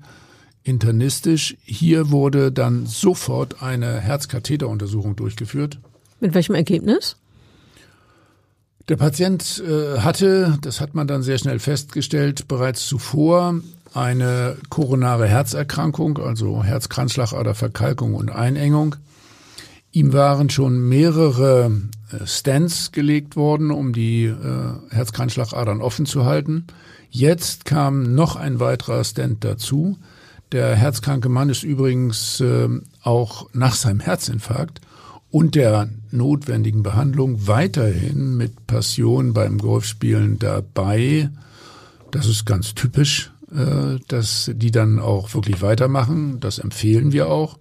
internistisch. 0.63 1.55
Hier 1.61 2.09
wurde 2.09 2.51
dann 2.51 2.88
sofort 2.88 3.61
eine 3.61 3.99
Herzkatheteruntersuchung 3.99 5.15
durchgeführt. 5.15 5.77
Mit 6.19 6.34
welchem 6.34 6.55
Ergebnis? 6.55 7.15
Der 8.88 8.95
Patient 8.95 9.63
äh, 9.63 9.99
hatte, 9.99 10.57
das 10.63 10.82
hat 10.82 10.95
man 10.95 11.05
dann 11.05 11.21
sehr 11.21 11.38
schnell 11.38 11.59
festgestellt, 11.59 12.47
bereits 12.47 12.88
zuvor 12.88 13.59
eine 13.93 14.57
koronare 14.69 15.27
Herzerkrankung, 15.27 16.17
also 16.17 16.63
Herzkranzschlagaderverkalkung 16.63 18.15
und 18.15 18.32
Einengung. 18.32 18.95
Ihm 19.92 20.14
waren 20.14 20.50
schon 20.50 20.88
mehrere 20.88 21.72
äh, 22.12 22.26
Stents 22.28 22.92
gelegt 22.92 23.36
worden, 23.36 23.72
um 23.72 23.94
die 23.94 24.26
äh, 24.26 24.36
Herzkranzschlagadern 24.90 25.82
offen 25.82 26.06
zu 26.06 26.26
halten. 26.26 26.68
Jetzt 27.10 27.66
kam 27.66 28.14
noch 28.14 28.36
ein 28.36 28.60
weiterer 28.60 29.04
Stent 29.04 29.44
dazu. 29.44 29.98
Der 30.52 30.76
herzkranke 30.76 31.30
Mann 31.30 31.50
ist 31.50 31.64
übrigens 31.64 32.40
äh, 32.40 32.68
auch 33.04 33.50
nach 33.54 33.74
seinem 33.76 34.00
Herzinfarkt 34.00 34.82
und 35.32 35.56
der 35.56 35.90
notwendigen 36.12 36.84
Behandlung 36.84 37.48
weiterhin 37.48 38.38
mit 38.38 38.68
Passion 38.68 39.34
beim 39.34 39.58
Golfspielen 39.58 40.40
dabei. 40.40 41.30
Das 42.12 42.28
ist 42.28 42.46
ganz 42.46 42.74
typisch, 42.74 43.32
äh, 43.52 44.00
dass 44.08 44.52
die 44.54 44.72
dann 44.72 45.00
auch 45.00 45.34
wirklich 45.34 45.62
weitermachen. 45.62 46.40
Das 46.40 46.60
empfehlen 46.60 47.12
wir 47.12 47.30
auch. 47.30 47.58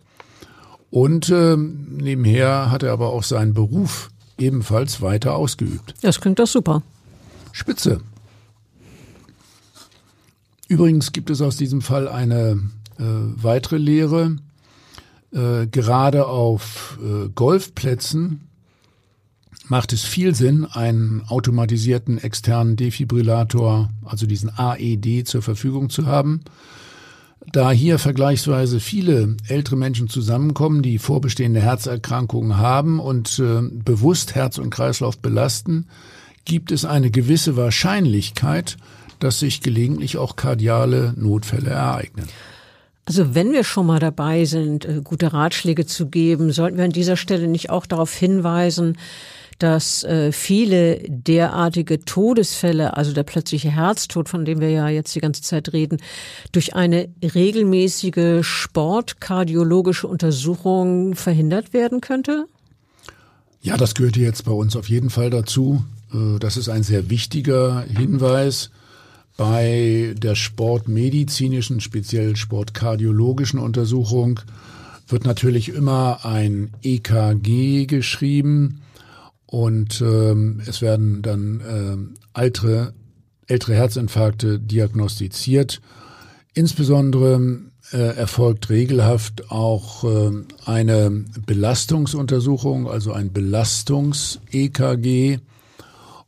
Und 0.90 1.28
äh, 1.28 1.56
nebenher 1.56 2.70
hat 2.70 2.82
er 2.82 2.92
aber 2.92 3.10
auch 3.10 3.22
seinen 3.22 3.54
Beruf 3.54 4.10
ebenfalls 4.38 5.02
weiter 5.02 5.34
ausgeübt. 5.34 5.94
Das 6.00 6.20
klingt 6.20 6.38
doch 6.38 6.46
super. 6.46 6.82
Spitze. 7.52 8.00
Übrigens 10.68 11.12
gibt 11.12 11.30
es 11.30 11.40
aus 11.40 11.56
diesem 11.56 11.80
Fall 11.80 12.08
eine 12.08 12.60
äh, 12.98 13.02
weitere 13.02 13.78
Lehre. 13.78 14.36
Äh, 15.32 15.66
gerade 15.66 16.26
auf 16.26 16.98
äh, 17.02 17.28
Golfplätzen 17.34 18.48
macht 19.66 19.92
es 19.92 20.02
viel 20.02 20.34
Sinn, 20.34 20.64
einen 20.64 21.22
automatisierten 21.28 22.18
externen 22.18 22.76
Defibrillator, 22.76 23.90
also 24.04 24.26
diesen 24.26 24.50
AED, 24.56 25.26
zur 25.26 25.42
Verfügung 25.42 25.90
zu 25.90 26.06
haben. 26.06 26.40
Da 27.46 27.70
hier 27.70 27.98
vergleichsweise 27.98 28.80
viele 28.80 29.36
ältere 29.46 29.76
Menschen 29.76 30.08
zusammenkommen, 30.08 30.82
die 30.82 30.98
vorbestehende 30.98 31.60
Herzerkrankungen 31.60 32.58
haben 32.58 33.00
und 33.00 33.38
äh, 33.38 33.62
bewusst 33.62 34.34
Herz 34.34 34.58
und 34.58 34.70
Kreislauf 34.70 35.18
belasten, 35.18 35.86
gibt 36.44 36.72
es 36.72 36.84
eine 36.84 37.10
gewisse 37.10 37.56
Wahrscheinlichkeit, 37.56 38.76
dass 39.18 39.40
sich 39.40 39.60
gelegentlich 39.60 40.18
auch 40.18 40.36
kardiale 40.36 41.14
Notfälle 41.16 41.70
ereignen. 41.70 42.28
Also 43.06 43.34
wenn 43.34 43.52
wir 43.52 43.64
schon 43.64 43.86
mal 43.86 44.00
dabei 44.00 44.44
sind, 44.44 44.84
äh, 44.84 45.00
gute 45.02 45.32
Ratschläge 45.32 45.86
zu 45.86 46.08
geben, 46.08 46.52
sollten 46.52 46.76
wir 46.76 46.84
an 46.84 46.90
dieser 46.90 47.16
Stelle 47.16 47.48
nicht 47.48 47.70
auch 47.70 47.86
darauf 47.86 48.12
hinweisen, 48.12 48.98
dass 49.58 50.04
äh, 50.04 50.32
viele 50.32 51.00
derartige 51.08 52.04
Todesfälle, 52.04 52.96
also 52.96 53.12
der 53.12 53.24
plötzliche 53.24 53.70
Herztod, 53.70 54.28
von 54.28 54.44
dem 54.44 54.60
wir 54.60 54.70
ja 54.70 54.88
jetzt 54.88 55.14
die 55.14 55.20
ganze 55.20 55.42
Zeit 55.42 55.72
reden, 55.72 55.98
durch 56.52 56.74
eine 56.74 57.08
regelmäßige 57.22 58.46
sportkardiologische 58.46 60.06
Untersuchung 60.06 61.14
verhindert 61.14 61.72
werden 61.72 62.00
könnte? 62.00 62.46
Ja, 63.60 63.76
das 63.76 63.94
gehört 63.94 64.16
jetzt 64.16 64.44
bei 64.44 64.52
uns 64.52 64.76
auf 64.76 64.88
jeden 64.88 65.10
Fall 65.10 65.30
dazu. 65.30 65.84
Äh, 66.14 66.38
das 66.38 66.56
ist 66.56 66.68
ein 66.68 66.84
sehr 66.84 67.10
wichtiger 67.10 67.82
Hinweis. 67.82 68.70
Bei 69.36 70.14
der 70.16 70.34
sportmedizinischen, 70.34 71.80
speziell 71.80 72.36
sportkardiologischen 72.36 73.60
Untersuchung 73.60 74.40
wird 75.08 75.24
natürlich 75.24 75.68
immer 75.68 76.24
ein 76.24 76.72
EKG 76.82 77.86
geschrieben 77.86 78.80
und 79.50 80.02
ähm, 80.02 80.60
es 80.66 80.82
werden 80.82 81.22
dann 81.22 81.62
ähm, 81.66 82.14
ältere, 82.34 82.92
ältere 83.46 83.74
Herzinfarkte 83.74 84.60
diagnostiziert. 84.60 85.80
Insbesondere 86.52 87.60
äh, 87.92 88.16
erfolgt 88.16 88.68
regelhaft 88.68 89.50
auch 89.50 90.04
äh, 90.04 90.32
eine 90.66 91.24
Belastungsuntersuchung, 91.46 92.90
also 92.90 93.12
ein 93.12 93.32
Belastungs-EKG 93.32 95.38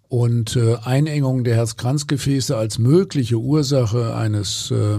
und 0.09 0.57
äh, 0.57 0.77
Einengung 0.83 1.45
der 1.45 1.57
Herzkranzgefäße 1.57 2.57
als 2.57 2.79
mögliche 2.79 3.37
Ursache 3.37 4.15
eines 4.15 4.71
äh, 4.71 4.99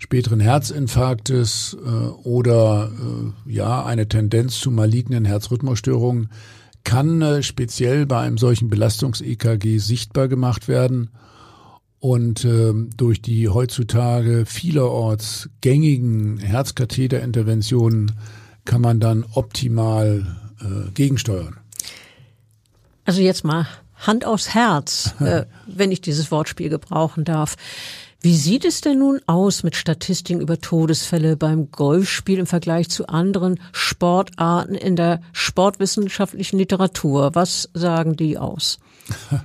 späteren 0.00 0.40
Herzinfarktes 0.40 1.76
äh, 1.84 1.88
oder 2.26 2.90
äh, 2.90 3.52
ja 3.52 3.84
eine 3.84 4.08
Tendenz 4.08 4.58
zu 4.58 4.72
malignen 4.72 5.24
Herzrhythmusstörungen 5.24 6.30
kann 6.88 7.20
äh, 7.20 7.42
speziell 7.42 8.06
bei 8.06 8.20
einem 8.20 8.38
solchen 8.38 8.70
Belastungs-EKG 8.70 9.76
sichtbar 9.76 10.26
gemacht 10.26 10.68
werden. 10.68 11.10
Und 12.00 12.46
äh, 12.46 12.72
durch 12.96 13.20
die 13.20 13.50
heutzutage 13.50 14.46
vielerorts 14.46 15.50
gängigen 15.60 16.38
Herzkatheterinterventionen 16.38 18.12
kann 18.64 18.80
man 18.80 19.00
dann 19.00 19.26
optimal 19.34 20.38
äh, 20.62 20.90
gegensteuern. 20.92 21.58
Also 23.04 23.20
jetzt 23.20 23.44
mal 23.44 23.66
Hand 23.94 24.24
aufs 24.24 24.54
Herz, 24.54 25.14
äh, 25.20 25.44
wenn 25.66 25.92
ich 25.92 26.00
dieses 26.00 26.30
Wortspiel 26.30 26.70
gebrauchen 26.70 27.26
darf. 27.26 27.56
Wie 28.20 28.36
sieht 28.36 28.64
es 28.64 28.80
denn 28.80 28.98
nun 28.98 29.20
aus 29.26 29.62
mit 29.62 29.76
Statistiken 29.76 30.40
über 30.40 30.58
Todesfälle 30.58 31.36
beim 31.36 31.70
Golfspiel 31.70 32.40
im 32.40 32.46
Vergleich 32.46 32.88
zu 32.88 33.06
anderen 33.06 33.60
Sportarten 33.72 34.74
in 34.74 34.96
der 34.96 35.20
sportwissenschaftlichen 35.32 36.58
Literatur? 36.58 37.34
Was 37.34 37.70
sagen 37.74 38.16
die 38.16 38.38
aus? 38.38 38.78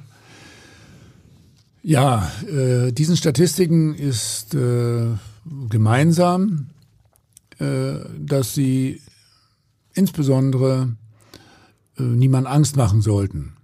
Ja, 1.86 2.32
äh, 2.48 2.94
diesen 2.94 3.18
Statistiken 3.18 3.94
ist 3.94 4.56
äh, 4.56 5.08
gemeinsam, 5.70 6.70
äh, 7.60 7.96
dass 8.18 8.54
sie 8.54 9.02
insbesondere 9.94 10.96
äh, 11.98 12.04
niemand 12.04 12.48
Angst 12.48 12.78
machen 12.78 13.02
sollten. 13.02 13.58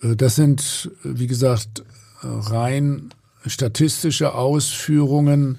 Äh, 0.00 0.16
das 0.16 0.36
sind, 0.36 0.90
wie 1.04 1.26
gesagt, 1.26 1.84
rein 2.22 3.12
statistische 3.46 4.34
Ausführungen 4.34 5.58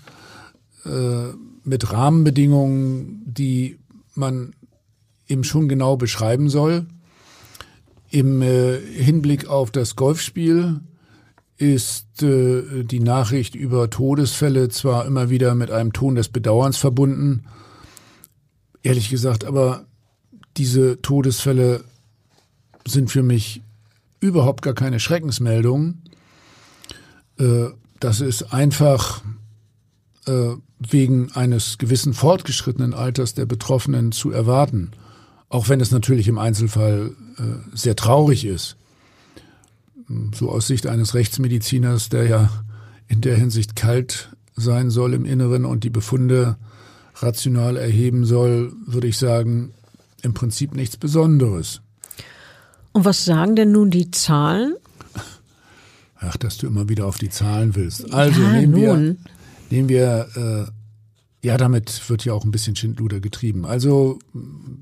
äh, 0.86 1.34
mit 1.64 1.92
Rahmenbedingungen, 1.92 3.24
die 3.26 3.80
man 4.16 4.54
eben 5.28 5.44
schon 5.44 5.70
genau 5.70 5.98
beschreiben 5.98 6.50
soll. 6.50 6.86
Im 8.10 8.42
äh, 8.42 8.78
Hinblick 8.78 9.48
auf 9.48 9.72
das 9.72 9.96
Golfspiel 9.96 10.82
ist 11.58 12.24
äh, 12.24 12.84
die 12.84 13.00
Nachricht 13.00 13.56
über 13.56 13.90
Todesfälle 13.90 14.70
zwar 14.70 15.06
immer 15.06 15.30
wieder 15.30 15.56
mit 15.56 15.72
einem 15.72 15.94
Ton 15.94 16.16
des 16.16 16.30
Bedauerns 16.30 16.78
verbunden, 16.78 17.46
ehrlich 18.84 19.10
gesagt, 19.10 19.46
aber 19.46 19.86
diese 20.58 21.02
Todesfälle 21.02 21.84
sind 22.86 23.12
für 23.12 23.24
mich 23.24 23.62
überhaupt 24.20 24.62
gar 24.62 24.74
keine 24.74 25.00
Schreckensmeldungen. 25.00 26.04
Äh, 27.40 27.68
das 28.00 28.22
ist 28.22 28.54
einfach 28.54 29.22
äh, 30.26 30.56
wegen 30.80 31.32
eines 31.34 31.78
gewissen 31.78 32.14
fortgeschrittenen 32.14 32.94
Alters 32.94 33.34
der 33.34 33.46
Betroffenen 33.46 34.12
zu 34.12 34.32
erwarten, 34.32 34.92
auch 35.50 35.70
wenn 35.70 35.80
es 35.80 35.92
natürlich 35.92 36.28
im 36.28 36.38
Einzelfall 36.38 37.12
äh, 37.38 37.76
sehr 37.76 37.96
traurig 37.96 38.46
ist. 38.46 38.78
So 40.34 40.50
aus 40.50 40.68
Sicht 40.68 40.88
eines 40.88 41.14
Rechtsmediziners, 41.14 42.10
der 42.10 42.28
ja 42.28 42.50
in 43.08 43.22
der 43.22 43.38
Hinsicht 43.38 43.76
kalt 43.76 44.30
sein 44.56 44.90
soll 44.90 45.14
im 45.14 45.26
Inneren 45.26 45.66
und 45.66 45.84
die 45.84 45.90
Befunde 45.90 46.58
rational 47.16 47.78
erheben 47.78 48.26
soll, 48.26 48.74
würde 48.86 49.08
ich 49.08 49.18
sagen, 49.18 49.74
im 50.22 50.34
Prinzip 50.34 50.76
nichts 50.76 50.98
Besonderes. 50.98 51.82
Und 52.94 53.06
was 53.06 53.26
sagen 53.26 53.56
denn 53.56 53.72
nun 53.72 53.90
die 53.90 54.12
Zahlen? 54.12 54.76
Ach, 56.22 56.38
dass 56.38 56.58
du 56.58 56.68
immer 56.68 56.88
wieder 56.88 57.06
auf 57.08 57.18
die 57.18 57.30
Zahlen 57.30 57.76
willst. 57.76 58.14
Also 58.14 58.42
ja, 58.42 58.54
nehmen 58.54 58.76
wir, 58.76 59.16
nehmen 59.70 59.90
wir 59.90 60.28
äh, 60.36 60.72
ja, 61.44 61.58
damit 61.58 62.10
wird 62.10 62.24
ja 62.24 62.34
auch 62.34 62.44
ein 62.44 62.52
bisschen 62.52 62.76
Schindluder 62.76 63.20
getrieben. 63.20 63.66
Also 63.66 64.20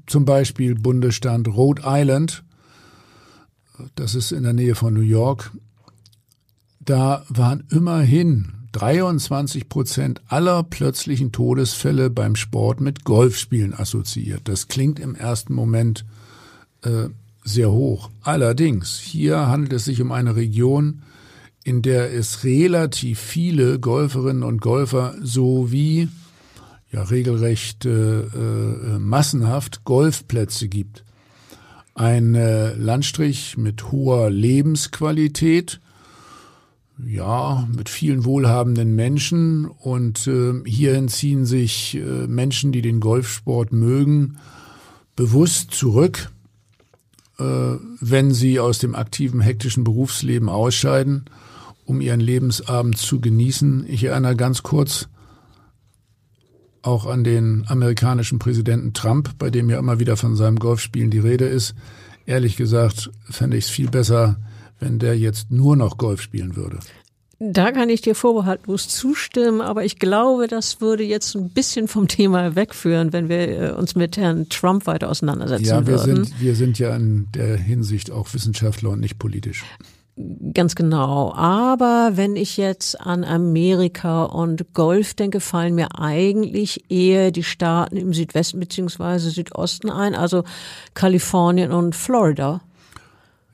zum 0.08 0.26
Beispiel 0.26 0.76
Bundesstand 0.76 1.48
Rhode 1.48 1.84
Island, 1.86 2.44
das 3.96 4.14
ist 4.14 4.34
in 4.34 4.44
der 4.44 4.54
Nähe 4.54 4.76
von 4.76 4.94
New 4.94 5.00
York. 5.00 5.52
Da 6.82 7.26
waren 7.30 7.64
immerhin 7.72 8.52
23 8.74 9.70
Prozent 9.70 10.22
aller 10.28 10.64
plötzlichen 10.64 11.32
Todesfälle 11.32 12.10
beim 12.10 12.36
Sport 12.36 12.82
mit 12.82 13.06
Golfspielen 13.06 13.74
assoziiert. 13.74 14.42
Das 14.50 14.68
klingt 14.68 15.00
im 15.00 15.16
ersten 15.16 15.54
Moment 15.54 16.06
äh, 16.84 17.08
sehr 17.44 17.72
hoch. 17.72 18.10
Allerdings, 18.22 19.00
hier 19.00 19.48
handelt 19.48 19.74
es 19.74 19.86
sich 19.86 20.02
um 20.02 20.12
eine 20.12 20.36
Region, 20.36 21.04
in 21.64 21.82
der 21.82 22.14
es 22.14 22.44
relativ 22.44 23.20
viele 23.20 23.80
Golferinnen 23.80 24.44
und 24.44 24.62
Golfer 24.62 25.16
sowie 25.22 26.08
ja 26.92 27.04
regelrecht 27.04 27.86
äh, 27.86 28.22
äh, 28.22 29.00
massenhaft 29.00 29.84
Golfplätze 29.84 30.68
gibt. 30.68 31.04
Ein 31.94 32.34
äh, 32.36 32.74
Landstrich 32.74 33.58
mit 33.58 33.92
hoher 33.92 34.30
Lebensqualität, 34.30 35.80
ja, 37.06 37.68
mit 37.74 37.90
vielen 37.90 38.26
wohlhabenden 38.26 38.96
Menschen 38.96 39.66
und 39.66 40.28
äh, 40.28 40.54
hierhin 40.66 41.08
ziehen 41.08 41.46
sich 41.46 41.96
äh, 41.96 42.28
Menschen, 42.28 42.72
die 42.72 42.82
den 42.82 43.00
Golfsport 43.00 43.72
mögen, 43.72 44.38
bewusst 45.16 45.72
zurück 45.72 46.30
äh, 47.40 47.78
wenn 48.02 48.34
sie 48.34 48.60
aus 48.60 48.80
dem 48.80 48.96
aktiven, 48.96 49.40
hektischen 49.40 49.84
Berufsleben 49.86 50.50
ausscheiden, 50.50 51.26
um 51.90 52.02
ihren 52.02 52.20
Lebensabend 52.20 52.98
zu 52.98 53.20
genießen. 53.20 53.84
Ich 53.88 54.04
erinnere 54.04 54.36
ganz 54.36 54.62
kurz 54.62 55.10
auch 56.84 57.08
an 57.08 57.24
den 57.24 57.66
amerikanischen 57.68 58.38
Präsidenten 58.38 58.94
Trump, 58.94 59.32
bei 59.40 59.50
dem 59.50 59.72
ja 59.72 59.80
immer 59.80 60.00
wieder 60.00 60.16
von 60.16 60.36
seinem 60.36 60.60
Golfspielen 60.60 61.10
die 61.10 61.20
Rede 61.20 61.46
ist. 61.46 61.74
Ehrlich 62.28 62.58
gesagt 62.58 63.10
fände 63.28 63.58
ich 63.58 63.66
es 63.66 63.70
viel 63.72 63.90
besser, 63.90 64.38
wenn 64.80 65.00
der 65.00 65.18
jetzt 65.18 65.50
nur 65.50 65.76
noch 65.76 65.98
Golf 65.98 66.22
spielen 66.22 66.56
würde. 66.56 66.78
Da 67.40 67.72
kann 67.72 67.90
ich 67.90 68.02
dir 68.02 68.14
vorbehaltlos 68.14 68.88
zustimmen, 68.88 69.60
aber 69.60 69.84
ich 69.84 69.98
glaube, 69.98 70.48
das 70.48 70.82
würde 70.82 71.04
jetzt 71.04 71.36
ein 71.36 71.50
bisschen 71.50 71.88
vom 71.88 72.08
Thema 72.08 72.56
wegführen, 72.56 73.14
wenn 73.14 73.30
wir 73.30 73.50
äh, 73.50 73.72
uns 73.72 73.96
mit 73.96 74.16
Herrn 74.16 74.48
Trump 74.50 74.86
weiter 74.86 75.10
auseinandersetzen 75.10 75.66
ja, 75.66 75.88
wir 75.88 76.00
würden. 76.00 76.26
Sind, 76.26 76.40
wir 76.40 76.56
sind 76.56 76.78
ja 76.78 76.96
in 76.96 77.30
der 77.34 77.58
Hinsicht 77.58 78.12
auch 78.12 78.32
Wissenschaftler 78.34 78.92
und 78.92 79.00
nicht 79.00 79.18
politisch. 79.18 79.64
Ganz 80.54 80.76
genau. 80.76 81.34
Aber 81.34 82.12
wenn 82.16 82.36
ich 82.36 82.58
jetzt 82.58 83.00
an 83.00 83.24
Amerika 83.24 84.26
und 84.26 84.74
Golf 84.74 85.14
denke, 85.14 85.40
fallen 85.40 85.76
mir 85.76 85.98
eigentlich 85.98 86.92
eher 86.92 87.32
die 87.32 87.44
Staaten 87.44 87.96
im 87.96 88.14
Südwesten 88.14 88.60
beziehungsweise 88.60 89.30
Südosten 89.30 89.90
ein, 89.90 90.16
also 90.16 90.44
Kalifornien 90.94 91.72
und 91.72 91.96
Florida. 91.96 92.60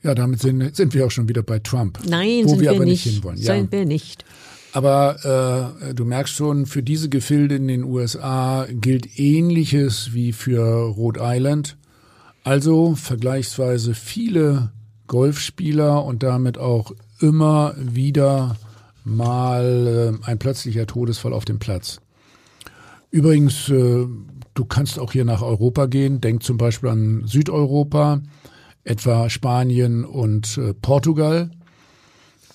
Ja, 0.02 0.16
damit 0.16 0.40
sind, 0.40 0.74
sind 0.74 0.92
wir 0.92 1.06
auch 1.06 1.10
schon 1.10 1.28
wieder 1.28 1.44
bei 1.44 1.60
Trump. 1.60 2.00
Nein, 2.08 2.44
wo 2.44 2.48
sind 2.48 2.60
wir, 2.60 2.70
wir 2.70 2.76
aber 2.76 2.84
nicht. 2.84 3.06
nicht 3.06 3.14
hinwollen. 3.14 3.38
Ja. 3.38 3.54
Sind 3.54 3.70
wir 3.70 3.84
nicht. 3.84 4.24
Aber 4.72 5.78
äh, 5.84 5.94
du 5.94 6.04
merkst 6.04 6.34
schon, 6.34 6.66
für 6.66 6.82
diese 6.82 7.08
Gefilde 7.08 7.54
in 7.54 7.68
den 7.68 7.84
USA 7.84 8.66
gilt 8.72 9.20
Ähnliches 9.20 10.14
wie 10.14 10.32
für 10.32 10.88
Rhode 10.96 11.20
Island. 11.22 11.76
Also 12.42 12.96
vergleichsweise 12.96 13.94
viele 13.94 14.72
Golfspieler 15.06 16.04
und 16.04 16.22
damit 16.22 16.58
auch 16.58 16.92
immer 17.20 17.74
wieder 17.78 18.56
mal 19.04 20.18
äh, 20.22 20.26
ein 20.26 20.38
plötzlicher 20.38 20.86
Todesfall 20.86 21.32
auf 21.32 21.44
dem 21.44 21.58
Platz. 21.58 22.00
Übrigens, 23.10 23.68
äh, 23.68 24.06
du 24.54 24.64
kannst 24.64 24.98
auch 24.98 25.12
hier 25.12 25.24
nach 25.24 25.42
Europa 25.42 25.86
gehen. 25.86 26.20
Denk 26.20 26.42
zum 26.42 26.58
Beispiel 26.58 26.90
an 26.90 27.22
Südeuropa 27.26 28.20
etwa 28.84 29.30
Spanien 29.30 30.04
und 30.04 30.58
äh, 30.58 30.74
Portugal. 30.74 31.50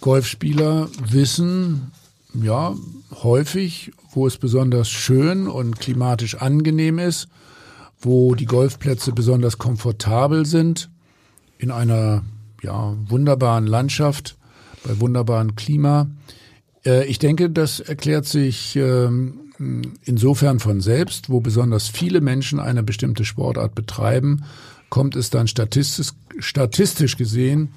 Golfspieler 0.01 0.89
wissen 1.09 1.91
ja 2.33 2.75
häufig, 3.23 3.91
wo 4.13 4.27
es 4.27 4.37
besonders 4.37 4.89
schön 4.89 5.47
und 5.47 5.79
klimatisch 5.79 6.35
angenehm 6.35 6.99
ist, 6.99 7.27
wo 7.99 8.35
die 8.35 8.45
Golfplätze 8.45 9.11
besonders 9.11 9.57
komfortabel 9.57 10.45
sind, 10.45 10.89
in 11.57 11.69
einer 11.69 12.23
ja, 12.61 12.95
wunderbaren 13.07 13.67
Landschaft, 13.67 14.37
bei 14.83 14.99
wunderbarem 14.99 15.55
Klima. 15.55 16.09
Äh, 16.85 17.05
ich 17.05 17.19
denke, 17.19 17.49
das 17.49 17.79
erklärt 17.79 18.25
sich 18.25 18.75
äh, 18.75 19.09
insofern 20.05 20.59
von 20.59 20.81
selbst, 20.81 21.29
wo 21.29 21.39
besonders 21.39 21.87
viele 21.87 22.21
Menschen 22.21 22.59
eine 22.59 22.83
bestimmte 22.83 23.25
Sportart 23.25 23.75
betreiben, 23.75 24.43
kommt 24.89 25.15
es 25.15 25.29
dann 25.29 25.47
statistisch, 25.47 26.09
statistisch 26.39 27.17
gesehen 27.17 27.69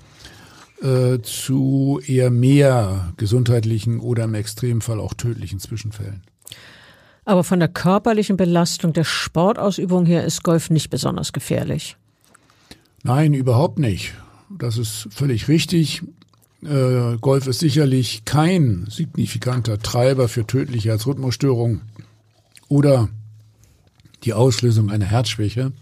äh, 0.82 1.20
zu 1.22 2.01
eher 2.05 2.30
mehr 2.30 3.12
gesundheitlichen 3.16 4.01
oder 4.01 4.24
im 4.24 4.35
Extremfall 4.35 5.01
auch 5.01 5.14
tödlichen 5.14 5.61
Zwischenfällen. 5.61 6.22
Aber 7.24 7.45
von 7.45 7.59
der 7.59 7.68
körperlichen 7.68 8.37
Belastung 8.37 8.93
der 8.93 9.05
Sportausübung 9.05 10.05
her 10.05 10.24
ist 10.24 10.43
Golf 10.43 10.68
nicht 10.68 10.91
besonders 10.91 11.32
gefährlich. 11.32 11.97
Nein, 13.03 13.32
überhaupt 13.32 13.78
nicht. 13.78 14.14
Das 14.51 14.78
ist 14.78 15.09
völlig 15.11 15.49
richtig. 15.49 16.03
Äh, 16.62 17.18
Golf 17.20 17.47
ist 17.47 17.61
sicherlich 17.61 18.24
kein 18.24 18.86
signifikanter 18.88 19.78
Treiber 19.78 20.28
für 20.28 20.47
tödliche 20.47 20.90
Herzrhythmusstörungen 20.90 21.82
oder 22.68 23.09
die 24.24 24.32
Auslösung 24.32 24.90
einer 24.90 25.05
Herzschwäche. 25.05 25.72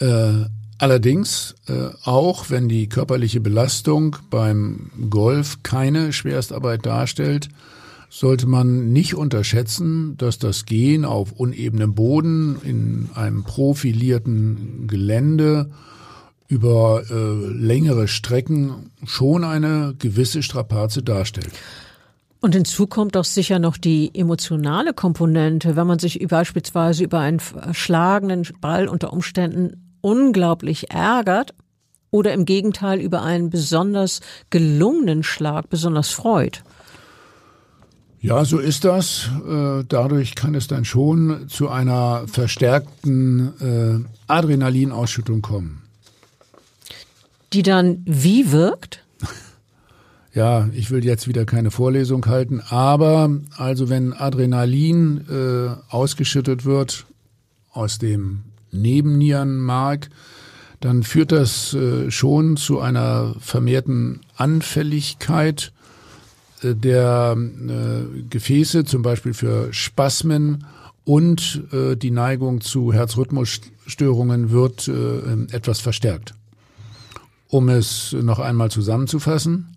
Äh, 0.00 0.44
allerdings, 0.78 1.54
äh, 1.68 1.90
auch 2.04 2.50
wenn 2.50 2.68
die 2.68 2.88
körperliche 2.88 3.40
Belastung 3.40 4.16
beim 4.30 4.90
Golf 5.08 5.62
keine 5.62 6.12
Schwerstarbeit 6.12 6.84
darstellt, 6.84 7.48
sollte 8.08 8.46
man 8.46 8.92
nicht 8.92 9.14
unterschätzen, 9.14 10.16
dass 10.16 10.38
das 10.38 10.64
Gehen 10.64 11.04
auf 11.04 11.32
unebenem 11.32 11.94
Boden 11.94 12.56
in 12.62 13.10
einem 13.14 13.44
profilierten 13.44 14.86
Gelände 14.86 15.70
über 16.48 17.02
äh, 17.10 17.14
längere 17.52 18.08
Strecken 18.08 18.90
schon 19.04 19.44
eine 19.44 19.94
gewisse 19.98 20.42
Strapaze 20.42 21.02
darstellt. 21.02 21.52
Und 22.40 22.54
hinzu 22.54 22.86
kommt 22.86 23.16
doch 23.16 23.24
sicher 23.24 23.58
noch 23.58 23.76
die 23.76 24.10
emotionale 24.14 24.92
Komponente, 24.92 25.74
wenn 25.74 25.86
man 25.86 25.98
sich 25.98 26.24
beispielsweise 26.28 27.04
über 27.04 27.20
einen 27.20 27.40
verschlagenen 27.40 28.46
Ball 28.60 28.88
unter 28.88 29.12
Umständen 29.12 29.96
unglaublich 30.00 30.90
ärgert 30.90 31.54
oder 32.10 32.32
im 32.32 32.44
Gegenteil 32.44 33.00
über 33.00 33.22
einen 33.22 33.50
besonders 33.50 34.20
gelungenen 34.50 35.22
Schlag 35.22 35.68
besonders 35.70 36.10
freut. 36.10 36.62
Ja, 38.20 38.44
so 38.44 38.58
ist 38.58 38.84
das. 38.84 39.30
Äh, 39.46 39.84
dadurch 39.88 40.34
kann 40.34 40.54
es 40.54 40.66
dann 40.66 40.84
schon 40.84 41.48
zu 41.48 41.68
einer 41.68 42.26
verstärkten 42.26 43.52
äh, 43.60 44.32
Adrenalinausschüttung 44.32 45.42
kommen. 45.42 45.85
Die 47.52 47.62
dann 47.62 48.02
wie 48.04 48.52
wirkt? 48.52 49.04
Ja, 50.34 50.68
ich 50.74 50.90
will 50.90 51.02
jetzt 51.02 51.28
wieder 51.28 51.46
keine 51.46 51.70
Vorlesung 51.70 52.26
halten, 52.26 52.60
aber 52.68 53.30
also 53.56 53.88
wenn 53.88 54.12
Adrenalin 54.12 55.24
äh, 55.30 55.74
ausgeschüttet 55.88 56.66
wird 56.66 57.06
aus 57.72 57.96
dem 57.96 58.42
Nebennierenmark, 58.70 60.10
dann 60.80 61.04
führt 61.04 61.32
das 61.32 61.72
äh, 61.72 62.10
schon 62.10 62.58
zu 62.58 62.80
einer 62.80 63.34
vermehrten 63.40 64.20
Anfälligkeit 64.36 65.72
äh, 66.62 66.74
der 66.74 67.36
äh, 67.36 68.22
Gefäße, 68.28 68.84
zum 68.84 69.00
Beispiel 69.02 69.32
für 69.32 69.72
Spasmen 69.72 70.66
und 71.04 71.62
äh, 71.72 71.96
die 71.96 72.10
Neigung 72.10 72.60
zu 72.60 72.92
Herzrhythmusstörungen 72.92 74.50
wird 74.50 74.88
äh, 74.88 75.54
etwas 75.54 75.80
verstärkt. 75.80 76.34
Um 77.48 77.68
es 77.68 78.12
noch 78.12 78.38
einmal 78.38 78.70
zusammenzufassen, 78.70 79.76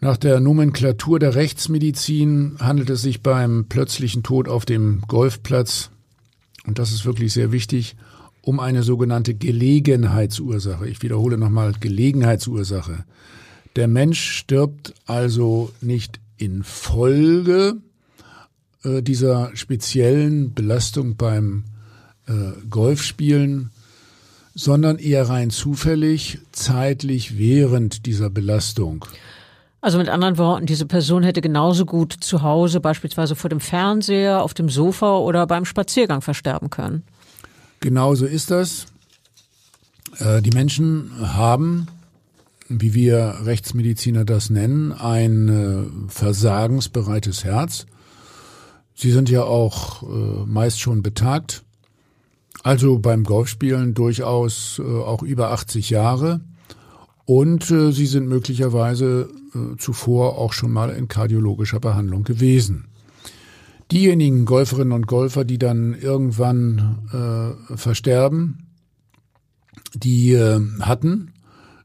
nach 0.00 0.16
der 0.16 0.40
Nomenklatur 0.40 1.18
der 1.18 1.34
Rechtsmedizin 1.34 2.56
handelt 2.60 2.90
es 2.90 3.02
sich 3.02 3.22
beim 3.22 3.66
plötzlichen 3.68 4.22
Tod 4.22 4.48
auf 4.48 4.64
dem 4.64 5.02
Golfplatz, 5.08 5.90
und 6.66 6.78
das 6.78 6.92
ist 6.92 7.04
wirklich 7.06 7.32
sehr 7.32 7.50
wichtig, 7.50 7.96
um 8.42 8.60
eine 8.60 8.82
sogenannte 8.82 9.34
Gelegenheitsursache. 9.34 10.86
Ich 10.88 11.02
wiederhole 11.02 11.38
nochmal 11.38 11.72
Gelegenheitsursache. 11.80 13.04
Der 13.74 13.88
Mensch 13.88 14.20
stirbt 14.20 14.94
also 15.06 15.72
nicht 15.80 16.20
infolge 16.36 17.76
äh, 18.84 19.02
dieser 19.02 19.50
speziellen 19.56 20.54
Belastung 20.54 21.16
beim 21.16 21.64
äh, 22.26 22.52
Golfspielen, 22.70 23.70
sondern 24.56 24.98
eher 24.98 25.28
rein 25.28 25.50
zufällig, 25.50 26.38
zeitlich 26.50 27.38
während 27.38 28.06
dieser 28.06 28.30
Belastung. 28.30 29.04
Also 29.82 29.98
mit 29.98 30.08
anderen 30.08 30.38
Worten, 30.38 30.66
diese 30.66 30.86
Person 30.86 31.22
hätte 31.22 31.42
genauso 31.42 31.84
gut 31.84 32.16
zu 32.18 32.42
Hause, 32.42 32.80
beispielsweise 32.80 33.36
vor 33.36 33.50
dem 33.50 33.60
Fernseher, 33.60 34.42
auf 34.42 34.54
dem 34.54 34.70
Sofa 34.70 35.18
oder 35.18 35.46
beim 35.46 35.66
Spaziergang 35.66 36.22
versterben 36.22 36.70
können. 36.70 37.04
Genauso 37.80 38.24
ist 38.24 38.50
das. 38.50 38.86
Äh, 40.18 40.40
die 40.40 40.50
Menschen 40.50 41.12
haben, 41.20 41.86
wie 42.68 42.94
wir 42.94 43.36
Rechtsmediziner 43.44 44.24
das 44.24 44.48
nennen, 44.48 44.90
ein 44.92 45.48
äh, 45.48 46.10
versagensbereites 46.10 47.44
Herz. 47.44 47.86
Sie 48.94 49.12
sind 49.12 49.28
ja 49.28 49.42
auch 49.44 50.02
äh, 50.02 50.46
meist 50.46 50.80
schon 50.80 51.02
betagt, 51.02 51.62
also 52.62 52.98
beim 52.98 53.24
Golfspielen 53.24 53.94
durchaus 53.94 54.80
auch 54.80 55.22
über 55.22 55.50
80 55.52 55.90
Jahre. 55.90 56.40
Und 57.24 57.64
sie 57.64 58.06
sind 58.06 58.28
möglicherweise 58.28 59.28
zuvor 59.78 60.38
auch 60.38 60.52
schon 60.52 60.70
mal 60.70 60.90
in 60.90 61.08
kardiologischer 61.08 61.80
Behandlung 61.80 62.22
gewesen. 62.22 62.88
Diejenigen 63.92 64.46
Golferinnen 64.46 64.92
und 64.92 65.06
Golfer, 65.06 65.44
die 65.44 65.58
dann 65.58 65.94
irgendwann 65.94 67.08
äh, 67.70 67.76
versterben, 67.76 68.66
die 69.94 70.32
äh, 70.32 70.60
hatten, 70.80 71.32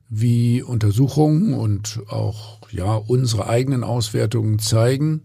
wie 0.10 0.64
Untersuchungen 0.64 1.54
und 1.54 2.02
auch 2.08 2.60
ja 2.72 2.96
unsere 2.96 3.48
eigenen 3.48 3.84
Auswertungen 3.84 4.58
zeigen, 4.58 5.22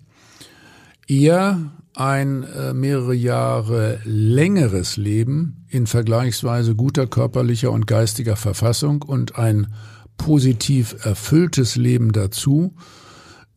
eher 1.09 1.73
ein 1.97 2.45
äh, 2.45 2.75
mehrere 2.75 3.15
Jahre 3.15 4.01
längeres 4.05 4.97
Leben 4.97 5.65
in 5.69 5.87
vergleichsweise 5.87 6.75
guter 6.75 7.07
körperlicher 7.07 7.73
und 7.73 7.87
geistiger 7.87 8.37
Verfassung 8.37 9.03
und 9.03 9.39
ein 9.39 9.69
positiv 10.17 10.97
erfülltes 11.05 11.77
Leben 11.77 12.13
dazu, 12.13 12.75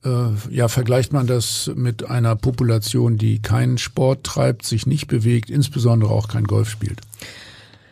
äh, 0.04 0.30
ja, 0.50 0.68
vergleicht 0.68 1.14
man 1.14 1.28
das 1.28 1.72
mit 1.76 2.10
einer 2.10 2.36
Population, 2.36 3.18
die 3.18 3.42
keinen 3.42 3.78
Sport 3.78 4.26
treibt, 4.26 4.66
sich 4.66 4.86
nicht 4.86 5.08
bewegt, 5.08 5.50
insbesondere 5.50 6.12
auch 6.12 6.28
kein 6.28 6.46
Golf 6.46 6.70
spielt. 6.70 7.02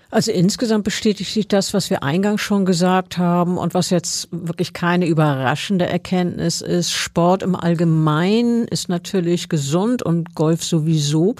Also 0.09 0.31
insgesamt 0.31 0.85
bestätigt 0.85 1.33
sich 1.33 1.47
das, 1.47 1.73
was 1.73 1.89
wir 1.89 2.01
eingangs 2.01 2.41
schon 2.41 2.65
gesagt 2.65 3.17
haben 3.17 3.57
und 3.57 3.73
was 3.73 3.89
jetzt 3.89 4.29
wirklich 4.31 4.71
keine 4.73 5.05
überraschende 5.05 5.85
Erkenntnis 5.85 6.61
ist. 6.61 6.91
Sport 6.91 7.43
im 7.43 7.55
Allgemeinen 7.55 8.67
ist 8.67 8.87
natürlich 8.87 9.49
gesund 9.49 10.03
und 10.03 10.33
Golf 10.33 10.63
sowieso. 10.63 11.35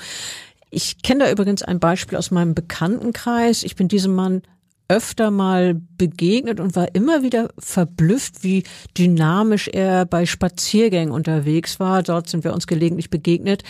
Ich 0.70 1.02
kenne 1.02 1.26
da 1.26 1.32
übrigens 1.32 1.64
ein 1.64 1.80
Beispiel 1.80 2.18
aus 2.18 2.30
meinem 2.30 2.54
Bekanntenkreis. 2.54 3.64
Ich 3.64 3.78
bin 3.78 3.88
diesem 3.88 4.14
Mann 4.16 4.42
öfter 4.90 5.32
mal 5.32 5.76
begegnet 5.98 6.60
und 6.60 6.76
war 6.76 6.94
immer 6.96 7.24
wieder 7.24 7.50
verblüfft, 7.60 8.44
wie 8.44 8.64
dynamisch 8.98 9.68
er 9.68 10.06
bei 10.06 10.26
Spaziergängen 10.26 11.14
unterwegs 11.14 11.80
war. 11.80 12.04
Dort 12.04 12.30
sind 12.30 12.44
wir 12.44 12.54
uns 12.54 12.68
gelegentlich 12.68 13.10
begegnet. 13.10 13.64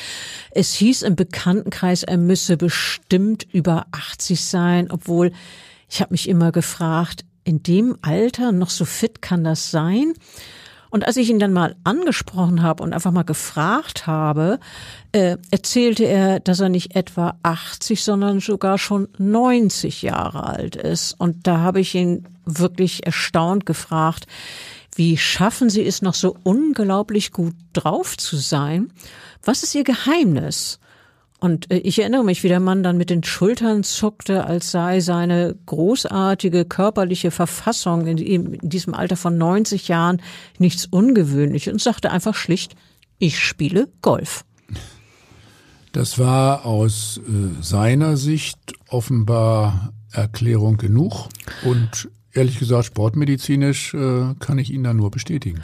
Es 0.51 0.73
hieß 0.73 1.01
im 1.01 1.15
Bekanntenkreis, 1.15 2.03
er 2.03 2.17
müsse 2.17 2.57
bestimmt 2.57 3.47
über 3.51 3.87
80 3.91 4.43
sein, 4.43 4.91
obwohl 4.91 5.31
ich 5.89 6.01
habe 6.01 6.13
mich 6.13 6.27
immer 6.27 6.51
gefragt, 6.51 7.23
in 7.43 7.63
dem 7.63 7.95
Alter 8.01 8.51
noch 8.51 8.69
so 8.69 8.83
fit 8.83 9.21
kann 9.21 9.43
das 9.43 9.71
sein? 9.71 10.13
Und 10.89 11.05
als 11.05 11.17
ich 11.17 11.29
ihn 11.29 11.39
dann 11.39 11.53
mal 11.53 11.75
angesprochen 11.83 12.61
habe 12.61 12.83
und 12.83 12.93
einfach 12.93 13.11
mal 13.11 13.23
gefragt 13.23 14.07
habe, 14.07 14.59
äh, 15.11 15.37
erzählte 15.51 16.05
er, 16.05 16.39
dass 16.39 16.59
er 16.59 16.69
nicht 16.69 16.95
etwa 16.95 17.37
80, 17.43 18.03
sondern 18.03 18.39
sogar 18.39 18.77
schon 18.77 19.07
90 19.17 20.01
Jahre 20.01 20.45
alt 20.45 20.75
ist. 20.75 21.13
Und 21.13 21.47
da 21.47 21.59
habe 21.59 21.79
ich 21.79 21.95
ihn 21.95 22.27
wirklich 22.45 23.05
erstaunt 23.05 23.65
gefragt, 23.65 24.27
wie 24.95 25.17
schaffen 25.17 25.69
Sie 25.69 25.85
es 25.85 26.01
noch 26.01 26.15
so 26.15 26.35
unglaublich 26.43 27.31
gut 27.31 27.53
drauf 27.73 28.17
zu 28.17 28.37
sein? 28.37 28.91
Was 29.43 29.61
ist 29.63 29.75
Ihr 29.75 29.83
Geheimnis? 29.83 30.79
Und 31.39 31.69
äh, 31.71 31.77
ich 31.77 31.99
erinnere 31.99 32.23
mich, 32.23 32.43
wie 32.43 32.47
der 32.47 32.59
Mann 32.59 32.83
dann 32.83 32.97
mit 32.97 33.09
den 33.09 33.23
Schultern 33.23 33.83
zuckte, 33.83 34.45
als 34.45 34.71
sei 34.71 34.99
seine 34.99 35.55
großartige 35.65 36.65
körperliche 36.65 37.31
Verfassung 37.31 38.07
in, 38.07 38.57
diesem 38.61 38.93
Alter 38.93 39.15
von 39.15 39.37
90 39.37 39.87
Jahren 39.87 40.21
nichts 40.57 40.85
Ungewöhnliches 40.85 41.73
und 41.73 41.81
sagte 41.81 42.11
einfach 42.11 42.35
schlicht, 42.35 42.75
ich 43.19 43.39
spiele 43.39 43.87
Golf. 44.01 44.45
Das 45.91 46.19
war 46.19 46.65
aus 46.65 47.19
äh, 47.27 47.61
seiner 47.63 48.17
Sicht 48.17 48.59
offenbar 48.89 49.93
Erklärung 50.11 50.77
genug 50.77 51.29
und 51.63 52.09
ehrlich 52.33 52.59
gesagt 52.59 52.85
sportmedizinisch 52.85 53.93
äh, 53.93 54.33
kann 54.39 54.57
ich 54.57 54.71
ihn 54.71 54.83
da 54.83 54.93
nur 54.93 55.11
bestätigen. 55.11 55.61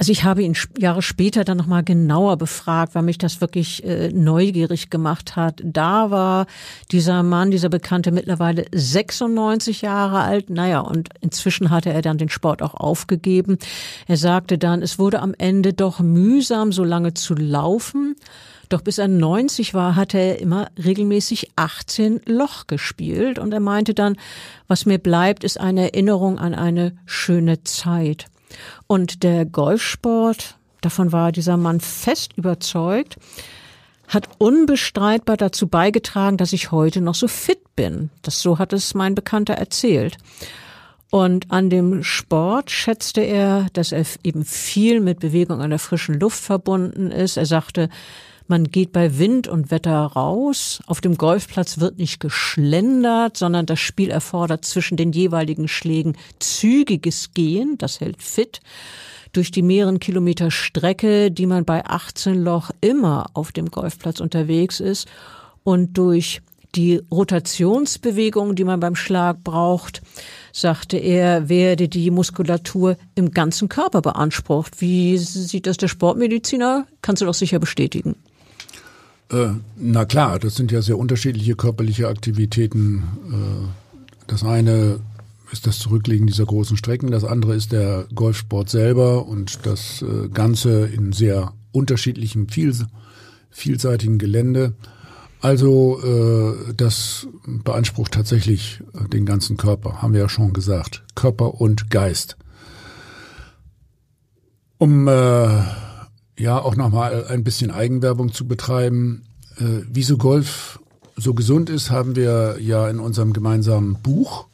Also 0.00 0.12
ich 0.12 0.24
habe 0.24 0.42
ihn 0.42 0.56
Jahre 0.78 1.02
später 1.02 1.44
dann 1.44 1.58
nochmal 1.58 1.84
genauer 1.84 2.38
befragt, 2.38 2.94
weil 2.94 3.02
mich 3.02 3.18
das 3.18 3.42
wirklich 3.42 3.84
äh, 3.84 4.08
neugierig 4.08 4.88
gemacht 4.88 5.36
hat. 5.36 5.60
Da 5.62 6.10
war 6.10 6.46
dieser 6.90 7.22
Mann, 7.22 7.50
dieser 7.50 7.68
Bekannte 7.68 8.10
mittlerweile 8.10 8.64
96 8.72 9.82
Jahre 9.82 10.20
alt. 10.20 10.48
Naja, 10.48 10.80
und 10.80 11.10
inzwischen 11.20 11.68
hatte 11.68 11.90
er 11.90 12.00
dann 12.00 12.16
den 12.16 12.30
Sport 12.30 12.62
auch 12.62 12.72
aufgegeben. 12.72 13.58
Er 14.08 14.16
sagte 14.16 14.56
dann, 14.56 14.80
es 14.80 14.98
wurde 14.98 15.20
am 15.20 15.34
Ende 15.36 15.74
doch 15.74 16.00
mühsam, 16.00 16.72
so 16.72 16.82
lange 16.82 17.12
zu 17.12 17.34
laufen. 17.34 18.16
Doch 18.70 18.80
bis 18.80 18.96
er 18.96 19.08
90 19.08 19.74
war, 19.74 19.96
hatte 19.96 20.16
er 20.16 20.38
immer 20.38 20.68
regelmäßig 20.82 21.50
18 21.56 22.22
Loch 22.24 22.68
gespielt. 22.68 23.38
Und 23.38 23.52
er 23.52 23.60
meinte 23.60 23.92
dann, 23.92 24.16
was 24.66 24.86
mir 24.86 24.96
bleibt, 24.96 25.44
ist 25.44 25.60
eine 25.60 25.92
Erinnerung 25.92 26.38
an 26.38 26.54
eine 26.54 26.96
schöne 27.04 27.64
Zeit. 27.64 28.30
Und 28.86 29.22
der 29.22 29.44
Golfsport, 29.44 30.56
davon 30.80 31.12
war 31.12 31.32
dieser 31.32 31.56
Mann 31.56 31.80
fest 31.80 32.32
überzeugt, 32.36 33.16
hat 34.08 34.28
unbestreitbar 34.38 35.36
dazu 35.36 35.68
beigetragen, 35.68 36.36
dass 36.36 36.52
ich 36.52 36.72
heute 36.72 37.00
noch 37.00 37.14
so 37.14 37.28
fit 37.28 37.76
bin. 37.76 38.10
Das 38.22 38.40
so 38.40 38.58
hat 38.58 38.72
es 38.72 38.94
mein 38.94 39.14
Bekannter 39.14 39.54
erzählt. 39.54 40.16
Und 41.10 41.50
an 41.50 41.70
dem 41.70 42.02
Sport 42.04 42.70
schätzte 42.70 43.20
er, 43.20 43.66
dass 43.72 43.92
er 43.92 44.04
eben 44.22 44.44
viel 44.44 45.00
mit 45.00 45.18
Bewegung 45.20 45.60
an 45.60 45.70
der 45.70 45.78
frischen 45.80 46.18
Luft 46.18 46.40
verbunden 46.40 47.10
ist. 47.10 47.36
Er 47.36 47.46
sagte, 47.46 47.88
man 48.50 48.64
geht 48.64 48.92
bei 48.92 49.18
Wind 49.18 49.46
und 49.46 49.70
Wetter 49.70 49.96
raus. 49.96 50.82
Auf 50.86 51.00
dem 51.00 51.16
Golfplatz 51.16 51.78
wird 51.78 51.98
nicht 51.98 52.18
geschlendert, 52.18 53.36
sondern 53.36 53.64
das 53.64 53.78
Spiel 53.78 54.10
erfordert 54.10 54.64
zwischen 54.64 54.96
den 54.96 55.12
jeweiligen 55.12 55.68
Schlägen 55.68 56.16
zügiges 56.40 57.32
Gehen. 57.32 57.78
Das 57.78 58.00
hält 58.00 58.22
fit. 58.22 58.60
Durch 59.32 59.52
die 59.52 59.62
mehreren 59.62 60.00
Kilometer 60.00 60.50
Strecke, 60.50 61.30
die 61.30 61.46
man 61.46 61.64
bei 61.64 61.86
18 61.86 62.42
Loch 62.42 62.70
immer 62.80 63.26
auf 63.34 63.52
dem 63.52 63.70
Golfplatz 63.70 64.18
unterwegs 64.18 64.80
ist 64.80 65.06
und 65.62 65.96
durch 65.96 66.42
die 66.74 67.00
Rotationsbewegung, 67.10 68.56
die 68.56 68.64
man 68.64 68.80
beim 68.80 68.96
Schlag 68.96 69.44
braucht, 69.44 70.02
sagte 70.52 70.96
er, 70.96 71.48
werde 71.48 71.88
die 71.88 72.10
Muskulatur 72.10 72.96
im 73.14 73.30
ganzen 73.30 73.68
Körper 73.68 74.02
beansprucht. 74.02 74.80
Wie 74.80 75.16
sieht 75.18 75.66
das 75.66 75.76
der 75.76 75.88
Sportmediziner? 75.88 76.86
Kannst 77.00 77.22
du 77.22 77.26
doch 77.26 77.34
sicher 77.34 77.60
bestätigen. 77.60 78.16
Äh, 79.30 79.50
na 79.76 80.04
klar, 80.04 80.38
das 80.38 80.56
sind 80.56 80.72
ja 80.72 80.82
sehr 80.82 80.98
unterschiedliche 80.98 81.54
körperliche 81.54 82.08
Aktivitäten. 82.08 83.02
Äh, 83.30 84.26
das 84.26 84.44
eine 84.44 85.00
ist 85.52 85.66
das 85.66 85.78
Zurücklegen 85.78 86.26
dieser 86.26 86.46
großen 86.46 86.76
Strecken, 86.76 87.10
das 87.10 87.24
andere 87.24 87.54
ist 87.54 87.72
der 87.72 88.06
Golfsport 88.14 88.70
selber 88.70 89.26
und 89.26 89.66
das 89.66 90.02
äh, 90.02 90.28
Ganze 90.28 90.86
in 90.86 91.12
sehr 91.12 91.52
unterschiedlichem, 91.72 92.48
viel, 92.48 92.74
vielseitigen 93.50 94.18
Gelände. 94.18 94.74
Also 95.42 96.66
das 96.76 97.26
beansprucht 97.46 98.12
tatsächlich 98.12 98.82
den 99.10 99.24
ganzen 99.24 99.56
Körper, 99.56 100.02
haben 100.02 100.12
wir 100.12 100.20
ja 100.20 100.28
schon 100.28 100.52
gesagt. 100.52 101.02
Körper 101.14 101.62
und 101.62 101.90
Geist. 101.90 102.36
Um 104.76 105.08
äh, 105.08 105.62
ja 106.40 106.58
auch 106.60 106.74
nochmal 106.74 107.26
ein 107.26 107.44
bisschen 107.44 107.70
Eigenwerbung 107.70 108.32
zu 108.32 108.48
betreiben, 108.48 109.26
äh, 109.58 109.84
wieso 109.88 110.16
Golf 110.16 110.80
so 111.16 111.34
gesund 111.34 111.68
ist, 111.68 111.90
haben 111.90 112.16
wir 112.16 112.56
ja 112.60 112.88
in 112.88 112.98
unserem 112.98 113.32
gemeinsamen 113.34 114.00
Buch 114.02 114.46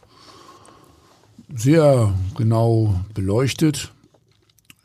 sehr 1.55 2.12
genau 2.37 3.01
beleuchtet. 3.14 3.93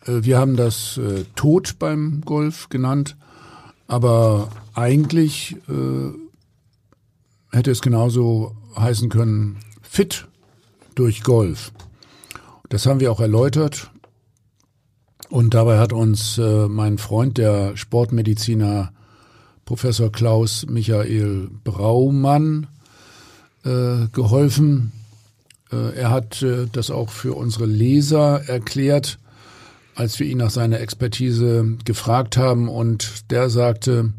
Äh, 0.06 0.24
wir 0.24 0.38
haben 0.38 0.56
das 0.56 0.98
äh, 0.98 1.26
Tod 1.36 1.80
beim 1.80 2.22
Golf 2.22 2.70
genannt, 2.70 3.18
aber 3.88 4.50
eigentlich 4.76 5.58
äh, 5.68 6.14
hätte 7.52 7.72
es 7.72 7.82
genauso 7.82 8.56
heißen 8.78 9.10
können, 9.10 9.58
fit 9.82 10.28
durch 10.94 11.24
Golf. 11.24 11.72
Das 12.70 12.86
haben 12.86 13.00
wir 13.00 13.12
auch 13.12 13.20
erläutert. 13.20 13.92
Und 15.32 15.54
dabei 15.54 15.80
hat 15.80 15.94
uns 15.94 16.38
äh, 16.38 16.68
mein 16.68 16.98
Freund, 16.98 17.38
der 17.38 17.78
Sportmediziner 17.78 18.92
Professor 19.64 20.12
Klaus 20.12 20.66
Michael 20.68 21.50
Braumann, 21.64 22.68
äh, 23.64 24.08
geholfen. 24.12 24.92
Äh, 25.72 25.96
er 25.96 26.10
hat 26.10 26.42
äh, 26.42 26.68
das 26.70 26.92
auch 26.92 27.10
für 27.10 27.34
unsere 27.34 27.66
Leser 27.66 28.42
erklärt, 28.50 29.20
als 29.96 30.20
wir 30.20 30.28
ihn 30.28 30.40
nach 30.40 30.50
seiner 30.50 30.82
Expertise 30.82 31.78
gefragt 31.86 32.36
haben. 32.36 32.68
Und 32.68 33.32
der 33.32 33.50
sagte, 33.50 34.12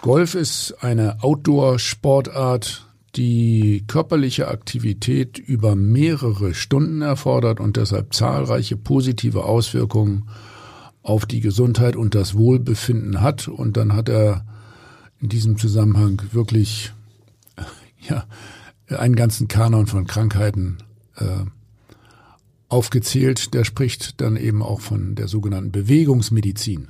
Golf 0.00 0.36
ist 0.36 0.76
eine 0.80 1.24
Outdoor-Sportart, 1.24 2.86
die 3.16 3.84
körperliche 3.86 4.48
Aktivität 4.48 5.38
über 5.38 5.76
mehrere 5.76 6.54
Stunden 6.54 7.02
erfordert 7.02 7.60
und 7.60 7.76
deshalb 7.76 8.12
zahlreiche 8.12 8.76
positive 8.76 9.44
Auswirkungen 9.44 10.28
auf 11.02 11.26
die 11.26 11.40
Gesundheit 11.40 11.96
und 11.96 12.14
das 12.14 12.34
Wohlbefinden 12.34 13.20
hat. 13.20 13.46
Und 13.46 13.76
dann 13.76 13.92
hat 13.92 14.08
er 14.08 14.44
in 15.20 15.28
diesem 15.28 15.58
Zusammenhang 15.58 16.20
wirklich 16.32 16.92
ja, 18.08 18.24
einen 18.88 19.16
ganzen 19.16 19.48
Kanon 19.48 19.86
von 19.86 20.06
Krankheiten 20.06 20.78
äh, 21.16 21.44
aufgezählt. 22.68 23.54
Der 23.54 23.64
spricht 23.64 24.20
dann 24.20 24.36
eben 24.36 24.62
auch 24.62 24.80
von 24.80 25.14
der 25.14 25.28
sogenannten 25.28 25.72
Bewegungsmedizin. 25.72 26.88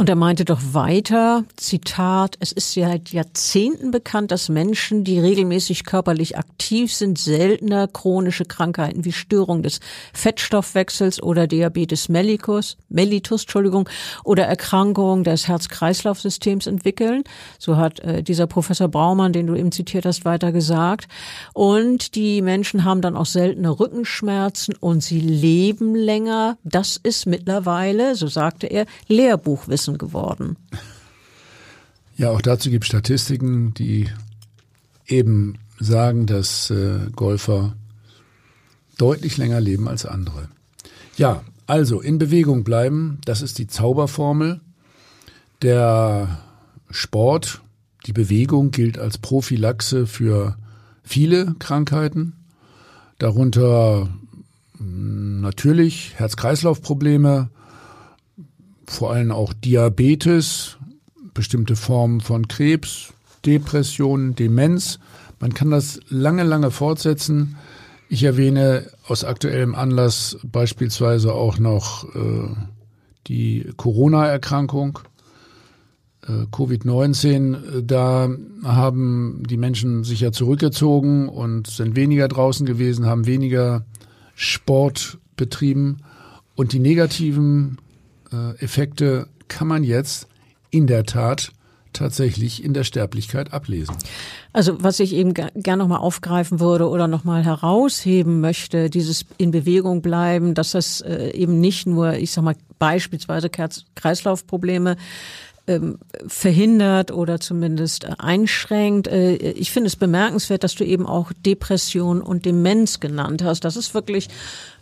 Und 0.00 0.08
er 0.08 0.16
meinte 0.16 0.46
doch 0.46 0.60
weiter, 0.72 1.44
Zitat, 1.56 2.36
es 2.40 2.52
ist 2.52 2.72
seit 2.72 3.10
Jahrzehnten 3.10 3.90
bekannt, 3.90 4.30
dass 4.30 4.48
Menschen, 4.48 5.04
die 5.04 5.20
regelmäßig 5.20 5.84
körperlich 5.84 6.38
aktiv 6.38 6.94
sind, 6.94 7.18
seltener 7.18 7.86
chronische 7.86 8.46
Krankheiten 8.46 9.04
wie 9.04 9.12
Störung 9.12 9.62
des 9.62 9.80
Fettstoffwechsels 10.14 11.22
oder 11.22 11.46
Diabetes 11.46 12.08
mellitus, 12.08 12.78
mellitus 12.88 13.42
Entschuldigung, 13.42 13.90
oder 14.24 14.46
Erkrankungen 14.46 15.22
des 15.22 15.48
Herz-Kreislauf-Systems 15.48 16.66
entwickeln. 16.66 17.22
So 17.58 17.76
hat 17.76 18.00
äh, 18.00 18.22
dieser 18.22 18.46
Professor 18.46 18.88
Braumann, 18.88 19.34
den 19.34 19.48
du 19.48 19.54
eben 19.54 19.70
zitiert 19.70 20.06
hast, 20.06 20.24
weiter 20.24 20.50
gesagt. 20.50 21.08
Und 21.52 22.14
die 22.14 22.40
Menschen 22.40 22.86
haben 22.86 23.02
dann 23.02 23.18
auch 23.18 23.26
seltene 23.26 23.78
Rückenschmerzen 23.78 24.76
und 24.80 25.02
sie 25.02 25.20
leben 25.20 25.94
länger. 25.94 26.56
Das 26.64 26.96
ist 26.96 27.26
mittlerweile, 27.26 28.14
so 28.14 28.28
sagte 28.28 28.66
er, 28.66 28.86
Lehrbuchwissen 29.06 29.89
Chancen 29.90 29.98
geworden. 29.98 30.56
Ja, 32.16 32.30
auch 32.30 32.42
dazu 32.42 32.70
gibt 32.70 32.84
es 32.84 32.88
Statistiken, 32.88 33.74
die 33.74 34.08
eben 35.06 35.58
sagen, 35.78 36.26
dass 36.26 36.70
äh, 36.70 37.08
Golfer 37.16 37.74
deutlich 38.98 39.38
länger 39.38 39.60
leben 39.60 39.88
als 39.88 40.04
andere. 40.04 40.48
Ja, 41.16 41.42
also 41.66 42.00
in 42.00 42.18
Bewegung 42.18 42.64
bleiben, 42.64 43.18
das 43.24 43.40
ist 43.42 43.58
die 43.58 43.66
Zauberformel. 43.66 44.60
Der 45.62 46.40
Sport, 46.90 47.62
die 48.06 48.12
Bewegung 48.12 48.70
gilt 48.70 48.98
als 48.98 49.18
Prophylaxe 49.18 50.06
für 50.06 50.56
viele 51.02 51.54
Krankheiten, 51.58 52.34
darunter 53.18 54.10
hm, 54.76 55.40
natürlich 55.40 56.14
Herz-Kreislauf-Probleme, 56.16 57.50
vor 58.90 59.12
allem 59.12 59.30
auch 59.30 59.52
Diabetes, 59.52 60.76
bestimmte 61.32 61.76
Formen 61.76 62.20
von 62.20 62.48
Krebs, 62.48 63.12
Depression, 63.46 64.34
Demenz. 64.34 64.98
Man 65.38 65.54
kann 65.54 65.70
das 65.70 66.00
lange, 66.08 66.42
lange 66.42 66.72
fortsetzen. 66.72 67.56
Ich 68.08 68.24
erwähne 68.24 68.88
aus 69.06 69.22
aktuellem 69.22 69.76
Anlass 69.76 70.38
beispielsweise 70.42 71.32
auch 71.32 71.60
noch 71.60 72.04
äh, 72.16 72.48
die 73.28 73.70
Corona-Erkrankung, 73.76 74.98
äh, 76.26 76.46
Covid-19. 76.50 77.82
Da 77.82 78.28
haben 78.64 79.44
die 79.48 79.56
Menschen 79.56 80.02
sich 80.02 80.20
ja 80.20 80.32
zurückgezogen 80.32 81.28
und 81.28 81.68
sind 81.68 81.94
weniger 81.94 82.26
draußen 82.26 82.66
gewesen, 82.66 83.06
haben 83.06 83.26
weniger 83.26 83.84
Sport 84.34 85.18
betrieben. 85.36 85.98
Und 86.56 86.72
die 86.72 86.80
negativen 86.80 87.78
äh, 87.78 87.89
Effekte 88.58 89.28
kann 89.48 89.66
man 89.66 89.84
jetzt 89.84 90.28
in 90.70 90.86
der 90.86 91.04
Tat 91.04 91.52
tatsächlich 91.92 92.62
in 92.64 92.72
der 92.72 92.84
Sterblichkeit 92.84 93.52
ablesen. 93.52 93.96
Also 94.52 94.82
was 94.82 95.00
ich 95.00 95.12
eben 95.12 95.34
gern 95.34 95.78
nochmal 95.78 95.98
aufgreifen 95.98 96.60
würde 96.60 96.88
oder 96.88 97.08
nochmal 97.08 97.44
herausheben 97.44 98.40
möchte, 98.40 98.90
dieses 98.90 99.26
in 99.38 99.50
Bewegung 99.50 100.02
bleiben, 100.02 100.54
dass 100.54 100.72
das 100.72 101.00
äh, 101.00 101.30
eben 101.32 101.60
nicht 101.60 101.86
nur, 101.86 102.14
ich 102.14 102.30
sag 102.30 102.44
mal, 102.44 102.56
beispielsweise 102.78 103.50
Kreislaufprobleme 103.50 104.96
verhindert 106.26 107.12
oder 107.12 107.38
zumindest 107.38 108.04
äh, 108.04 108.14
einschränkt. 108.18 109.08
Äh, 109.08 109.34
ich 109.34 109.70
finde 109.70 109.88
es 109.88 109.96
bemerkenswert, 109.96 110.64
dass 110.64 110.74
du 110.74 110.84
eben 110.84 111.06
auch 111.06 111.32
Depression 111.32 112.22
und 112.22 112.44
Demenz 112.44 113.00
genannt 113.00 113.42
hast. 113.44 113.64
Das 113.64 113.76
ist 113.76 113.94
wirklich, 113.94 114.28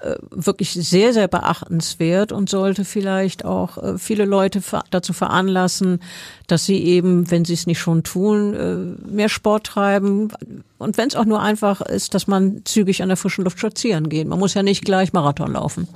äh, 0.00 0.14
wirklich 0.30 0.72
sehr, 0.72 1.12
sehr 1.12 1.28
beachtenswert 1.28 2.32
und 2.32 2.48
sollte 2.48 2.84
vielleicht 2.84 3.44
auch 3.44 3.98
viele 3.98 4.24
Leute 4.24 4.62
dazu 4.90 5.12
veranlassen, 5.12 6.00
dass 6.46 6.64
sie 6.64 6.82
eben, 6.82 7.30
wenn 7.30 7.44
sie 7.44 7.54
es 7.54 7.66
nicht 7.66 7.78
schon 7.78 8.02
tun, 8.02 8.96
mehr 9.06 9.28
Sport 9.28 9.66
treiben. 9.66 10.32
Und 10.78 10.96
wenn 10.96 11.08
es 11.08 11.16
auch 11.16 11.24
nur 11.24 11.40
einfach 11.40 11.80
ist, 11.80 12.14
dass 12.14 12.26
man 12.26 12.62
zügig 12.64 13.02
an 13.02 13.08
der 13.08 13.16
frischen 13.16 13.44
Luft 13.44 13.58
spazieren 13.58 14.08
geht. 14.08 14.26
Man 14.26 14.38
muss 14.38 14.54
ja 14.54 14.62
nicht 14.62 14.84
gleich 14.84 15.12
Marathon 15.12 15.52
laufen. 15.52 15.88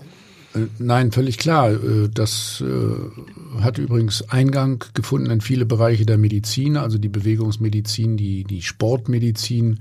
Äh, 0.55 0.67
nein, 0.79 1.13
völlig 1.13 1.39
klar. 1.39 1.73
Äh, 1.73 2.09
das 2.13 2.63
äh, 2.67 3.61
hat 3.61 3.79
übrigens 3.79 4.23
Eingang 4.31 4.85
gefunden 4.95 5.31
in 5.31 5.41
viele 5.41 5.67
Bereiche 5.67 6.07
der 6.07 6.19
Medizin, 6.19 6.77
also 6.77 6.99
die 6.99 7.09
Bewegungsmedizin, 7.09 8.17
die, 8.17 8.45
die 8.45 8.63
Sportmedizin 8.63 9.81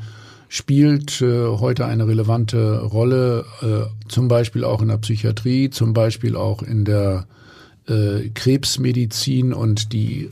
spielt 0.49 1.21
heute 1.21 1.85
eine 1.85 2.07
relevante 2.07 2.81
Rolle, 2.81 3.45
zum 4.09 4.27
Beispiel 4.27 4.65
auch 4.65 4.81
in 4.81 4.89
der 4.89 4.97
Psychiatrie, 4.97 5.69
zum 5.69 5.93
Beispiel 5.93 6.35
auch 6.35 6.61
in 6.61 6.83
der 6.83 7.25
Krebsmedizin 7.85 9.53
und 9.53 9.93
die 9.93 10.27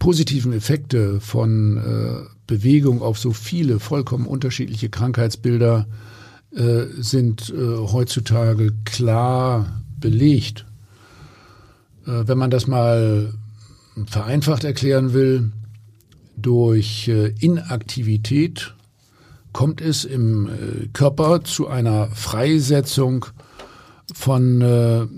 positiven 0.00 0.52
Effekte 0.52 1.20
von 1.20 2.26
Bewegung 2.48 3.00
auf 3.00 3.16
so 3.16 3.30
viele 3.30 3.78
vollkommen 3.78 4.26
unterschiedliche 4.26 4.88
Krankheitsbilder 4.88 5.86
äh, 6.56 6.86
sind 6.98 7.50
äh, 7.50 7.76
heutzutage 7.78 8.72
klar 8.84 9.82
belegt. 9.98 10.66
Äh, 12.06 12.28
wenn 12.28 12.38
man 12.38 12.50
das 12.50 12.66
mal 12.66 13.32
vereinfacht 14.06 14.64
erklären 14.64 15.12
will, 15.12 15.50
durch 16.36 17.08
äh, 17.08 17.32
Inaktivität 17.40 18.74
kommt 19.52 19.80
es 19.80 20.04
im 20.04 20.48
äh, 20.48 20.86
Körper 20.92 21.44
zu 21.44 21.68
einer 21.68 22.08
Freisetzung 22.08 23.26
von 24.12 25.08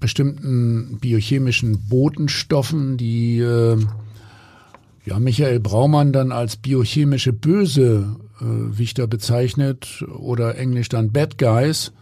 bestimmten 0.00 0.98
biochemischen 1.00 1.88
Botenstoffen, 1.88 2.96
die 2.96 3.38
ja, 3.38 5.20
Michael 5.20 5.60
Braumann 5.60 6.12
dann 6.12 6.32
als 6.32 6.56
biochemische 6.56 7.32
Böse 7.32 8.16
Wichter 8.40 9.06
bezeichnet 9.06 10.04
oder 10.16 10.56
englisch 10.56 10.88
dann 10.88 11.12
Bad 11.12 11.38
Guys. 11.38 11.92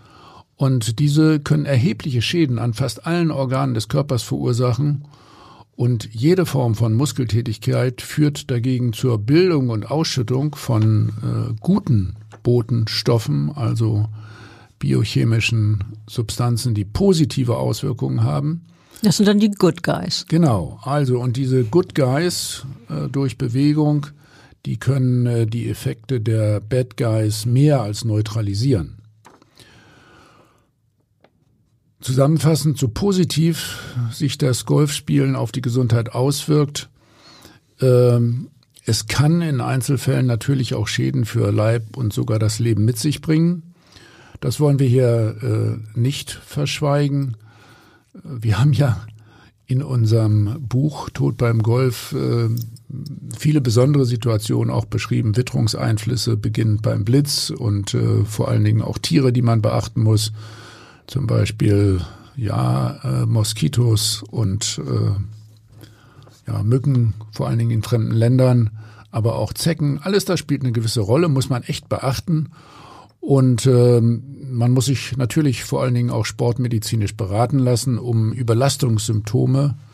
Und 0.56 0.98
diese 0.98 1.40
können 1.40 1.66
erhebliche 1.66 2.22
Schäden 2.22 2.58
an 2.58 2.74
fast 2.74 3.06
allen 3.06 3.30
Organen 3.30 3.74
des 3.74 3.88
Körpers 3.88 4.22
verursachen. 4.22 5.04
Und 5.74 6.08
jede 6.12 6.46
Form 6.46 6.74
von 6.74 6.94
Muskeltätigkeit 6.94 8.02
führt 8.02 8.50
dagegen 8.50 8.92
zur 8.92 9.18
Bildung 9.18 9.70
und 9.70 9.90
Ausschüttung 9.90 10.54
von 10.54 11.08
äh, 11.08 11.54
guten 11.60 12.16
Botenstoffen, 12.42 13.50
also 13.54 14.08
biochemischen 14.78 15.84
Substanzen, 16.08 16.74
die 16.74 16.84
positive 16.84 17.56
Auswirkungen 17.56 18.22
haben. 18.22 18.62
Das 19.02 19.16
sind 19.16 19.26
dann 19.26 19.40
die 19.40 19.50
Good 19.50 19.82
Guys. 19.82 20.26
Genau, 20.28 20.78
also 20.82 21.18
und 21.20 21.36
diese 21.36 21.64
Good 21.64 21.94
Guys 21.94 22.64
äh, 22.88 23.08
durch 23.08 23.38
Bewegung 23.38 24.06
die 24.66 24.78
können 24.78 25.26
äh, 25.26 25.46
die 25.46 25.68
Effekte 25.68 26.20
der 26.20 26.60
Bad 26.60 26.96
Guys 26.96 27.46
mehr 27.46 27.82
als 27.82 28.04
neutralisieren. 28.04 28.98
Zusammenfassend, 32.00 32.78
so 32.78 32.88
positiv 32.88 33.78
sich 34.10 34.38
das 34.38 34.64
Golfspielen 34.64 35.36
auf 35.36 35.52
die 35.52 35.62
Gesundheit 35.62 36.14
auswirkt, 36.14 36.88
ähm, 37.80 38.48
es 38.84 39.06
kann 39.06 39.42
in 39.42 39.60
Einzelfällen 39.60 40.26
natürlich 40.26 40.74
auch 40.74 40.88
Schäden 40.88 41.24
für 41.24 41.52
Leib 41.52 41.96
und 41.96 42.12
sogar 42.12 42.40
das 42.40 42.58
Leben 42.58 42.84
mit 42.84 42.98
sich 42.98 43.20
bringen. 43.20 43.74
Das 44.40 44.58
wollen 44.58 44.80
wir 44.80 44.88
hier 44.88 45.36
äh, 45.94 45.98
nicht 45.98 46.32
verschweigen. 46.32 47.36
Wir 48.24 48.58
haben 48.58 48.72
ja 48.72 49.06
in 49.66 49.82
unserem 49.82 50.66
Buch 50.68 51.10
Tod 51.10 51.36
beim 51.36 51.62
Golf 51.62 52.12
äh, 52.12 52.48
viele 53.36 53.60
besondere 53.60 54.04
Situationen 54.04 54.72
auch 54.72 54.84
beschrieben, 54.84 55.36
Witterungseinflüsse 55.36 56.36
beginnend 56.36 56.82
beim 56.82 57.04
Blitz 57.04 57.50
und 57.50 57.94
äh, 57.94 58.24
vor 58.24 58.48
allen 58.48 58.64
Dingen 58.64 58.82
auch 58.82 58.98
Tiere, 58.98 59.32
die 59.32 59.42
man 59.42 59.62
beachten 59.62 60.02
muss, 60.02 60.32
zum 61.06 61.26
Beispiel 61.26 62.00
ja 62.36 62.98
äh, 63.02 63.26
Moskitos 63.26 64.22
und 64.30 64.80
äh, 64.86 66.50
ja 66.50 66.62
Mücken, 66.62 67.14
vor 67.30 67.48
allen 67.48 67.58
Dingen 67.58 67.70
in 67.70 67.82
fremden 67.82 68.12
Ländern, 68.12 68.70
aber 69.10 69.36
auch 69.36 69.52
Zecken, 69.52 70.00
alles 70.02 70.24
das 70.24 70.38
spielt 70.38 70.62
eine 70.62 70.72
gewisse 70.72 71.00
Rolle, 71.00 71.28
muss 71.28 71.48
man 71.48 71.62
echt 71.62 71.88
beachten. 71.88 72.50
Und 73.20 73.66
ähm, 73.66 74.24
man 74.50 74.72
muss 74.72 74.86
sich 74.86 75.16
natürlich 75.16 75.64
vor 75.64 75.82
allen 75.82 75.94
Dingen 75.94 76.10
auch 76.10 76.24
sportmedizinisch 76.24 77.16
beraten 77.16 77.58
lassen, 77.58 77.98
um 77.98 78.32
Überlastungssymptome 78.32 79.76
äh, 79.78 79.91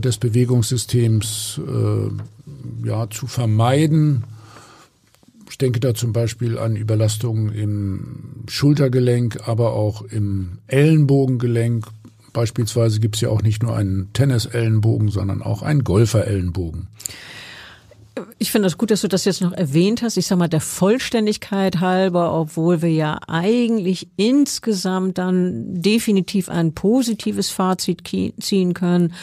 des 0.00 0.18
Bewegungssystems 0.18 1.60
äh, 1.66 2.86
ja, 2.86 3.08
zu 3.08 3.26
vermeiden. 3.26 4.24
Ich 5.48 5.58
denke 5.58 5.80
da 5.80 5.94
zum 5.94 6.12
Beispiel 6.12 6.58
an 6.58 6.76
Überlastungen 6.76 7.52
im 7.52 8.44
Schultergelenk, 8.48 9.46
aber 9.46 9.72
auch 9.72 10.02
im 10.02 10.58
Ellenbogengelenk. 10.66 11.86
Beispielsweise 12.32 13.00
gibt 13.00 13.16
es 13.16 13.20
ja 13.20 13.28
auch 13.28 13.42
nicht 13.42 13.62
nur 13.62 13.76
einen 13.76 14.12
Tennisellenbogen, 14.14 15.08
sondern 15.08 15.42
auch 15.42 15.62
einen 15.62 15.84
Golferellenbogen. 15.84 16.88
Ich 18.38 18.50
finde 18.50 18.66
es 18.66 18.74
das 18.74 18.78
gut, 18.78 18.90
dass 18.90 19.00
du 19.00 19.08
das 19.08 19.24
jetzt 19.24 19.40
noch 19.40 19.52
erwähnt 19.52 20.02
hast. 20.02 20.18
Ich 20.18 20.26
sag 20.26 20.36
mal, 20.36 20.48
der 20.48 20.60
Vollständigkeit 20.60 21.80
halber, 21.80 22.38
obwohl 22.38 22.82
wir 22.82 22.90
ja 22.90 23.18
eigentlich 23.26 24.08
insgesamt 24.16 25.16
dann 25.16 25.80
definitiv 25.80 26.50
ein 26.50 26.74
positives 26.74 27.50
Fazit 27.50 28.02
ziehen 28.38 28.74
können. 28.74 29.14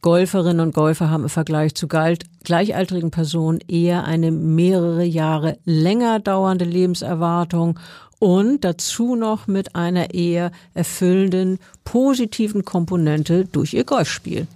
Golferinnen 0.00 0.60
und 0.60 0.74
Golfer 0.74 1.08
haben 1.08 1.22
im 1.22 1.28
Vergleich 1.28 1.76
zu 1.76 1.86
gleichaltrigen 1.86 3.12
Personen 3.12 3.60
eher 3.68 4.04
eine 4.04 4.32
mehrere 4.32 5.04
Jahre 5.04 5.58
länger 5.64 6.18
dauernde 6.18 6.64
Lebenserwartung 6.64 7.78
und 8.18 8.64
dazu 8.64 9.14
noch 9.14 9.46
mit 9.46 9.76
einer 9.76 10.14
eher 10.14 10.50
erfüllenden 10.74 11.58
positiven 11.84 12.64
Komponente 12.64 13.44
durch 13.44 13.74
ihr 13.74 13.84
Golfspiel. 13.84 14.48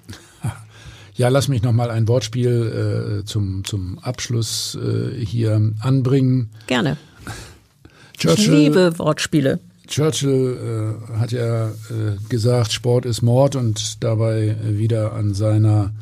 Ja, 1.17 1.29
lass 1.29 1.49
mich 1.49 1.63
noch 1.63 1.73
mal 1.73 1.91
ein 1.91 2.09
Wortspiel 2.09 3.21
äh, 3.21 3.25
zum, 3.25 3.65
zum 3.65 3.99
Abschluss 4.01 4.77
äh, 4.77 5.25
hier 5.25 5.73
anbringen. 5.81 6.51
Gerne. 6.67 6.99
Churchill, 8.19 8.45
ich 8.45 8.51
liebe 8.51 8.99
Wortspiele. 8.99 9.59
Churchill 9.87 10.99
äh, 11.11 11.19
hat 11.19 11.33
ja 11.33 11.69
äh, 11.69 12.17
gesagt, 12.29 12.73
Sport 12.73 13.07
ist 13.07 13.23
Mord 13.23 13.57
und 13.57 14.05
dabei 14.05 14.57
wieder 14.63 15.15
an 15.15 15.33
seiner 15.33 15.95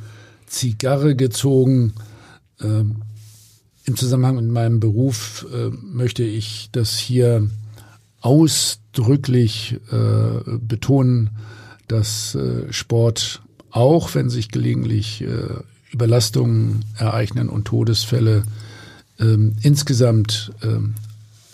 Zigarre 0.46 1.14
gezogen. 1.14 1.92
Ähm, 2.60 3.02
Im 3.84 3.96
Zusammenhang 3.96 4.36
mit 4.36 4.46
meinem 4.46 4.80
Beruf 4.80 5.46
äh, 5.52 5.68
möchte 5.68 6.24
ich 6.24 6.70
das 6.72 6.98
hier 6.98 7.48
ausdrücklich 8.20 9.76
äh, 9.92 10.58
betonen, 10.58 11.30
dass 11.86 12.36
Sport 12.70 13.43
auch 13.74 14.14
wenn 14.14 14.30
sich 14.30 14.50
gelegentlich 14.50 15.22
äh, 15.22 15.48
Überlastungen 15.92 16.84
ereignen 16.96 17.48
und 17.48 17.64
Todesfälle 17.64 18.44
ähm, 19.18 19.56
insgesamt 19.62 20.52
ähm, 20.62 20.94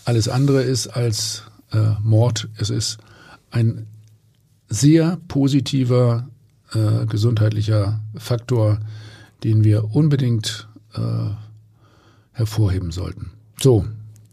alles 0.05 0.29
andere 0.29 0.63
ist 0.63 0.87
als 0.87 1.45
äh, 1.73 1.93
Mord. 2.03 2.49
Es 2.57 2.69
ist 2.69 2.99
ein 3.51 3.87
sehr 4.69 5.19
positiver 5.29 6.29
äh, 6.75 7.07
gesundheitlicher 7.07 8.01
Faktor, 8.17 8.81
den 9.43 9.65
wir 9.65 9.95
unbedingt 9.95 10.69
äh, 10.95 11.01
hervorheben 12.33 12.91
sollten. 12.91 13.33
So, 13.59 13.87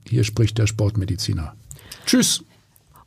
hier 0.05 0.25
spricht 0.25 0.57
der 0.57 0.67
Sportmediziner. 0.67 1.55
Tschüss. 2.05 2.43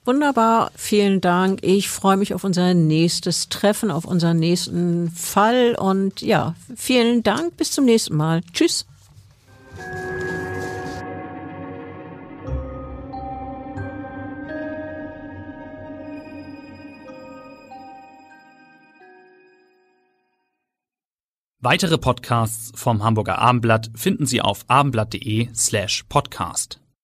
Wunderbar, 0.05 0.73
vielen 0.77 1.21
Dank. 1.21 1.61
Ich 1.63 1.91
freue 1.91 2.17
mich 2.17 2.35
auf 2.35 2.43
unser 2.43 2.75
nächstes 2.75 3.49
Treffen, 3.49 3.91
auf 3.91 4.07
unseren 4.07 4.39
nächsten 4.39 5.11
Fall 5.11 5.77
und 5.79 6.23
ja, 6.23 6.55
vielen 6.75 7.23
Dank. 7.23 7.57
Bis 7.57 7.73
zum 7.73 7.85
nächsten 7.85 8.17
Mal. 8.17 8.41
Tschüss. 8.53 8.87
Weitere 21.63 21.99
Podcasts 21.99 22.73
vom 22.75 23.05
Hamburger 23.05 23.39
Abendblatt 23.39 23.91
finden 23.95 24.25
Sie 24.25 24.41
auf 24.41 24.65
abendblatt.de 24.69 25.51
slash 25.55 26.05
podcast. 26.09 26.81